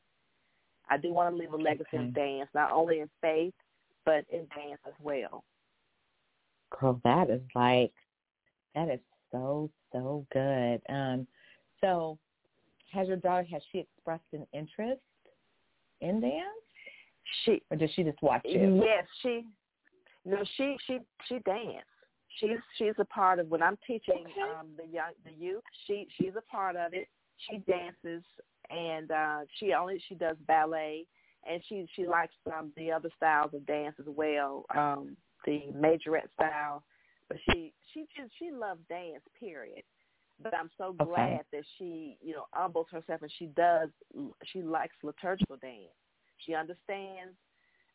I 0.89 0.97
do 0.97 1.13
want 1.13 1.33
to 1.35 1.39
leave 1.39 1.53
a 1.53 1.57
legacy 1.57 1.97
in 1.97 2.13
dance, 2.13 2.49
not 2.55 2.73
only 2.73 3.01
in 3.01 3.11
faith, 3.21 3.55
but 4.05 4.25
in 4.31 4.47
dance 4.55 4.81
as 4.87 4.95
well. 5.01 5.45
Girl, 6.71 7.01
that 7.05 7.31
is 7.31 7.43
like 7.55 7.93
that 8.75 8.89
is 8.89 9.01
so 9.31 9.71
so 9.93 10.27
good. 10.33 10.81
Um, 10.89 11.27
so 11.81 12.19
has 12.93 13.09
your 13.09 13.17
daughter 13.17 13.47
has 13.51 13.63
she 13.71 13.79
expressed 13.79 14.25
an 14.33 14.47
interest 14.53 15.01
in 16.01 16.21
dance? 16.21 16.45
She 17.45 17.63
or 17.71 17.77
does 17.77 17.91
she 17.95 18.03
just 18.03 18.21
watch 18.23 18.43
it? 18.45 18.83
Yes, 18.85 19.07
she. 19.23 19.47
No, 20.25 20.39
she 20.57 20.77
she 20.87 20.99
she 21.29 21.39
danced. 21.41 21.87
She's 22.39 22.59
she's 22.79 22.95
a 22.99 23.05
part 23.05 23.39
of 23.39 23.49
when 23.49 23.63
I'm 23.63 23.79
teaching 23.87 24.25
okay. 24.25 24.59
um 24.59 24.69
the 24.77 24.87
young 24.87 25.13
the 25.25 25.33
youth. 25.33 25.63
She 25.87 26.07
she's 26.17 26.33
a 26.37 26.51
part 26.51 26.77
of 26.77 26.95
it. 26.95 27.09
She 27.51 27.59
dances 27.59 28.23
and 28.71 29.11
uh 29.11 29.41
she 29.59 29.73
only 29.73 30.03
she 30.09 30.15
does 30.15 30.37
ballet 30.47 31.07
and 31.49 31.63
she 31.69 31.87
she 31.95 32.07
likes 32.07 32.35
um 32.55 32.73
the 32.77 32.91
other 32.93 33.11
styles 33.17 33.53
of 33.55 33.67
dance 33.67 33.97
as 33.99 34.07
well. 34.09 34.65
Um 34.75 35.17
the 35.45 35.63
majorette 35.77 36.33
style. 36.35 36.85
But 37.29 37.39
she 37.51 37.73
she 37.93 38.07
just 38.17 38.33
she 38.39 38.51
loves 38.51 38.81
dance, 38.89 39.23
period. 39.39 39.83
But 40.43 40.55
I'm 40.55 40.71
so 40.79 40.93
glad 40.93 41.33
okay. 41.33 41.41
that 41.53 41.65
she, 41.79 42.17
you 42.21 42.35
know, 42.35 42.47
humbles 42.53 42.87
herself 42.91 43.23
and 43.23 43.33
she 43.39 43.47
does 43.47 43.91
she 44.47 44.63
likes 44.63 44.95
liturgical 45.03 45.57
dance. 45.57 45.93
She 46.45 46.55
understands 46.55 47.37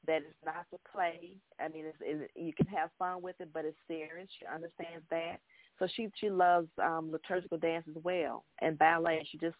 that 0.06 0.18
it's 0.18 0.46
not 0.46 0.66
to 0.72 0.78
play. 0.92 1.36
I 1.60 1.68
mean, 1.68 1.86
it's, 1.86 1.98
it, 2.02 2.32
you 2.36 2.54
can 2.54 2.68
have 2.68 2.90
fun 2.98 3.22
with 3.22 3.36
it, 3.40 3.50
but 3.54 3.66
it's 3.66 3.78
serious. 3.88 4.30
She 4.40 4.46
understands 4.46 5.06
that. 5.10 5.38
So 5.80 5.88
she 5.96 6.10
she 6.20 6.30
loves 6.30 6.70
um 6.84 7.12
liturgical 7.12 7.58
dance 7.58 7.86
as 7.90 8.02
well 8.04 8.46
and 8.62 8.78
ballet. 8.78 9.28
She 9.32 9.38
just 9.38 9.56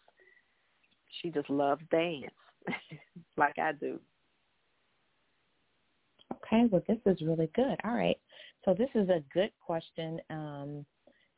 she 1.22 1.30
just 1.30 1.48
loves 1.48 1.82
dance 1.90 2.32
like 3.36 3.58
I 3.58 3.72
do. 3.72 4.00
Okay, 6.34 6.64
well 6.70 6.82
this 6.88 6.98
is 7.06 7.20
really 7.22 7.50
good. 7.54 7.76
All 7.84 7.94
right. 7.94 8.18
So 8.64 8.74
this 8.74 8.90
is 8.94 9.08
a 9.08 9.22
good 9.32 9.50
question 9.64 10.20
um, 10.30 10.84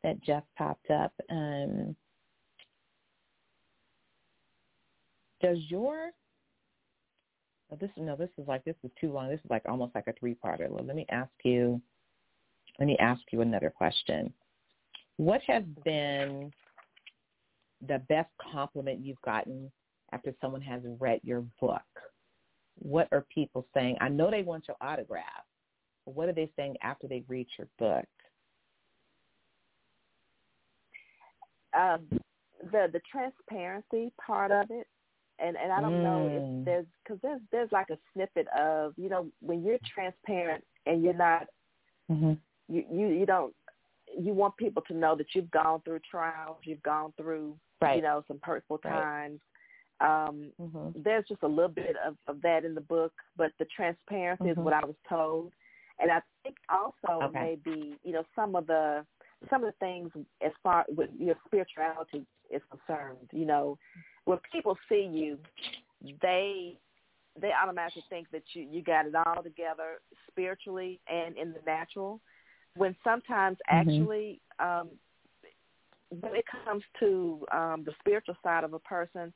that 0.02 0.22
just 0.22 0.46
popped 0.56 0.90
up. 0.90 1.12
Um, 1.30 1.94
does 5.42 5.58
your 5.68 6.10
this 7.78 7.90
no, 7.96 8.16
this 8.16 8.30
is 8.38 8.48
like 8.48 8.64
this 8.64 8.76
is 8.82 8.90
too 9.00 9.12
long. 9.12 9.28
This 9.28 9.40
is 9.44 9.50
like 9.50 9.62
almost 9.66 9.94
like 9.94 10.06
a 10.08 10.12
three 10.18 10.34
parter. 10.34 10.68
Let 10.70 10.96
me 10.96 11.06
ask 11.10 11.30
you 11.44 11.80
let 12.78 12.86
me 12.86 12.96
ask 12.98 13.20
you 13.30 13.42
another 13.42 13.70
question. 13.70 14.32
What 15.16 15.40
has 15.46 15.62
been 15.84 16.50
the 17.86 18.00
best 18.08 18.30
compliment 18.52 19.04
you've 19.04 19.20
gotten 19.22 19.70
after 20.12 20.34
someone 20.40 20.62
has 20.62 20.80
read 20.98 21.20
your 21.22 21.44
book? 21.60 21.82
What 22.78 23.08
are 23.12 23.26
people 23.32 23.66
saying? 23.74 23.98
I 24.00 24.08
know 24.08 24.30
they 24.30 24.42
want 24.42 24.64
your 24.66 24.78
autograph, 24.80 25.44
but 26.06 26.14
what 26.14 26.28
are 26.28 26.32
they 26.32 26.50
saying 26.56 26.76
after 26.82 27.06
they 27.06 27.22
read 27.28 27.46
your 27.58 27.68
book? 27.78 28.06
Um, 31.78 32.06
the 32.72 32.88
the 32.92 33.00
transparency 33.10 34.12
part 34.26 34.50
of 34.50 34.70
it 34.70 34.86
and 35.42 35.56
and 35.56 35.72
I 35.72 35.80
don't 35.80 36.00
mm. 36.00 36.02
know 36.02 36.26
if 36.26 36.42
Mm. 36.42 36.64
there's 36.64 36.86
because 37.02 37.20
there's 37.22 37.40
there's 37.50 37.72
like 37.72 37.90
a 37.90 37.98
snippet 38.12 38.46
of 38.48 38.94
you 38.96 39.08
know 39.08 39.30
when 39.40 39.62
you're 39.64 39.78
transparent 39.94 40.64
and 40.86 41.02
you're 41.02 41.14
not 41.14 41.48
mm-hmm. 42.10 42.32
you 42.68 42.84
you 42.90 43.06
you 43.08 43.26
don't 43.26 43.54
you 44.18 44.32
want 44.32 44.56
people 44.56 44.82
to 44.88 44.94
know 44.94 45.14
that 45.16 45.26
you've 45.34 45.50
gone 45.50 45.80
through 45.82 46.00
trials, 46.10 46.58
you've 46.64 46.82
gone 46.82 47.12
through 47.16 47.56
right. 47.80 47.96
you 47.96 48.02
know 48.02 48.24
some 48.28 48.40
hurtful 48.42 48.78
times. 48.78 49.40
Um, 50.00 50.50
mm-hmm. 50.60 51.02
There's 51.02 51.26
just 51.28 51.42
a 51.42 51.48
little 51.48 51.68
bit 51.68 51.94
of, 52.06 52.16
of 52.26 52.40
that 52.40 52.64
in 52.64 52.74
the 52.74 52.80
book, 52.80 53.12
but 53.36 53.52
the 53.58 53.66
transparency 53.66 54.44
mm-hmm. 54.44 54.58
is 54.60 54.64
what 54.64 54.72
I 54.72 54.84
was 54.84 54.96
told, 55.08 55.52
and 55.98 56.10
I 56.10 56.20
think 56.42 56.56
also 56.70 57.24
okay. 57.24 57.58
maybe 57.64 57.96
you 58.02 58.12
know 58.12 58.24
some 58.34 58.56
of 58.56 58.66
the 58.66 59.04
some 59.48 59.64
of 59.64 59.72
the 59.72 59.78
things 59.78 60.10
as 60.44 60.52
far 60.62 60.84
with 60.88 61.10
your 61.18 61.34
spirituality 61.46 62.26
is 62.50 62.62
concerned. 62.70 63.28
You 63.32 63.46
know, 63.46 63.78
when 64.24 64.38
people 64.52 64.76
see 64.88 65.08
you, 65.10 65.38
they 66.22 66.78
they 67.40 67.50
automatically 67.52 68.04
think 68.10 68.30
that 68.32 68.42
you 68.52 68.66
you 68.70 68.82
got 68.82 69.06
it 69.06 69.14
all 69.14 69.42
together 69.42 70.00
spiritually 70.30 71.00
and 71.08 71.36
in 71.36 71.52
the 71.52 71.60
natural. 71.66 72.20
When 72.76 72.94
sometimes 73.02 73.58
mm-hmm. 73.70 73.88
actually, 73.88 74.40
um, 74.58 74.88
when 76.20 76.34
it 76.34 76.44
comes 76.64 76.82
to 77.00 77.44
um, 77.52 77.84
the 77.84 77.92
spiritual 78.00 78.36
side 78.42 78.64
of 78.64 78.74
a 78.74 78.78
person, 78.80 79.32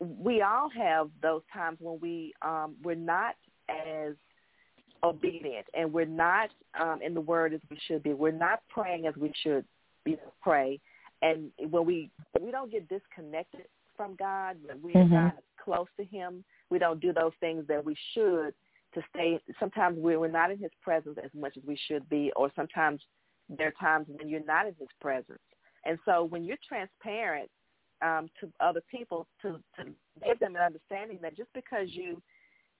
we 0.00 0.42
all 0.42 0.68
have 0.70 1.10
those 1.22 1.42
times 1.52 1.78
when 1.80 1.98
we 2.00 2.32
um, 2.42 2.76
we're 2.82 2.94
not 2.94 3.34
as 3.68 4.14
obedient 5.02 5.66
and 5.74 5.92
we're 5.92 6.06
not 6.06 6.48
um, 6.80 7.00
in 7.02 7.14
the 7.14 7.20
word 7.20 7.52
as 7.52 7.60
we 7.70 7.78
should 7.86 8.02
be. 8.02 8.12
We're 8.14 8.32
not 8.32 8.62
praying 8.68 9.06
as 9.06 9.14
we 9.16 9.32
should 9.42 9.64
you 10.06 10.12
know, 10.12 10.32
pray. 10.42 10.80
And 11.22 11.50
when 11.70 11.84
we 11.86 12.10
we 12.40 12.50
don't 12.50 12.70
get 12.70 12.88
disconnected 12.88 13.66
from 13.96 14.16
God, 14.16 14.56
that 14.66 14.80
we're 14.80 14.94
mm-hmm. 14.94 15.14
not 15.14 15.36
close 15.62 15.86
to 15.98 16.04
Him. 16.04 16.44
We 16.70 16.78
don't 16.78 17.00
do 17.00 17.12
those 17.12 17.32
things 17.40 17.64
that 17.68 17.84
we 17.84 17.96
should 18.12 18.52
to 18.94 19.02
stay. 19.14 19.40
Sometimes 19.58 19.98
we're 19.98 20.28
not 20.28 20.50
in 20.50 20.58
His 20.58 20.70
presence 20.82 21.18
as 21.22 21.30
much 21.34 21.56
as 21.56 21.62
we 21.66 21.78
should 21.88 22.08
be, 22.08 22.32
or 22.36 22.50
sometimes 22.54 23.00
there 23.48 23.68
are 23.68 23.80
times 23.80 24.06
when 24.08 24.28
you're 24.28 24.44
not 24.44 24.66
in 24.66 24.74
His 24.78 24.88
presence. 25.00 25.40
And 25.84 25.98
so 26.04 26.24
when 26.24 26.44
you're 26.44 26.58
transparent 26.66 27.50
um, 28.02 28.28
to 28.40 28.50
other 28.60 28.80
people, 28.90 29.26
to, 29.42 29.60
to 29.76 29.90
give 30.24 30.38
them 30.38 30.56
an 30.56 30.62
understanding 30.62 31.18
that 31.22 31.36
just 31.36 31.52
because 31.54 31.88
you 31.90 32.22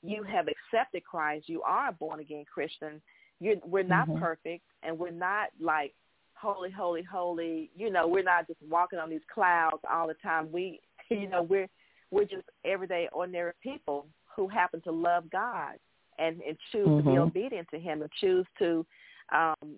you 0.03 0.23
have 0.23 0.49
accepted 0.49 1.03
Christ, 1.03 1.49
you 1.49 1.63
are 1.63 1.89
a 1.89 1.93
born 1.93 2.21
again 2.21 2.45
Christian. 2.53 3.01
You're, 3.41 3.57
we're 3.65 3.83
not 3.83 4.07
mm-hmm. 4.07 4.23
perfect, 4.23 4.63
and 4.83 4.99
we're 4.99 5.11
not 5.11 5.49
like 5.59 5.95
holy, 6.35 6.71
holy, 6.71 7.03
holy. 7.03 7.71
You 7.75 7.91
know, 7.91 8.07
we're 8.07 8.23
not 8.23 8.47
just 8.47 8.61
walking 8.69 8.99
on 8.99 9.09
these 9.09 9.25
clouds 9.33 9.83
all 9.91 10.07
the 10.07 10.15
time. 10.15 10.53
We, 10.53 10.81
you 11.11 11.29
know, 11.29 11.43
we're 11.43 11.69
we're 12.11 12.25
just 12.25 12.45
everyday, 12.65 13.09
ordinary 13.13 13.53
people 13.63 14.07
who 14.37 14.49
happen 14.49 14.81
to 14.83 14.93
love 14.93 15.31
God 15.31 15.75
and 16.19 16.41
and 16.47 16.57
choose 16.73 16.87
mm-hmm. 16.87 17.09
to 17.09 17.13
be 17.13 17.19
obedient 17.19 17.69
to 17.73 17.79
Him 17.79 18.03
and 18.03 18.11
choose 18.21 18.47
to, 18.59 18.87
um, 19.35 19.77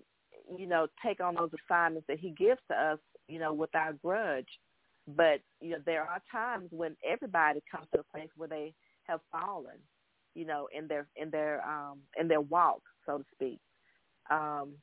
you 0.57 0.67
know, 0.67 0.87
take 1.03 1.19
on 1.19 1.35
those 1.35 1.51
assignments 1.65 2.07
that 2.07 2.19
He 2.19 2.31
gives 2.31 2.61
to 2.69 2.75
us, 2.75 2.99
you 3.27 3.39
know, 3.39 3.53
without 3.53 4.01
grudge. 4.01 4.47
But 5.15 5.39
you 5.61 5.71
know, 5.71 5.77
there 5.85 6.03
are 6.03 6.21
times 6.31 6.67
when 6.71 6.95
everybody 7.07 7.61
comes 7.71 7.87
to 7.93 8.01
a 8.01 8.17
place 8.17 8.29
where 8.35 8.49
they 8.49 8.73
have 9.03 9.21
fallen, 9.31 9.77
you 10.35 10.45
know, 10.45 10.67
in 10.77 10.87
their 10.87 11.07
in 11.15 11.29
their 11.29 11.65
um 11.67 11.99
in 12.19 12.27
their 12.27 12.41
walk, 12.41 12.81
so 13.05 13.19
to 13.19 13.25
speak. 13.33 13.59
Um 14.29 14.73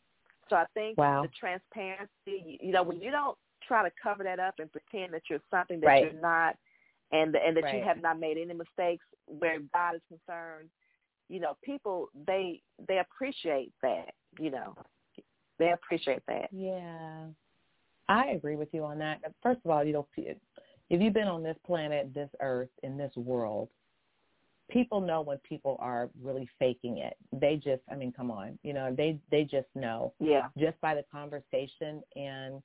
so 0.51 0.57
I 0.57 0.67
think 0.75 0.99
wow. 0.99 1.23
the 1.23 1.29
transparency, 1.39 2.59
you 2.61 2.73
know, 2.73 2.83
when 2.83 3.01
you 3.01 3.11
don't 3.11 3.37
try 3.67 3.83
to 3.83 3.95
cover 4.03 4.25
that 4.25 4.39
up 4.41 4.55
and 4.59 4.71
pretend 4.71 5.13
that 5.15 5.23
you're 5.29 5.41
something 5.51 5.81
that 5.81 5.87
right. 5.87 6.05
you're 6.05 6.21
not 6.21 6.57
and 7.13 7.35
and 7.37 7.57
that 7.57 7.65
right. 7.65 7.77
you 7.77 7.85
have 7.85 8.01
not 8.01 8.19
made 8.19 8.37
any 8.37 8.55
mistakes 8.55 9.05
where 9.27 9.59
God 9.73 9.97
is 9.97 10.03
concerned, 10.09 10.69
you 11.29 11.41
know, 11.41 11.57
people 11.63 12.09
they 12.27 12.63
they 12.89 12.99
appreciate 12.99 13.73
that, 13.83 14.13
you 14.39 14.51
know. 14.51 14.75
They 15.59 15.71
appreciate 15.71 16.23
that. 16.27 16.49
Yeah. 16.53 17.27
I 18.09 18.31
agree 18.31 18.57
with 18.57 18.69
you 18.73 18.85
on 18.85 18.99
that. 18.99 19.21
First 19.43 19.61
of 19.65 19.71
all, 19.71 19.85
you 19.85 19.93
know, 19.93 20.07
if 20.17 20.37
you've 20.91 21.15
been 21.15 21.29
on 21.29 21.43
this 21.43 21.57
planet, 21.65 22.13
this 22.15 22.29
earth, 22.41 22.69
in 22.83 22.99
this 22.99 23.13
world, 23.17 23.69
people 24.71 25.01
know 25.01 25.23
when 25.23 25.39
people 25.39 25.77
are 25.81 26.11
really 26.23 26.49
faking 26.59 26.99
it. 26.99 27.17
They 27.33 27.57
just, 27.57 27.83
I 27.91 27.95
mean, 27.95 28.13
come 28.13 28.31
on, 28.31 28.59
you 28.63 28.73
know, 28.73 28.95
they 28.95 29.19
they 29.31 29.45
just 29.45 29.69
know. 29.75 30.13
Yeah. 30.19 30.49
Just 30.59 30.81
by 30.81 30.95
the 30.95 31.05
conversation 31.11 32.03
and 32.17 32.63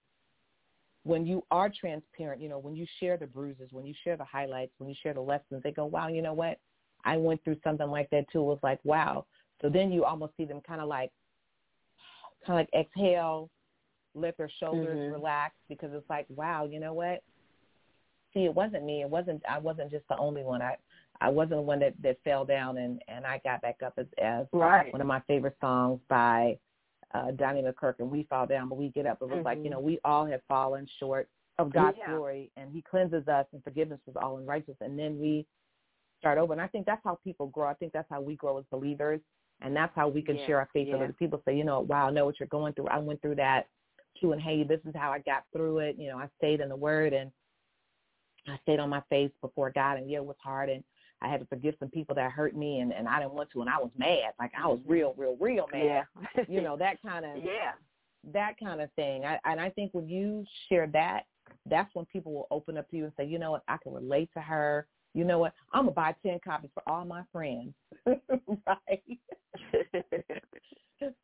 when 1.10 1.26
you 1.26 1.44
are 1.50 1.70
transparent, 1.70 2.40
you 2.40 2.48
know, 2.48 2.60
when 2.60 2.76
you 2.76 2.86
share 3.00 3.18
the 3.18 3.26
bruises, 3.26 3.70
when 3.72 3.84
you 3.84 3.96
share 4.04 4.16
the 4.16 4.24
highlights, 4.24 4.72
when 4.78 4.88
you 4.88 4.96
share 5.02 5.16
the 5.16 5.20
lessons, 5.20 5.64
they 5.64 5.72
go, 5.72 5.86
wow, 5.86 6.08
you 6.08 6.22
know 6.22 6.34
what? 6.34 6.60
I 7.04 7.18
went 7.18 7.44
through 7.44 7.58
something 7.64 7.88
like 7.88 8.12
that 8.12 8.30
too. 8.32 8.42
It 8.42 8.44
was 8.44 8.60
like, 8.62 8.80
wow. 8.84 9.26
So 9.60 9.70
then 9.70 9.92
you 9.92 10.06
almost 10.06 10.34
see 10.38 10.46
them 10.46 10.62
kind 10.66 10.80
of 10.80 10.88
like, 10.88 11.12
kind 12.46 12.60
of 12.60 12.68
like 12.68 12.88
exhale, 12.88 13.50
let 14.14 14.38
their 14.38 14.52
shoulders 14.60 15.00
mm-hmm. 15.00 15.14
relax 15.14 15.56
because 15.68 15.90
it's 15.94 16.10
like, 16.12 16.28
wow, 16.30 16.66
you 16.66 16.80
know 16.80 16.94
what? 16.94 17.24
See, 18.36 18.46
it 18.46 18.54
wasn't 18.54 18.86
me. 18.86 19.02
It 19.02 19.10
wasn't. 19.10 19.42
I 19.50 19.58
wasn't 19.58 19.90
just 19.90 20.08
the 20.08 20.18
only 20.18 20.44
one. 20.44 20.62
I 20.62 20.76
I 21.20 21.30
wasn't 21.30 21.58
the 21.58 21.62
one 21.62 21.80
that 21.80 21.96
that 22.04 22.18
fell 22.24 22.46
down 22.46 22.78
and 22.78 23.02
and 23.08 23.26
I 23.26 23.42
got 23.44 23.64
back 23.64 23.78
up 23.84 23.94
as 23.98 24.06
as 24.22 24.46
right. 24.54 24.94
one 24.94 25.02
of 25.02 25.08
my 25.08 25.22
favorite 25.22 25.58
songs 25.60 26.00
by 26.08 26.60
uh 27.14 27.32
Donnie 27.32 27.64
McClurkin 27.64 28.00
and 28.00 28.12
We 28.12 28.24
fall 28.24 28.46
down, 28.46 28.70
but 28.70 28.78
we 28.78 28.90
get 28.90 29.06
up. 29.06 29.20
It 29.22 29.26
was 29.26 29.36
mm-hmm. 29.36 29.46
like 29.46 29.60
you 29.64 29.70
know 29.70 29.80
we 29.80 30.00
all 30.04 30.26
have 30.26 30.42
fallen 30.48 30.88
short 31.00 31.28
of 31.58 31.74
God's 31.74 31.98
yeah. 32.00 32.16
glory, 32.16 32.52
and 32.58 32.72
He 32.72 32.82
cleanses 32.82 33.28
us, 33.28 33.46
and 33.54 33.64
forgiveness 33.64 34.00
is 34.08 34.16
all 34.22 34.38
in 34.38 34.46
righteousness, 34.46 34.78
and 34.82 34.98
then 34.98 35.20
we 35.20 35.46
start 36.20 36.38
over. 36.38 36.54
And 36.54 36.62
I 36.62 36.68
think 36.68 36.86
that's 36.86 37.02
how 37.04 37.20
people 37.24 37.48
grow. 37.48 37.68
I 37.68 37.74
think 37.74 37.94
that's 37.94 38.10
how 38.10 38.22
we 38.22 38.36
grow 38.36 38.58
as 38.58 38.66
believers, 38.72 39.20
and 39.62 39.76
that's 39.76 39.94
how 39.96 40.08
we 40.08 40.22
can 40.22 40.38
yeah. 40.38 40.48
share 40.48 40.60
our 40.60 40.70
faith 40.72 40.88
yeah. 40.88 40.94
with 40.94 41.04
other 41.04 41.14
people. 41.14 41.42
Say, 41.46 41.58
you 41.58 41.64
know, 41.64 41.82
wow, 41.82 42.08
I 42.08 42.12
know 42.12 42.26
what 42.26 42.40
you're 42.40 42.48
going 42.48 42.74
through. 42.74 42.88
I 42.88 43.00
went 43.00 43.22
through 43.22 43.36
that 43.36 43.68
too, 44.20 44.32
and 44.32 44.42
hey, 44.42 44.64
this 44.64 44.80
is 44.86 44.94
how 44.96 45.12
I 45.12 45.20
got 45.20 45.44
through 45.54 45.80
it. 45.80 45.96
You 45.98 46.10
know, 46.10 46.18
I 46.18 46.28
stayed 46.38 46.62
in 46.62 46.70
the 46.70 46.76
Word 46.76 47.14
and 47.14 47.32
I 48.48 48.58
stayed 48.64 48.80
on 48.80 48.90
my 48.90 49.02
face 49.10 49.32
before 49.42 49.72
God, 49.72 49.98
and 49.98 50.10
yeah, 50.10 50.18
it 50.18 50.26
was 50.26 50.38
hard, 50.42 50.70
and 50.70 50.84
I 51.22 51.28
had 51.28 51.40
to 51.42 51.46
forgive 51.48 51.76
some 51.80 51.90
people 51.90 52.16
that 52.16 52.32
hurt 52.32 52.56
me 52.56 52.80
and, 52.80 52.94
and 52.94 53.08
I 53.08 53.20
didn't 53.20 53.34
want 53.34 53.50
to 53.52 53.62
and 53.62 53.70
I 53.70 53.78
was 53.78 53.92
mad. 53.98 54.34
Like 54.40 54.52
I 54.58 54.68
was 54.68 54.80
mm-hmm. 54.80 54.92
real, 54.92 55.14
real, 55.18 55.36
real 55.40 55.68
mad. 55.72 56.06
Yeah. 56.38 56.44
you 56.50 56.62
know, 56.62 56.78
that 56.78 57.02
kind 57.02 57.26
of 57.26 57.38
yeah. 57.38 57.74
that 58.34 58.56
kind 58.62 58.82
of 58.82 58.90
thing. 58.94 59.26
I, 59.26 59.40
and 59.46 59.60
I 59.60 59.70
think 59.70 59.94
when 59.94 60.08
you 60.08 60.46
share 60.70 60.88
that, 60.88 61.24
that's 61.70 61.94
when 61.94 62.06
people 62.06 62.34
will 62.34 62.48
open 62.52 62.78
up 62.78 62.90
to 62.90 62.98
you 62.98 63.04
and 63.06 63.14
say, 63.18 63.26
you 63.26 63.40
know 63.40 63.52
what, 63.52 63.64
I 63.68 63.78
can 63.82 63.94
relate 63.94 64.30
to 64.36 64.42
her. 64.42 64.88
You 65.14 65.26
know 65.26 65.40
what, 65.40 65.54
I'm 65.74 65.86
gonna 65.86 65.92
buy 65.92 66.16
ten 66.24 66.40
copies 66.44 66.70
for 66.74 66.84
all 66.88 67.04
my 67.04 67.24
friends, 67.32 67.74
right? 68.06 69.02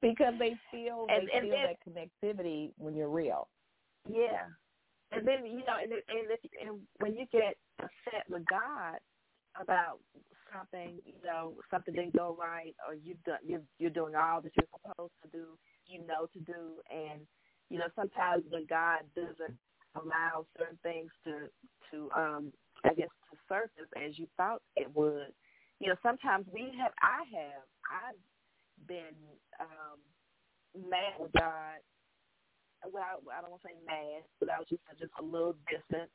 because 0.02 0.34
they 0.40 0.56
feel 0.72 1.06
And- 1.10 1.28
they 1.28 1.38
and 1.38 1.44
feel 1.44 1.52
then- 1.52 1.68
that 1.68 1.78
connectivity 2.26 2.72
when 2.78 2.96
you're 2.96 3.10
real. 3.10 3.48
Yeah, 4.10 4.48
and 5.12 5.28
then 5.28 5.46
you 5.46 5.60
know, 5.60 5.78
and 5.82 5.92
and, 5.92 6.02
if, 6.30 6.40
and 6.62 6.80
when 7.00 7.14
you 7.14 7.26
get 7.32 7.58
upset 7.80 8.26
with 8.30 8.46
God 8.48 9.00
about 9.62 10.00
something, 10.54 11.00
you 11.06 11.14
know, 11.24 11.54
something 11.72 11.94
didn't 11.94 12.16
go 12.16 12.36
right, 12.40 12.76
or 12.88 12.96
you've 12.96 13.24
done 13.24 13.40
you're 13.46 13.62
you're 13.80 13.90
doing 13.90 14.16
all 14.16 14.42
that 14.42 14.52
you're 14.56 14.68
supposed 14.82 15.14
to 15.24 15.30
do, 15.30 15.58
you 15.88 16.00
know 16.06 16.28
to 16.34 16.40
do, 16.40 16.82
and 16.92 17.22
you 17.70 17.80
know 17.80 17.88
sometimes 17.96 18.44
when 18.50 18.66
God 18.66 19.00
doesn't 19.16 19.58
allow 19.96 20.46
certain 20.58 20.80
things 20.84 21.12
to 21.26 21.50
to 21.92 22.10
um 22.16 22.52
I 22.84 22.94
guess 22.94 23.10
to 23.32 23.38
surface 23.48 23.90
as 23.96 24.18
you 24.20 24.28
thought 24.38 24.62
it 24.76 24.94
would, 24.96 25.34
you 25.80 25.88
know 25.90 25.96
sometimes 26.04 26.46
we 26.54 26.72
have 26.80 26.92
I 27.02 27.24
have 27.38 27.64
I've 27.92 28.88
been 28.88 29.16
um 29.60 30.00
mad 30.90 31.14
with 31.20 31.32
God 31.34 31.80
well, 32.92 33.04
I, 33.04 33.40
I 33.40 33.42
don't 33.42 33.52
want 33.52 33.62
to 33.64 33.70
say 33.70 33.76
mad, 33.86 34.24
but 34.40 34.50
I 34.50 34.60
was 34.60 34.68
just 34.70 34.82
just 35.00 35.12
a 35.20 35.24
little 35.24 35.56
distant 35.70 36.10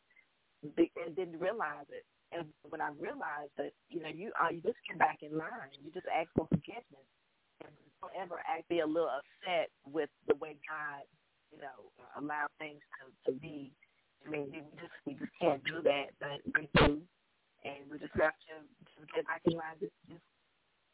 and 0.63 1.17
didn't 1.17 1.41
realize 1.41 1.87
it. 1.91 2.05
And 2.33 2.47
when 2.69 2.81
I 2.81 2.91
realized 2.99 3.55
that, 3.59 3.73
you 3.89 4.03
know, 4.03 4.09
you 4.09 4.31
uh, 4.39 4.51
you 4.51 4.63
just 4.63 4.79
get 4.87 4.99
back 4.99 5.19
in 5.23 5.37
line. 5.37 5.75
You 5.83 5.91
just 5.91 6.07
ask 6.07 6.31
for 6.37 6.47
forgiveness, 6.47 7.09
and 7.65 7.75
don't 8.01 8.15
ever 8.15 8.39
act 8.47 8.69
be 8.69 8.81
a 8.81 8.87
little 8.87 9.11
upset 9.11 9.71
with 9.85 10.11
the 10.29 10.37
way 10.37 10.57
God, 10.69 11.03
you 11.51 11.59
know, 11.59 11.91
allow 12.19 12.47
things 12.59 12.81
to 12.99 13.33
to 13.33 13.39
be. 13.39 13.73
I 14.27 14.31
mean, 14.31 14.47
we 14.53 14.63
just 14.79 14.95
we 15.07 15.15
just 15.15 15.33
can't 15.41 15.63
do 15.65 15.83
that, 15.83 16.15
but 16.21 16.39
we 16.55 16.69
do, 16.79 17.03
and 17.65 17.91
we 17.91 17.99
just 17.99 18.15
have 18.15 18.39
to 18.47 18.63
just 18.95 19.11
get 19.15 19.27
back 19.27 19.43
in 19.47 19.55
line. 19.55 19.79
Just 19.81 19.95
just 20.09 20.23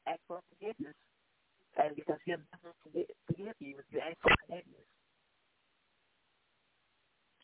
ask 0.09 0.21
for 0.29 0.41
forgiveness, 0.57 0.97
and 1.77 1.97
because 1.97 2.19
He'll 2.25 2.41
definitely 2.49 2.81
forgive, 2.83 3.09
forgive 3.27 3.55
you 3.61 3.77
if 3.77 3.87
you 3.93 4.01
ask 4.01 4.17
for 4.23 4.33
forgiveness. 4.49 4.89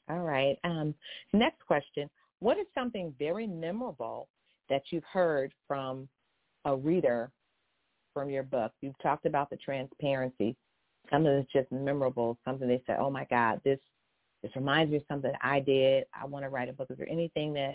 All 0.08 0.20
right. 0.20 0.58
Um, 0.64 0.94
next 1.32 1.64
question. 1.66 2.10
What 2.42 2.58
is 2.58 2.66
something 2.74 3.14
very 3.20 3.46
memorable 3.46 4.28
that 4.68 4.82
you've 4.90 5.04
heard 5.04 5.54
from 5.68 6.08
a 6.64 6.74
reader 6.74 7.30
from 8.12 8.30
your 8.30 8.42
book? 8.42 8.72
You've 8.80 8.98
talked 9.00 9.26
about 9.26 9.48
the 9.48 9.56
transparency. 9.58 10.56
Something 11.08 11.36
that's 11.36 11.52
just 11.52 11.70
memorable, 11.70 12.36
something 12.44 12.66
they 12.66 12.82
said, 12.84 12.96
oh 12.98 13.10
my 13.10 13.26
God, 13.30 13.60
this 13.64 13.78
this 14.42 14.50
reminds 14.56 14.90
me 14.90 14.96
of 14.96 15.04
something 15.06 15.30
I 15.40 15.60
did. 15.60 16.02
I 16.20 16.26
want 16.26 16.44
to 16.44 16.48
write 16.48 16.68
a 16.68 16.72
book. 16.72 16.88
Is 16.90 16.98
there 16.98 17.08
anything 17.08 17.52
that 17.52 17.74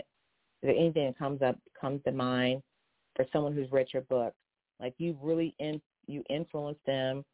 is 0.62 0.64
there 0.64 0.76
anything 0.76 1.06
that 1.06 1.18
comes 1.18 1.40
up 1.40 1.56
comes 1.80 2.02
to 2.04 2.12
mind 2.12 2.62
for 3.16 3.24
someone 3.32 3.54
who's 3.54 3.72
read 3.72 3.86
your 3.94 4.02
book? 4.02 4.34
Like 4.80 4.92
you 4.98 5.16
really 5.22 5.54
in 5.60 5.80
you 6.06 6.22
influenced 6.28 6.84
them, 6.84 7.24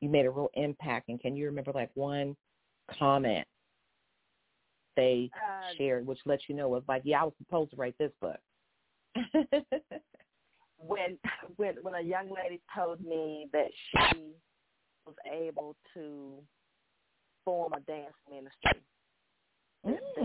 you 0.00 0.08
made 0.08 0.26
a 0.26 0.30
real 0.30 0.50
impact 0.54 1.08
and 1.08 1.20
can 1.20 1.34
you 1.34 1.46
remember 1.46 1.72
like 1.74 1.90
one 1.94 2.36
comment 3.00 3.48
they 4.98 5.30
Uh, 5.34 5.72
shared, 5.78 6.06
which 6.06 6.18
lets 6.26 6.42
you 6.48 6.54
know 6.56 6.74
it's 6.74 6.88
like, 6.88 7.02
yeah, 7.04 7.22
I 7.22 7.24
was 7.24 7.34
supposed 7.38 7.70
to 7.70 7.76
write 7.76 7.96
this 7.98 8.12
book. 8.20 8.38
when 10.78 11.18
when 11.56 11.76
when 11.82 11.94
a 11.94 12.00
young 12.00 12.30
lady 12.30 12.60
told 12.74 13.00
me 13.00 13.48
that 13.52 13.68
she 13.90 14.32
was 15.06 15.14
able 15.32 15.76
to 15.94 16.34
form 17.44 17.72
a 17.74 17.80
dance 17.80 18.14
ministry. 18.30 18.82
The, 19.84 19.92
the, 20.16 20.22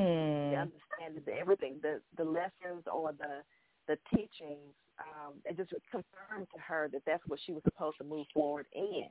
the 0.49 0.55
Mm. 0.55 0.57
understanding, 0.57 1.23
the 1.25 1.33
everything, 1.33 1.79
the 1.81 2.01
the 2.17 2.23
lessons 2.23 2.83
or 2.91 3.13
the 3.13 3.43
the 3.87 3.97
teachings, 4.15 4.73
um, 4.99 5.33
it 5.45 5.57
just 5.57 5.71
confirmed 5.91 6.47
to 6.53 6.59
her 6.61 6.89
that 6.93 7.01
that's 7.05 7.23
what 7.27 7.39
she 7.45 7.53
was 7.53 7.63
supposed 7.63 7.97
to 7.99 8.03
move 8.03 8.25
forward 8.33 8.65
in. 8.73 9.09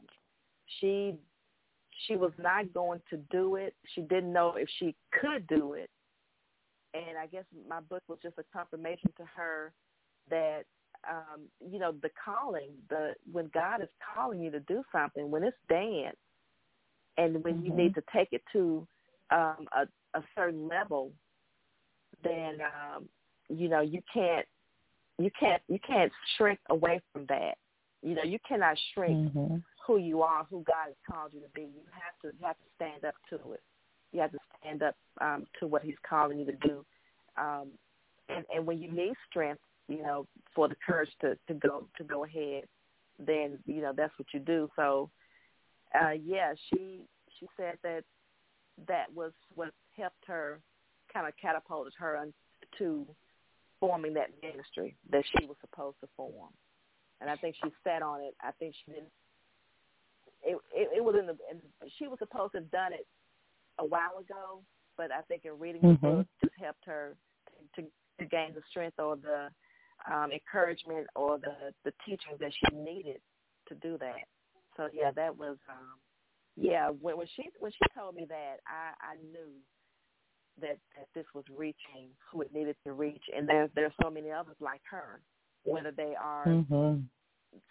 She 0.81 1.15
she 2.07 2.17
was 2.17 2.33
not 2.39 2.73
going 2.73 3.01
to 3.11 3.17
do 3.31 3.57
it. 3.57 3.75
She 3.95 4.03
didn't 4.03 4.33
know 4.33 4.55
if 4.57 4.69
she 4.79 4.95
could 5.21 5.47
do 5.47 5.75
it. 5.75 5.91
And 6.95 7.17
I 7.19 7.27
guess 7.27 7.45
my 7.69 7.81
book 7.81 8.03
was 8.09 8.19
just 8.23 8.39
a 8.39 8.45
confirmation 8.53 9.13
to 9.17 9.25
her 9.35 9.73
that 10.31 10.65
um, 11.11 11.43
you 11.69 11.81
know, 11.81 11.93
the 12.01 12.11
calling, 12.25 12.71
the 12.89 13.15
when 13.33 13.51
God 13.53 13.83
is 13.83 13.89
calling 14.15 14.41
you 14.41 14.51
to 14.53 14.61
do 14.61 14.85
something, 14.93 15.31
when 15.31 15.43
it's 15.43 15.57
dance 15.69 16.17
and 17.17 17.43
when 17.43 17.65
you 17.65 17.73
Mhm. 17.73 17.77
need 17.77 17.95
to 17.95 18.03
take 18.13 18.33
it 18.33 18.43
to 18.53 18.87
um 19.31 19.69
a, 19.73 19.89
a 20.15 20.23
certain 20.35 20.69
level, 20.69 21.13
then 22.23 22.61
um, 22.61 23.09
you 23.49 23.69
know, 23.69 23.81
you 23.81 24.01
can't 24.13 24.47
you 25.19 25.31
can't 25.39 25.63
you 25.69 25.79
can't 25.81 26.13
shrink 26.37 26.61
away 26.71 27.01
from 27.13 27.27
that. 27.27 27.59
You 28.03 28.15
know, 28.15 28.23
you 28.23 28.39
cannot 28.47 28.79
shrink 28.93 29.33
Mhm. 29.33 29.63
Who 29.87 29.99
you 29.99 30.23
are, 30.23 30.45
who 30.49 30.63
God 30.65 30.87
has 30.87 30.95
called 31.09 31.33
you 31.33 31.41
to 31.41 31.49
be. 31.55 31.63
You 31.63 31.83
have 31.93 32.21
to 32.23 32.37
you 32.39 32.47
have 32.47 32.57
to 32.57 32.69
stand 32.77 33.05
up 33.05 33.15
to 33.31 33.53
it. 33.53 33.63
You 34.13 34.21
have 34.21 34.33
to 34.33 34.39
stand 34.61 34.83
up 34.83 34.97
um, 35.21 35.47
to 35.61 35.67
what 35.67 35.83
He's 35.83 35.97
calling 36.09 36.39
you 36.39 36.47
to 36.47 36.53
do. 36.53 36.85
Um, 37.37 37.69
and 38.29 38.45
and 38.55 38.67
when 38.67 38.81
you 38.81 38.91
need 38.91 39.15
strength, 39.29 39.63
you 39.89 40.03
know, 40.03 40.27
for 40.55 40.69
the 40.69 40.77
courage 40.87 41.11
to 41.21 41.37
to 41.49 41.55
go 41.55 41.87
to 41.99 42.05
go 42.05 42.25
ahead, 42.25 42.65
then 43.19 43.59
you 43.67 43.83
know 43.83 43.93
that's 43.97 44.17
what 44.19 44.29
you 44.33 44.41
do. 44.41 44.69
So, 44.77 45.11
uh, 45.95 46.11
yeah, 46.11 46.55
she 46.71 47.05
she 47.39 47.47
said 47.57 47.79
that 47.83 48.05
that 48.87 49.13
was 49.15 49.33
what 49.55 49.71
helped 49.97 50.25
her, 50.27 50.61
kind 51.13 51.27
of 51.27 51.35
catapulted 51.41 51.93
her 51.99 52.27
to 52.79 53.07
forming 53.81 54.15
that 54.15 54.31
ministry 54.43 54.95
that 55.11 55.25
she 55.37 55.45
was 55.47 55.57
supposed 55.61 55.97
to 56.01 56.09
form. 56.17 56.51
And 57.21 57.29
I 57.29 57.37
think 57.37 57.57
she 57.63 57.71
sat 57.85 58.03
on 58.03 58.21
it. 58.21 58.35
I 58.41 58.51
think 58.59 58.75
she 58.85 58.93
didn't 58.93 59.11
it, 60.43 60.59
it, 60.73 60.89
it 60.97 61.05
was 61.05 61.17
in 61.19 61.27
the 61.27 61.37
in, 61.51 61.61
she 61.99 62.07
was 62.09 62.19
supposed 62.19 62.53
to 62.53 62.59
have 62.59 62.71
done 62.71 62.93
it 62.93 63.07
a 63.79 63.85
while 63.85 64.19
ago, 64.21 64.63
but 64.97 65.11
I 65.11 65.23
think 65.23 65.45
in 65.45 65.59
reading 65.59 65.83
the 65.83 65.89
Mhm. 65.89 66.01
book 66.01 66.27
just 66.43 66.55
helped 66.59 66.85
her 66.85 67.17
to, 67.75 67.83
to 68.19 68.25
gain 68.27 68.55
the 68.55 68.63
strength 68.71 68.99
or 68.99 69.17
the 69.17 69.51
um, 70.13 70.33
encouragement 70.33 71.07
or 71.15 71.39
the 71.39 71.73
the 71.85 71.93
teaching 72.05 72.37
that 72.41 72.53
she 72.53 72.77
needed 72.77 73.21
to 73.69 73.75
do 73.77 73.97
that. 73.99 74.27
So 74.77 74.89
yeah, 74.93 75.11
that 75.13 75.37
was 75.37 75.57
um, 75.71 76.01
yeah. 76.57 76.89
When, 76.91 77.17
when 77.17 77.27
she 77.37 77.51
when 77.61 77.73
she 77.73 77.79
told 77.95 78.15
me 78.15 78.27
that, 78.29 78.57
I 78.67 78.93
I 79.01 79.17
knew 79.17 79.51
that 80.61 80.79
that 80.97 81.09
this 81.15 81.27
was 81.35 81.45
reaching 81.57 82.11
who 82.31 82.43
it 82.43 82.53
needed 82.53 82.77
to 82.85 82.93
reach, 82.93 83.23
and 83.35 83.49
there 83.49 83.69
there's 83.75 83.93
so 84.03 84.11
many 84.11 84.31
others 84.31 84.57
like 84.61 84.83
her, 84.91 85.21
whether 85.65 85.93
they 85.93 86.15
are 86.15 86.47
Mhm. 86.47 87.09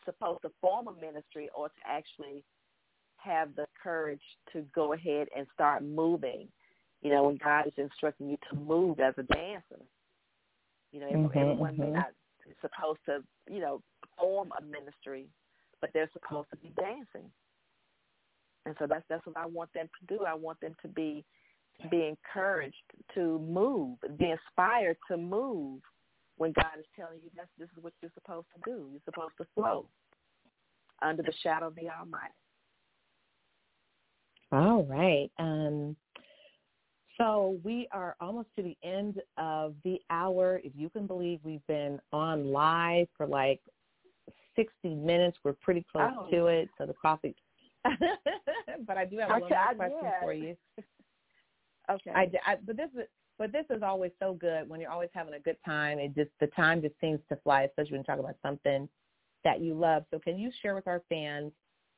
supposed 0.05 0.41
to 0.43 0.49
form 0.61 0.87
a 0.87 0.93
ministry 0.93 1.49
or 1.55 1.69
to 1.69 1.75
actually 1.85 2.43
have 3.23 3.55
the 3.55 3.67
courage 3.81 4.21
to 4.53 4.65
go 4.73 4.93
ahead 4.93 5.27
and 5.35 5.47
start 5.53 5.83
moving. 5.83 6.47
You 7.01 7.11
know, 7.11 7.23
when 7.23 7.37
God 7.37 7.67
is 7.67 7.73
instructing 7.77 8.29
you 8.29 8.37
to 8.49 8.55
move 8.55 8.99
as 8.99 9.13
a 9.17 9.23
dancer. 9.23 9.81
You 10.91 10.99
know, 10.99 11.07
Mhm, 11.07 11.35
everyone 11.35 11.77
may 11.77 11.87
mhm. 11.87 11.93
not 11.93 12.13
supposed 12.61 13.03
to, 13.05 13.23
you 13.49 13.59
know, 13.59 13.81
form 14.17 14.51
a 14.57 14.61
ministry, 14.61 15.29
but 15.79 15.91
they're 15.93 16.09
supposed 16.11 16.49
to 16.51 16.57
be 16.57 16.69
dancing. 16.71 17.31
And 18.65 18.75
so 18.77 18.85
that's 18.87 19.05
that's 19.07 19.25
what 19.25 19.37
I 19.37 19.45
want 19.45 19.73
them 19.73 19.89
to 19.99 20.17
do. 20.17 20.25
I 20.25 20.33
want 20.33 20.59
them 20.59 20.75
to 20.81 20.87
be 20.87 21.25
be 21.89 22.05
encouraged 22.05 22.75
to 23.15 23.39
move, 23.39 23.97
be 24.17 24.29
inspired 24.29 24.97
to 25.07 25.17
move 25.17 25.81
when 26.37 26.51
God 26.53 26.77
is 26.77 26.85
telling 26.95 27.19
you 27.23 27.29
that's 27.35 27.49
this 27.57 27.69
is 27.75 27.83
what 27.83 27.93
you're 28.01 28.11
supposed 28.13 28.47
to 28.55 28.71
do. 28.71 28.89
You're 28.91 29.01
supposed 29.05 29.37
to 29.37 29.47
flow 29.55 29.87
under 31.01 31.23
the 31.23 31.33
shadow 31.41 31.67
of 31.67 31.75
the 31.75 31.89
Almighty. 31.89 32.33
All 34.51 34.83
right. 34.83 35.31
Um, 35.39 35.95
so 37.17 37.59
we 37.63 37.87
are 37.91 38.15
almost 38.19 38.49
to 38.57 38.63
the 38.63 38.77
end 38.83 39.21
of 39.37 39.75
the 39.83 39.99
hour. 40.09 40.59
If 40.63 40.73
you 40.75 40.89
can 40.89 41.07
believe 41.07 41.39
we've 41.43 41.65
been 41.67 41.99
on 42.11 42.51
live 42.51 43.07
for 43.15 43.27
like 43.27 43.61
60 44.55 44.95
minutes. 44.95 45.37
We're 45.43 45.53
pretty 45.53 45.85
close 45.91 46.11
Oh. 46.17 46.27
to 46.29 46.47
it. 46.47 46.69
So 46.77 46.85
the 46.85 46.93
coffee. 46.93 47.35
but 47.83 48.97
I 48.97 49.05
do 49.05 49.17
have 49.17 49.29
one 49.29 49.43
Okay, 49.43 49.55
more 49.55 49.75
question 49.75 49.99
yeah. 50.03 50.19
for 50.21 50.33
you. 50.33 50.57
Okay. 51.89 52.11
I, 52.11 52.31
I, 52.45 52.55
but 52.63 52.77
this 52.77 52.89
is 52.95 53.07
but 53.37 53.51
this 53.51 53.65
is 53.69 53.81
always 53.81 54.11
so 54.19 54.33
good 54.35 54.69
when 54.69 54.79
you're 54.79 54.91
always 54.91 55.09
having 55.13 55.33
a 55.33 55.39
good 55.39 55.57
time. 55.65 55.97
It 55.97 56.15
just 56.15 56.29
the 56.39 56.47
time 56.47 56.81
just 56.81 56.93
seems 57.01 57.19
to 57.27 57.35
fly, 57.37 57.63
especially 57.63 57.93
when 57.93 58.01
you 58.01 58.05
talk 58.05 58.19
about 58.19 58.35
something 58.41 58.87
that 59.43 59.59
you 59.61 59.73
love. 59.73 60.05
So 60.11 60.19
can 60.19 60.37
you 60.37 60.51
share 60.61 60.75
with 60.75 60.87
our 60.87 61.01
fans 61.09 61.51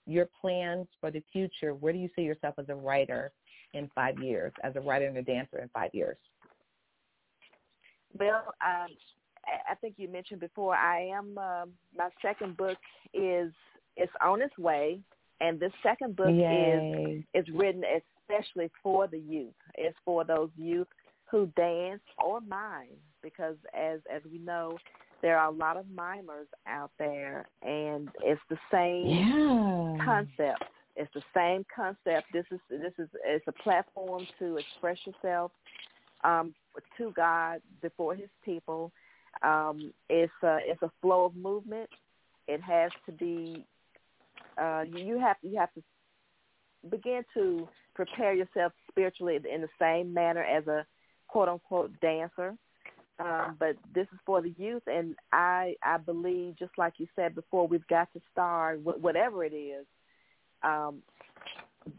your 0.05 0.27
plans 0.39 0.87
for 0.99 1.11
the 1.11 1.23
future? 1.31 1.73
Where 1.73 1.93
do 1.93 1.99
you 1.99 2.09
see 2.15 2.23
yourself 2.23 2.55
as 2.57 2.69
a 2.69 2.75
writer 2.75 3.31
in 3.73 3.89
five 3.95 4.19
years, 4.19 4.53
as 4.63 4.75
a 4.75 4.81
writer 4.81 5.07
and 5.07 5.17
a 5.17 5.23
dancer 5.23 5.59
in 5.59 5.69
five 5.69 5.91
years? 5.93 6.17
Well, 8.17 8.53
um, 8.61 8.89
I 9.69 9.75
think 9.81 9.95
you 9.97 10.07
mentioned 10.07 10.39
before. 10.39 10.75
I 10.75 11.07
am 11.07 11.37
uh, 11.37 11.65
my 11.95 12.09
second 12.21 12.57
book 12.57 12.77
is 13.13 13.51
it's 13.97 14.11
on 14.21 14.41
its 14.41 14.57
way, 14.57 14.99
and 15.41 15.59
this 15.59 15.71
second 15.81 16.15
book 16.15 16.33
Yay. 16.33 17.23
is 17.33 17.45
is 17.47 17.55
written 17.55 17.83
especially 18.29 18.71
for 18.81 19.07
the 19.07 19.19
youth. 19.19 19.53
It's 19.75 19.97
for 20.05 20.23
those 20.23 20.49
youth 20.55 20.87
who 21.29 21.47
dance 21.57 22.01
or 22.23 22.39
mime, 22.41 22.99
because 23.21 23.55
as 23.73 23.99
as 24.13 24.21
we 24.31 24.37
know, 24.37 24.77
there 25.23 25.39
are 25.39 25.47
a 25.47 25.55
lot 25.55 25.77
of 25.77 25.85
mimers 25.85 26.47
out 26.67 26.91
there, 26.99 27.47
and 27.63 28.09
it's 28.21 28.41
the 28.49 28.57
same 28.69 29.07
yeah. 29.07 30.05
concept. 30.05 30.65
It's 30.97 31.11
the 31.15 31.23
same 31.33 31.65
concept. 31.73 32.27
This 32.33 32.45
is 32.51 32.59
this 32.69 32.91
is 32.99 33.07
it's 33.25 33.45
a 33.47 33.63
platform 33.63 34.27
to 34.37 34.57
express 34.57 34.97
yourself 35.05 35.51
um, 36.25 36.53
to 36.97 37.11
God 37.15 37.61
before 37.81 38.15
His 38.15 38.29
people. 38.43 38.91
Um, 39.41 39.93
it's 40.09 40.31
a 40.43 40.57
it's 40.61 40.81
a 40.83 40.91
flow 41.01 41.25
of 41.25 41.35
movement. 41.37 41.89
It 42.47 42.61
has 42.61 42.91
to 43.05 43.13
be. 43.13 43.65
Uh, 44.61 44.83
you 44.93 45.17
have 45.19 45.37
you 45.41 45.57
have 45.57 45.73
to 45.73 45.81
begin 46.91 47.23
to 47.33 47.67
prepare 47.95 48.33
yourself 48.33 48.73
spiritually 48.91 49.39
in 49.49 49.61
the 49.61 49.69
same 49.79 50.13
manner 50.13 50.43
as 50.43 50.67
a 50.67 50.85
quote 51.29 51.47
unquote 51.47 51.91
dancer. 52.01 52.55
Um, 53.19 53.57
but 53.59 53.75
this 53.93 54.07
is 54.11 54.19
for 54.25 54.41
the 54.41 54.53
youth, 54.57 54.83
and 54.87 55.15
I 55.31 55.75
I 55.83 55.97
believe 55.97 56.57
just 56.57 56.71
like 56.77 56.93
you 56.97 57.07
said 57.15 57.35
before, 57.35 57.67
we've 57.67 57.87
got 57.87 58.11
to 58.13 58.21
start 58.31 58.81
whatever 58.81 59.43
it 59.43 59.53
is 59.53 59.85
um, 60.63 61.01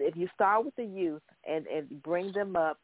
if 0.00 0.16
you 0.16 0.28
start 0.34 0.64
with 0.64 0.74
the 0.76 0.84
youth 0.84 1.22
and, 1.48 1.66
and 1.66 2.02
bring 2.02 2.32
them 2.32 2.56
up 2.56 2.78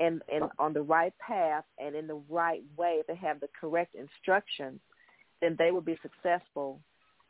and, 0.00 0.22
and 0.32 0.44
on 0.58 0.72
the 0.72 0.82
right 0.82 1.12
path 1.18 1.64
and 1.78 1.96
in 1.96 2.06
the 2.06 2.20
right 2.28 2.62
way, 2.76 3.02
they 3.08 3.16
have 3.16 3.40
the 3.40 3.48
correct 3.60 3.94
instructions, 3.94 4.80
then 5.40 5.56
they 5.58 5.70
will 5.70 5.80
be 5.80 5.98
successful 6.02 6.80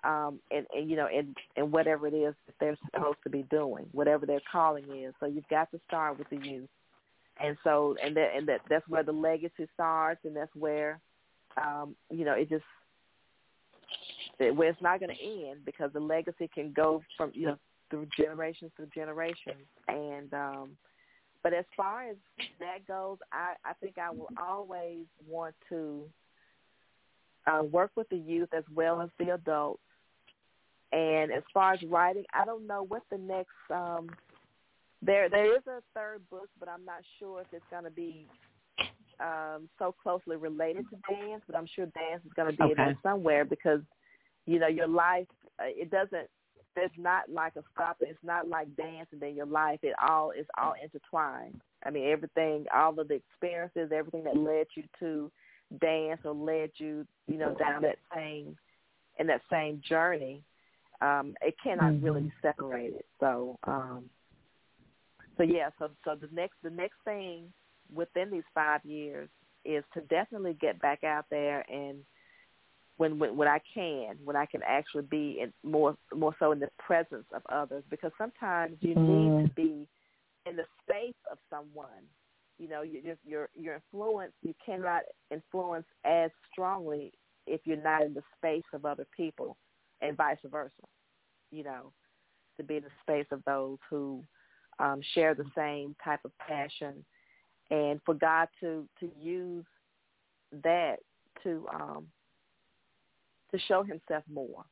um, 0.05 0.39
and, 0.53 0.67
and 0.75 0.89
you 0.89 0.97
know, 0.97 1.09
in, 1.09 1.35
in 1.57 1.73
whatever 1.73 2.07
it 2.07 2.15
is 2.15 2.35
that 2.47 2.55
they're 2.61 2.79
supposed 2.95 3.19
to 3.25 3.31
be 3.31 3.43
doing, 3.51 3.87
whatever 3.93 4.27
their 4.27 4.41
calling 4.51 4.85
is. 4.95 5.13
So 5.19 5.27
you've 5.27 5.49
got 5.49 5.71
to 5.73 5.81
start 5.89 6.19
with 6.19 6.29
the 6.31 6.37
youth, 6.37 6.69
and 7.43 7.57
so 7.65 7.97
and 8.03 8.17
that 8.17 8.31
and 8.37 8.49
that 8.49 8.61
that's 8.69 8.89
where 8.89 9.03
the 9.03 9.13
legacy 9.13 9.67
starts, 9.75 10.21
and 10.25 10.35
that's 10.35 10.55
where 10.55 11.01
um, 11.57 11.95
you 12.11 12.25
know 12.25 12.33
it 12.33 12.49
just 12.49 12.65
where 14.39 14.69
it's 14.69 14.83
not 14.83 15.01
going 15.01 15.15
to 15.15 15.51
end 15.51 15.65
because 15.65 15.93
the 15.93 16.01
legacy 16.01 16.49
can 16.55 16.73
go 16.73 17.03
from 17.17 17.33
you 17.35 17.47
know 17.47 17.59
through 17.91 18.07
generations 18.17 18.71
through 18.77 18.89
generations. 18.95 19.67
And 19.89 20.33
um, 20.33 20.71
but 21.43 21.53
as 21.53 21.65
far 21.77 22.09
as 22.09 22.17
that 22.61 22.87
goes, 22.87 23.19
I, 23.33 23.55
I 23.65 23.73
think 23.81 23.97
I 23.99 24.11
will 24.11 24.31
always 24.41 25.07
want 25.29 25.55
to 25.69 26.03
uh, 27.47 27.63
work 27.63 27.93
with 27.97 28.09
the 28.09 28.17
youth 28.17 28.51
as 28.57 28.65
well 28.75 29.01
as 29.01 29.09
the 29.19 29.35
adults. 29.35 29.81
And 30.93 31.31
as 31.31 31.43
far 31.53 31.75
as 31.75 31.83
writing, 31.83 32.25
I 32.33 32.45
don't 32.45 32.67
know 32.67 32.85
what 32.85 33.03
the 33.11 33.19
next. 33.19 33.51
Um, 33.71 34.09
there, 35.03 35.29
there 35.29 35.57
is 35.57 35.63
a 35.67 35.81
third 35.95 36.21
book, 36.31 36.49
but 36.59 36.69
I'm 36.69 36.85
not 36.85 37.03
sure 37.19 37.41
if 37.41 37.47
it's 37.53 37.65
going 37.71 37.85
to 37.85 37.91
be 37.91 38.27
um, 39.21 39.69
so 39.79 39.95
closely 40.03 40.37
related 40.37 40.85
to 40.91 41.15
dance. 41.15 41.43
But 41.47 41.57
I'm 41.57 41.69
sure 41.75 41.87
dance 41.87 42.23
is 42.25 42.33
going 42.35 42.51
to 42.51 42.57
be 42.57 42.63
okay. 42.65 42.73
in 42.73 42.77
there 42.77 42.99
somewhere 43.03 43.45
because, 43.45 43.81
you 44.47 44.59
know, 44.59 44.69
your 44.69 44.89
life 44.89 45.27
uh, 45.61 45.65
it 45.67 45.91
doesn't 45.91 46.29
there's 46.75 46.91
not 46.97 47.29
like 47.29 47.57
a 47.57 47.63
stop. 47.75 47.97
It's 48.01 48.19
not 48.23 48.49
like 48.49 48.75
dancing 48.77 49.21
in 49.23 49.35
your 49.35 49.47
life. 49.47 49.81
It 49.83 49.95
all 50.07 50.31
is 50.31 50.47
all 50.57 50.75
intertwined. 50.81 51.61
I 51.85 51.91
mean, 51.91 52.09
everything, 52.09 52.67
all 52.75 52.99
of 52.99 53.09
the 53.09 53.15
experiences, 53.15 53.91
everything 53.93 54.25
that 54.25 54.37
led 54.37 54.67
you 54.77 54.85
to 55.01 55.31
dance 55.81 56.21
or 56.25 56.35
led 56.35 56.71
you, 56.77 57.07
you 57.27 57.37
know, 57.37 57.55
down 57.55 57.83
that 57.83 57.99
same 58.15 58.57
in 59.19 59.27
that 59.27 59.41
same 59.51 59.83
journey. 59.89 60.43
Um, 61.01 61.35
it 61.43 61.57
cannot 61.63 61.95
mm-hmm. 61.95 62.05
really 62.05 62.21
be 62.23 62.33
separated. 62.43 63.03
So, 63.19 63.59
um, 63.65 64.05
so 65.39 65.45
yeah. 65.45 65.71
So, 65.79 65.91
so 66.05 66.15
the 66.15 66.29
next, 66.33 66.57
the 66.63 66.71
next 66.71 66.97
thing 67.05 67.53
within 67.95 68.31
these 68.31 68.43
five 68.55 68.85
years 68.85 69.29
is 69.65 69.85
to 69.95 70.01
definitely 70.03 70.57
get 70.61 70.81
back 70.81 71.05
out 71.05 71.25
there 71.31 71.65
and 71.71 71.99
when, 72.99 73.19
when 73.19 73.37
when 73.37 73.49
I 73.49 73.61
can, 73.73 74.17
when 74.25 74.37
I 74.37 74.45
can 74.45 74.61
actually 74.67 75.05
be 75.05 75.41
in 75.41 75.53
more 75.69 75.97
more 76.15 76.35
so 76.39 76.53
in 76.53 76.59
the 76.59 76.69
presence 76.79 77.27
of 77.33 77.43
others, 77.49 77.85
because 77.91 78.11
sometimes 78.19 78.77
you 78.81 78.95
mm. 78.95 79.37
need 79.39 79.49
to 79.49 79.55
be 79.55 79.87
in 80.47 80.57
the 80.57 80.65
space 80.83 81.15
of 81.31 81.39
someone. 81.49 82.05
You 82.59 82.69
know, 82.69 82.83
you 82.83 83.01
just 83.03 83.21
your 83.25 83.49
your 83.55 83.77
influence. 83.77 84.33
You 84.43 84.53
cannot 84.67 85.03
influence 85.31 85.87
as 86.05 86.31
strongly 86.51 87.13
if 87.47 87.61
you're 87.65 87.77
not 87.77 88.03
in 88.03 88.15
the 88.15 88.23
space 88.37 88.67
of 88.73 88.85
other 88.85 89.07
people, 89.17 89.57
and 90.03 90.17
vice 90.17 90.39
versa. 90.45 90.73
You 91.53 91.63
know, 91.63 91.93
to 92.57 92.65
be 92.65 92.79
in 92.79 92.83
the 92.83 92.91
space 93.03 93.29
of 93.31 93.45
those 93.45 93.79
who 93.89 94.25
um, 94.79 95.01
share 95.15 95.35
the 95.35 95.45
same 95.57 95.95
type 96.05 96.21
of 96.25 96.33
passion, 96.39 97.05
and 97.71 98.01
for 98.05 98.15
God 98.15 98.49
to 98.61 98.89
to 99.01 99.11
use 99.21 99.65
that 100.63 100.97
to 101.43 101.67
um, 101.73 102.07
to 103.51 103.59
show 103.67 103.83
himself 103.83 104.25
more, 104.33 104.65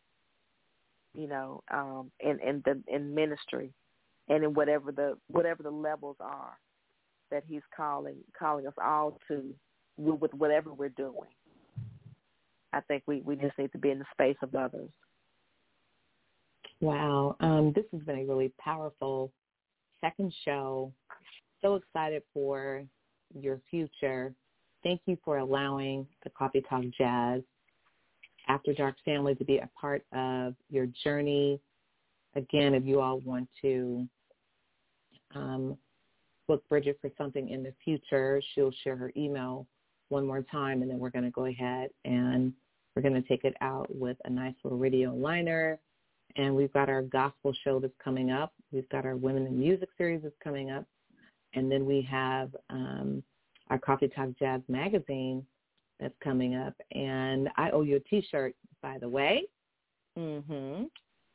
you 1.14 1.26
know, 1.26 1.62
um, 1.72 2.10
in 2.20 2.38
in 2.40 2.62
the 2.64 2.80
in 2.88 3.14
ministry, 3.14 3.72
and 4.28 4.44
in 4.44 4.54
whatever 4.54 4.92
the 4.92 5.16
whatever 5.28 5.62
the 5.62 5.70
levels 5.70 6.16
are 6.20 6.58
that 7.30 7.44
he's 7.46 7.62
calling 7.76 8.16
calling 8.38 8.66
us 8.66 8.74
all 8.82 9.18
to 9.28 9.54
with 9.98 10.32
whatever 10.34 10.72
we're 10.72 10.88
doing. 10.90 11.30
I 12.72 12.80
think 12.80 13.02
we 13.06 13.22
we 13.22 13.36
just 13.36 13.58
need 13.58 13.72
to 13.72 13.78
be 13.78 13.90
in 13.90 13.98
the 13.98 14.04
space 14.12 14.36
of 14.42 14.54
others. 14.54 14.90
Wow, 16.80 17.36
um, 17.40 17.72
this 17.74 17.86
has 17.92 18.02
been 18.02 18.18
a 18.18 18.24
really 18.24 18.52
powerful 18.60 19.32
second 20.00 20.32
show. 20.44 20.92
So 21.62 21.76
excited 21.76 22.22
for 22.32 22.84
your 23.34 23.60
future. 23.70 24.34
Thank 24.82 25.00
you 25.06 25.18
for 25.24 25.38
allowing 25.38 26.06
the 26.22 26.30
Coffee 26.30 26.62
Talk 26.68 26.84
Jazz 26.96 27.42
after 28.48 28.72
Dark 28.72 28.96
family 29.04 29.34
to 29.34 29.44
be 29.44 29.58
a 29.58 29.68
part 29.78 30.04
of 30.12 30.54
your 30.70 30.86
journey. 31.02 31.60
Again, 32.34 32.74
if 32.74 32.84
you 32.84 33.00
all 33.00 33.18
want 33.20 33.48
to 33.62 34.06
um, 35.34 35.76
book 36.46 36.62
Bridgette 36.70 37.00
for 37.00 37.10
something 37.18 37.48
in 37.48 37.62
the 37.62 37.72
future, 37.84 38.40
she'll 38.54 38.72
share 38.84 38.96
her 38.96 39.12
email 39.16 39.66
one 40.08 40.26
more 40.26 40.42
time, 40.42 40.82
and 40.82 40.90
then 40.90 40.98
we're 40.98 41.10
going 41.10 41.24
to 41.24 41.30
go 41.30 41.46
ahead 41.46 41.88
and 42.04 42.52
we're 42.94 43.02
going 43.02 43.20
to 43.20 43.28
take 43.28 43.44
it 43.44 43.54
out 43.60 43.86
with 43.94 44.16
a 44.24 44.30
nice 44.30 44.54
little 44.62 44.78
radio 44.78 45.12
liner. 45.12 45.78
And 46.36 46.54
we've 46.54 46.72
got 46.72 46.88
our 46.88 47.02
gospel 47.02 47.54
show 47.64 47.80
that's 47.80 47.94
coming 48.02 48.30
up. 48.30 48.52
We've 48.72 48.88
got 48.90 49.06
our 49.06 49.16
Women 49.16 49.46
in 49.46 49.58
Music 49.58 49.88
series 49.96 50.22
that's 50.22 50.34
coming 50.42 50.70
up. 50.70 50.84
And 51.54 51.70
then 51.70 51.86
we 51.86 52.02
have 52.02 52.54
um, 52.68 53.22
our 53.70 53.78
Coffee 53.78 54.08
Talk 54.08 54.30
Jazz 54.38 54.60
magazine 54.68 55.46
that's 55.98 56.14
coming 56.22 56.56
up. 56.56 56.74
And 56.92 57.48
I 57.56 57.70
owe 57.70 57.82
you 57.82 57.96
a 57.96 58.00
T-shirt, 58.00 58.54
by 58.82 58.98
the 58.98 59.08
way. 59.08 59.44
Mm-hmm. 60.18 60.84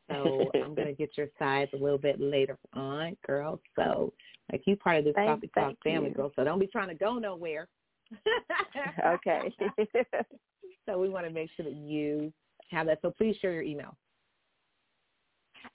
So 0.09 0.51
I'm 0.55 0.75
going 0.75 0.87
to 0.87 0.93
get 0.93 1.17
your 1.17 1.27
size 1.39 1.67
a 1.73 1.77
little 1.77 1.97
bit 1.97 2.19
later 2.19 2.57
on, 2.73 3.17
girl. 3.25 3.59
So 3.75 4.13
like 4.51 4.63
you 4.65 4.75
part 4.75 4.97
of 4.97 5.05
this 5.05 5.13
thank, 5.15 5.29
Coffee 5.29 5.51
Talk 5.55 5.75
family, 5.83 6.09
you. 6.09 6.15
girl. 6.15 6.31
So 6.35 6.43
don't 6.43 6.59
be 6.59 6.67
trying 6.67 6.89
to 6.89 6.95
go 6.95 7.17
nowhere. 7.17 7.67
okay. 9.05 9.53
so 10.85 10.99
we 10.99 11.09
want 11.09 11.25
to 11.25 11.31
make 11.31 11.49
sure 11.55 11.65
that 11.65 11.75
you 11.75 12.31
have 12.69 12.87
that. 12.87 12.99
So 13.01 13.11
please 13.11 13.35
share 13.41 13.53
your 13.53 13.63
email. 13.63 13.95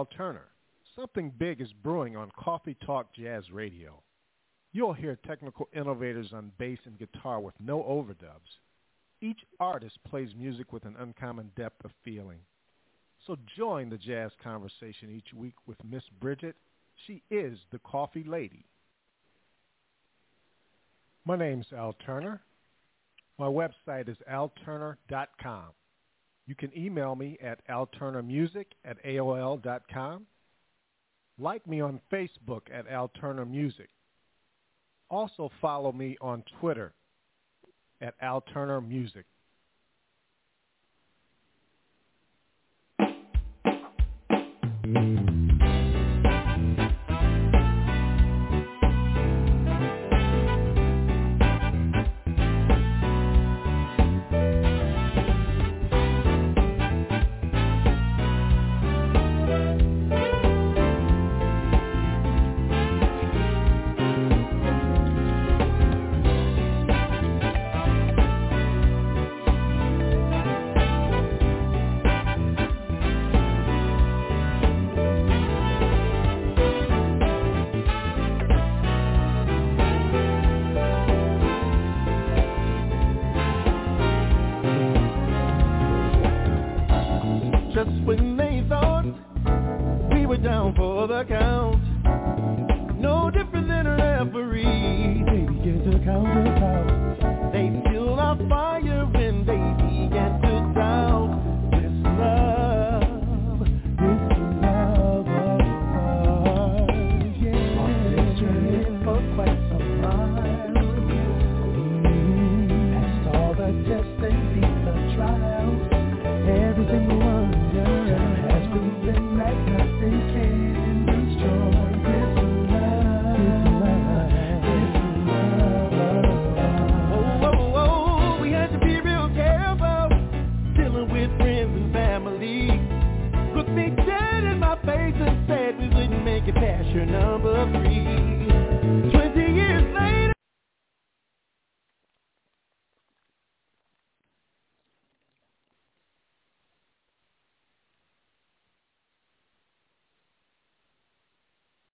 Al 0.01 0.07
Turner. 0.17 0.47
Something 0.95 1.31
big 1.37 1.61
is 1.61 1.71
brewing 1.83 2.17
on 2.17 2.31
Coffee 2.35 2.75
Talk 2.83 3.13
Jazz 3.13 3.43
Radio. 3.51 4.01
You'll 4.71 4.93
hear 4.93 5.15
technical 5.15 5.69
innovators 5.75 6.33
on 6.33 6.51
bass 6.57 6.79
and 6.85 6.97
guitar 6.97 7.39
with 7.39 7.53
no 7.59 7.83
overdubs. 7.83 8.57
Each 9.21 9.37
artist 9.59 9.99
plays 10.09 10.29
music 10.35 10.73
with 10.73 10.85
an 10.85 10.95
uncommon 10.97 11.51
depth 11.55 11.85
of 11.85 11.91
feeling. 12.03 12.39
So 13.27 13.37
join 13.55 13.91
the 13.91 13.97
jazz 13.99 14.31
conversation 14.43 15.11
each 15.15 15.35
week 15.35 15.53
with 15.67 15.77
Miss 15.87 16.03
Bridget. 16.19 16.55
She 17.05 17.21
is 17.29 17.59
the 17.71 17.77
coffee 17.85 18.25
lady. 18.27 18.65
My 21.25 21.37
name's 21.37 21.67
Al 21.77 21.93
Turner. 22.03 22.41
My 23.37 23.45
website 23.45 24.09
is 24.09 24.17
alturner.com. 24.27 25.65
You 26.51 26.55
can 26.55 26.77
email 26.77 27.15
me 27.15 27.37
at 27.41 27.65
alturnermusic 27.69 28.65
at 28.83 29.01
AOL.com. 29.05 30.25
Like 31.39 31.65
me 31.65 31.79
on 31.79 32.01
Facebook 32.11 32.63
at 32.73 32.89
alturnermusic. 32.89 33.87
Also 35.09 35.49
follow 35.61 35.93
me 35.93 36.17
on 36.19 36.43
Twitter 36.59 36.91
at 38.01 38.19
alturnermusic. 38.21 39.23
Mm-hmm. 39.23 39.30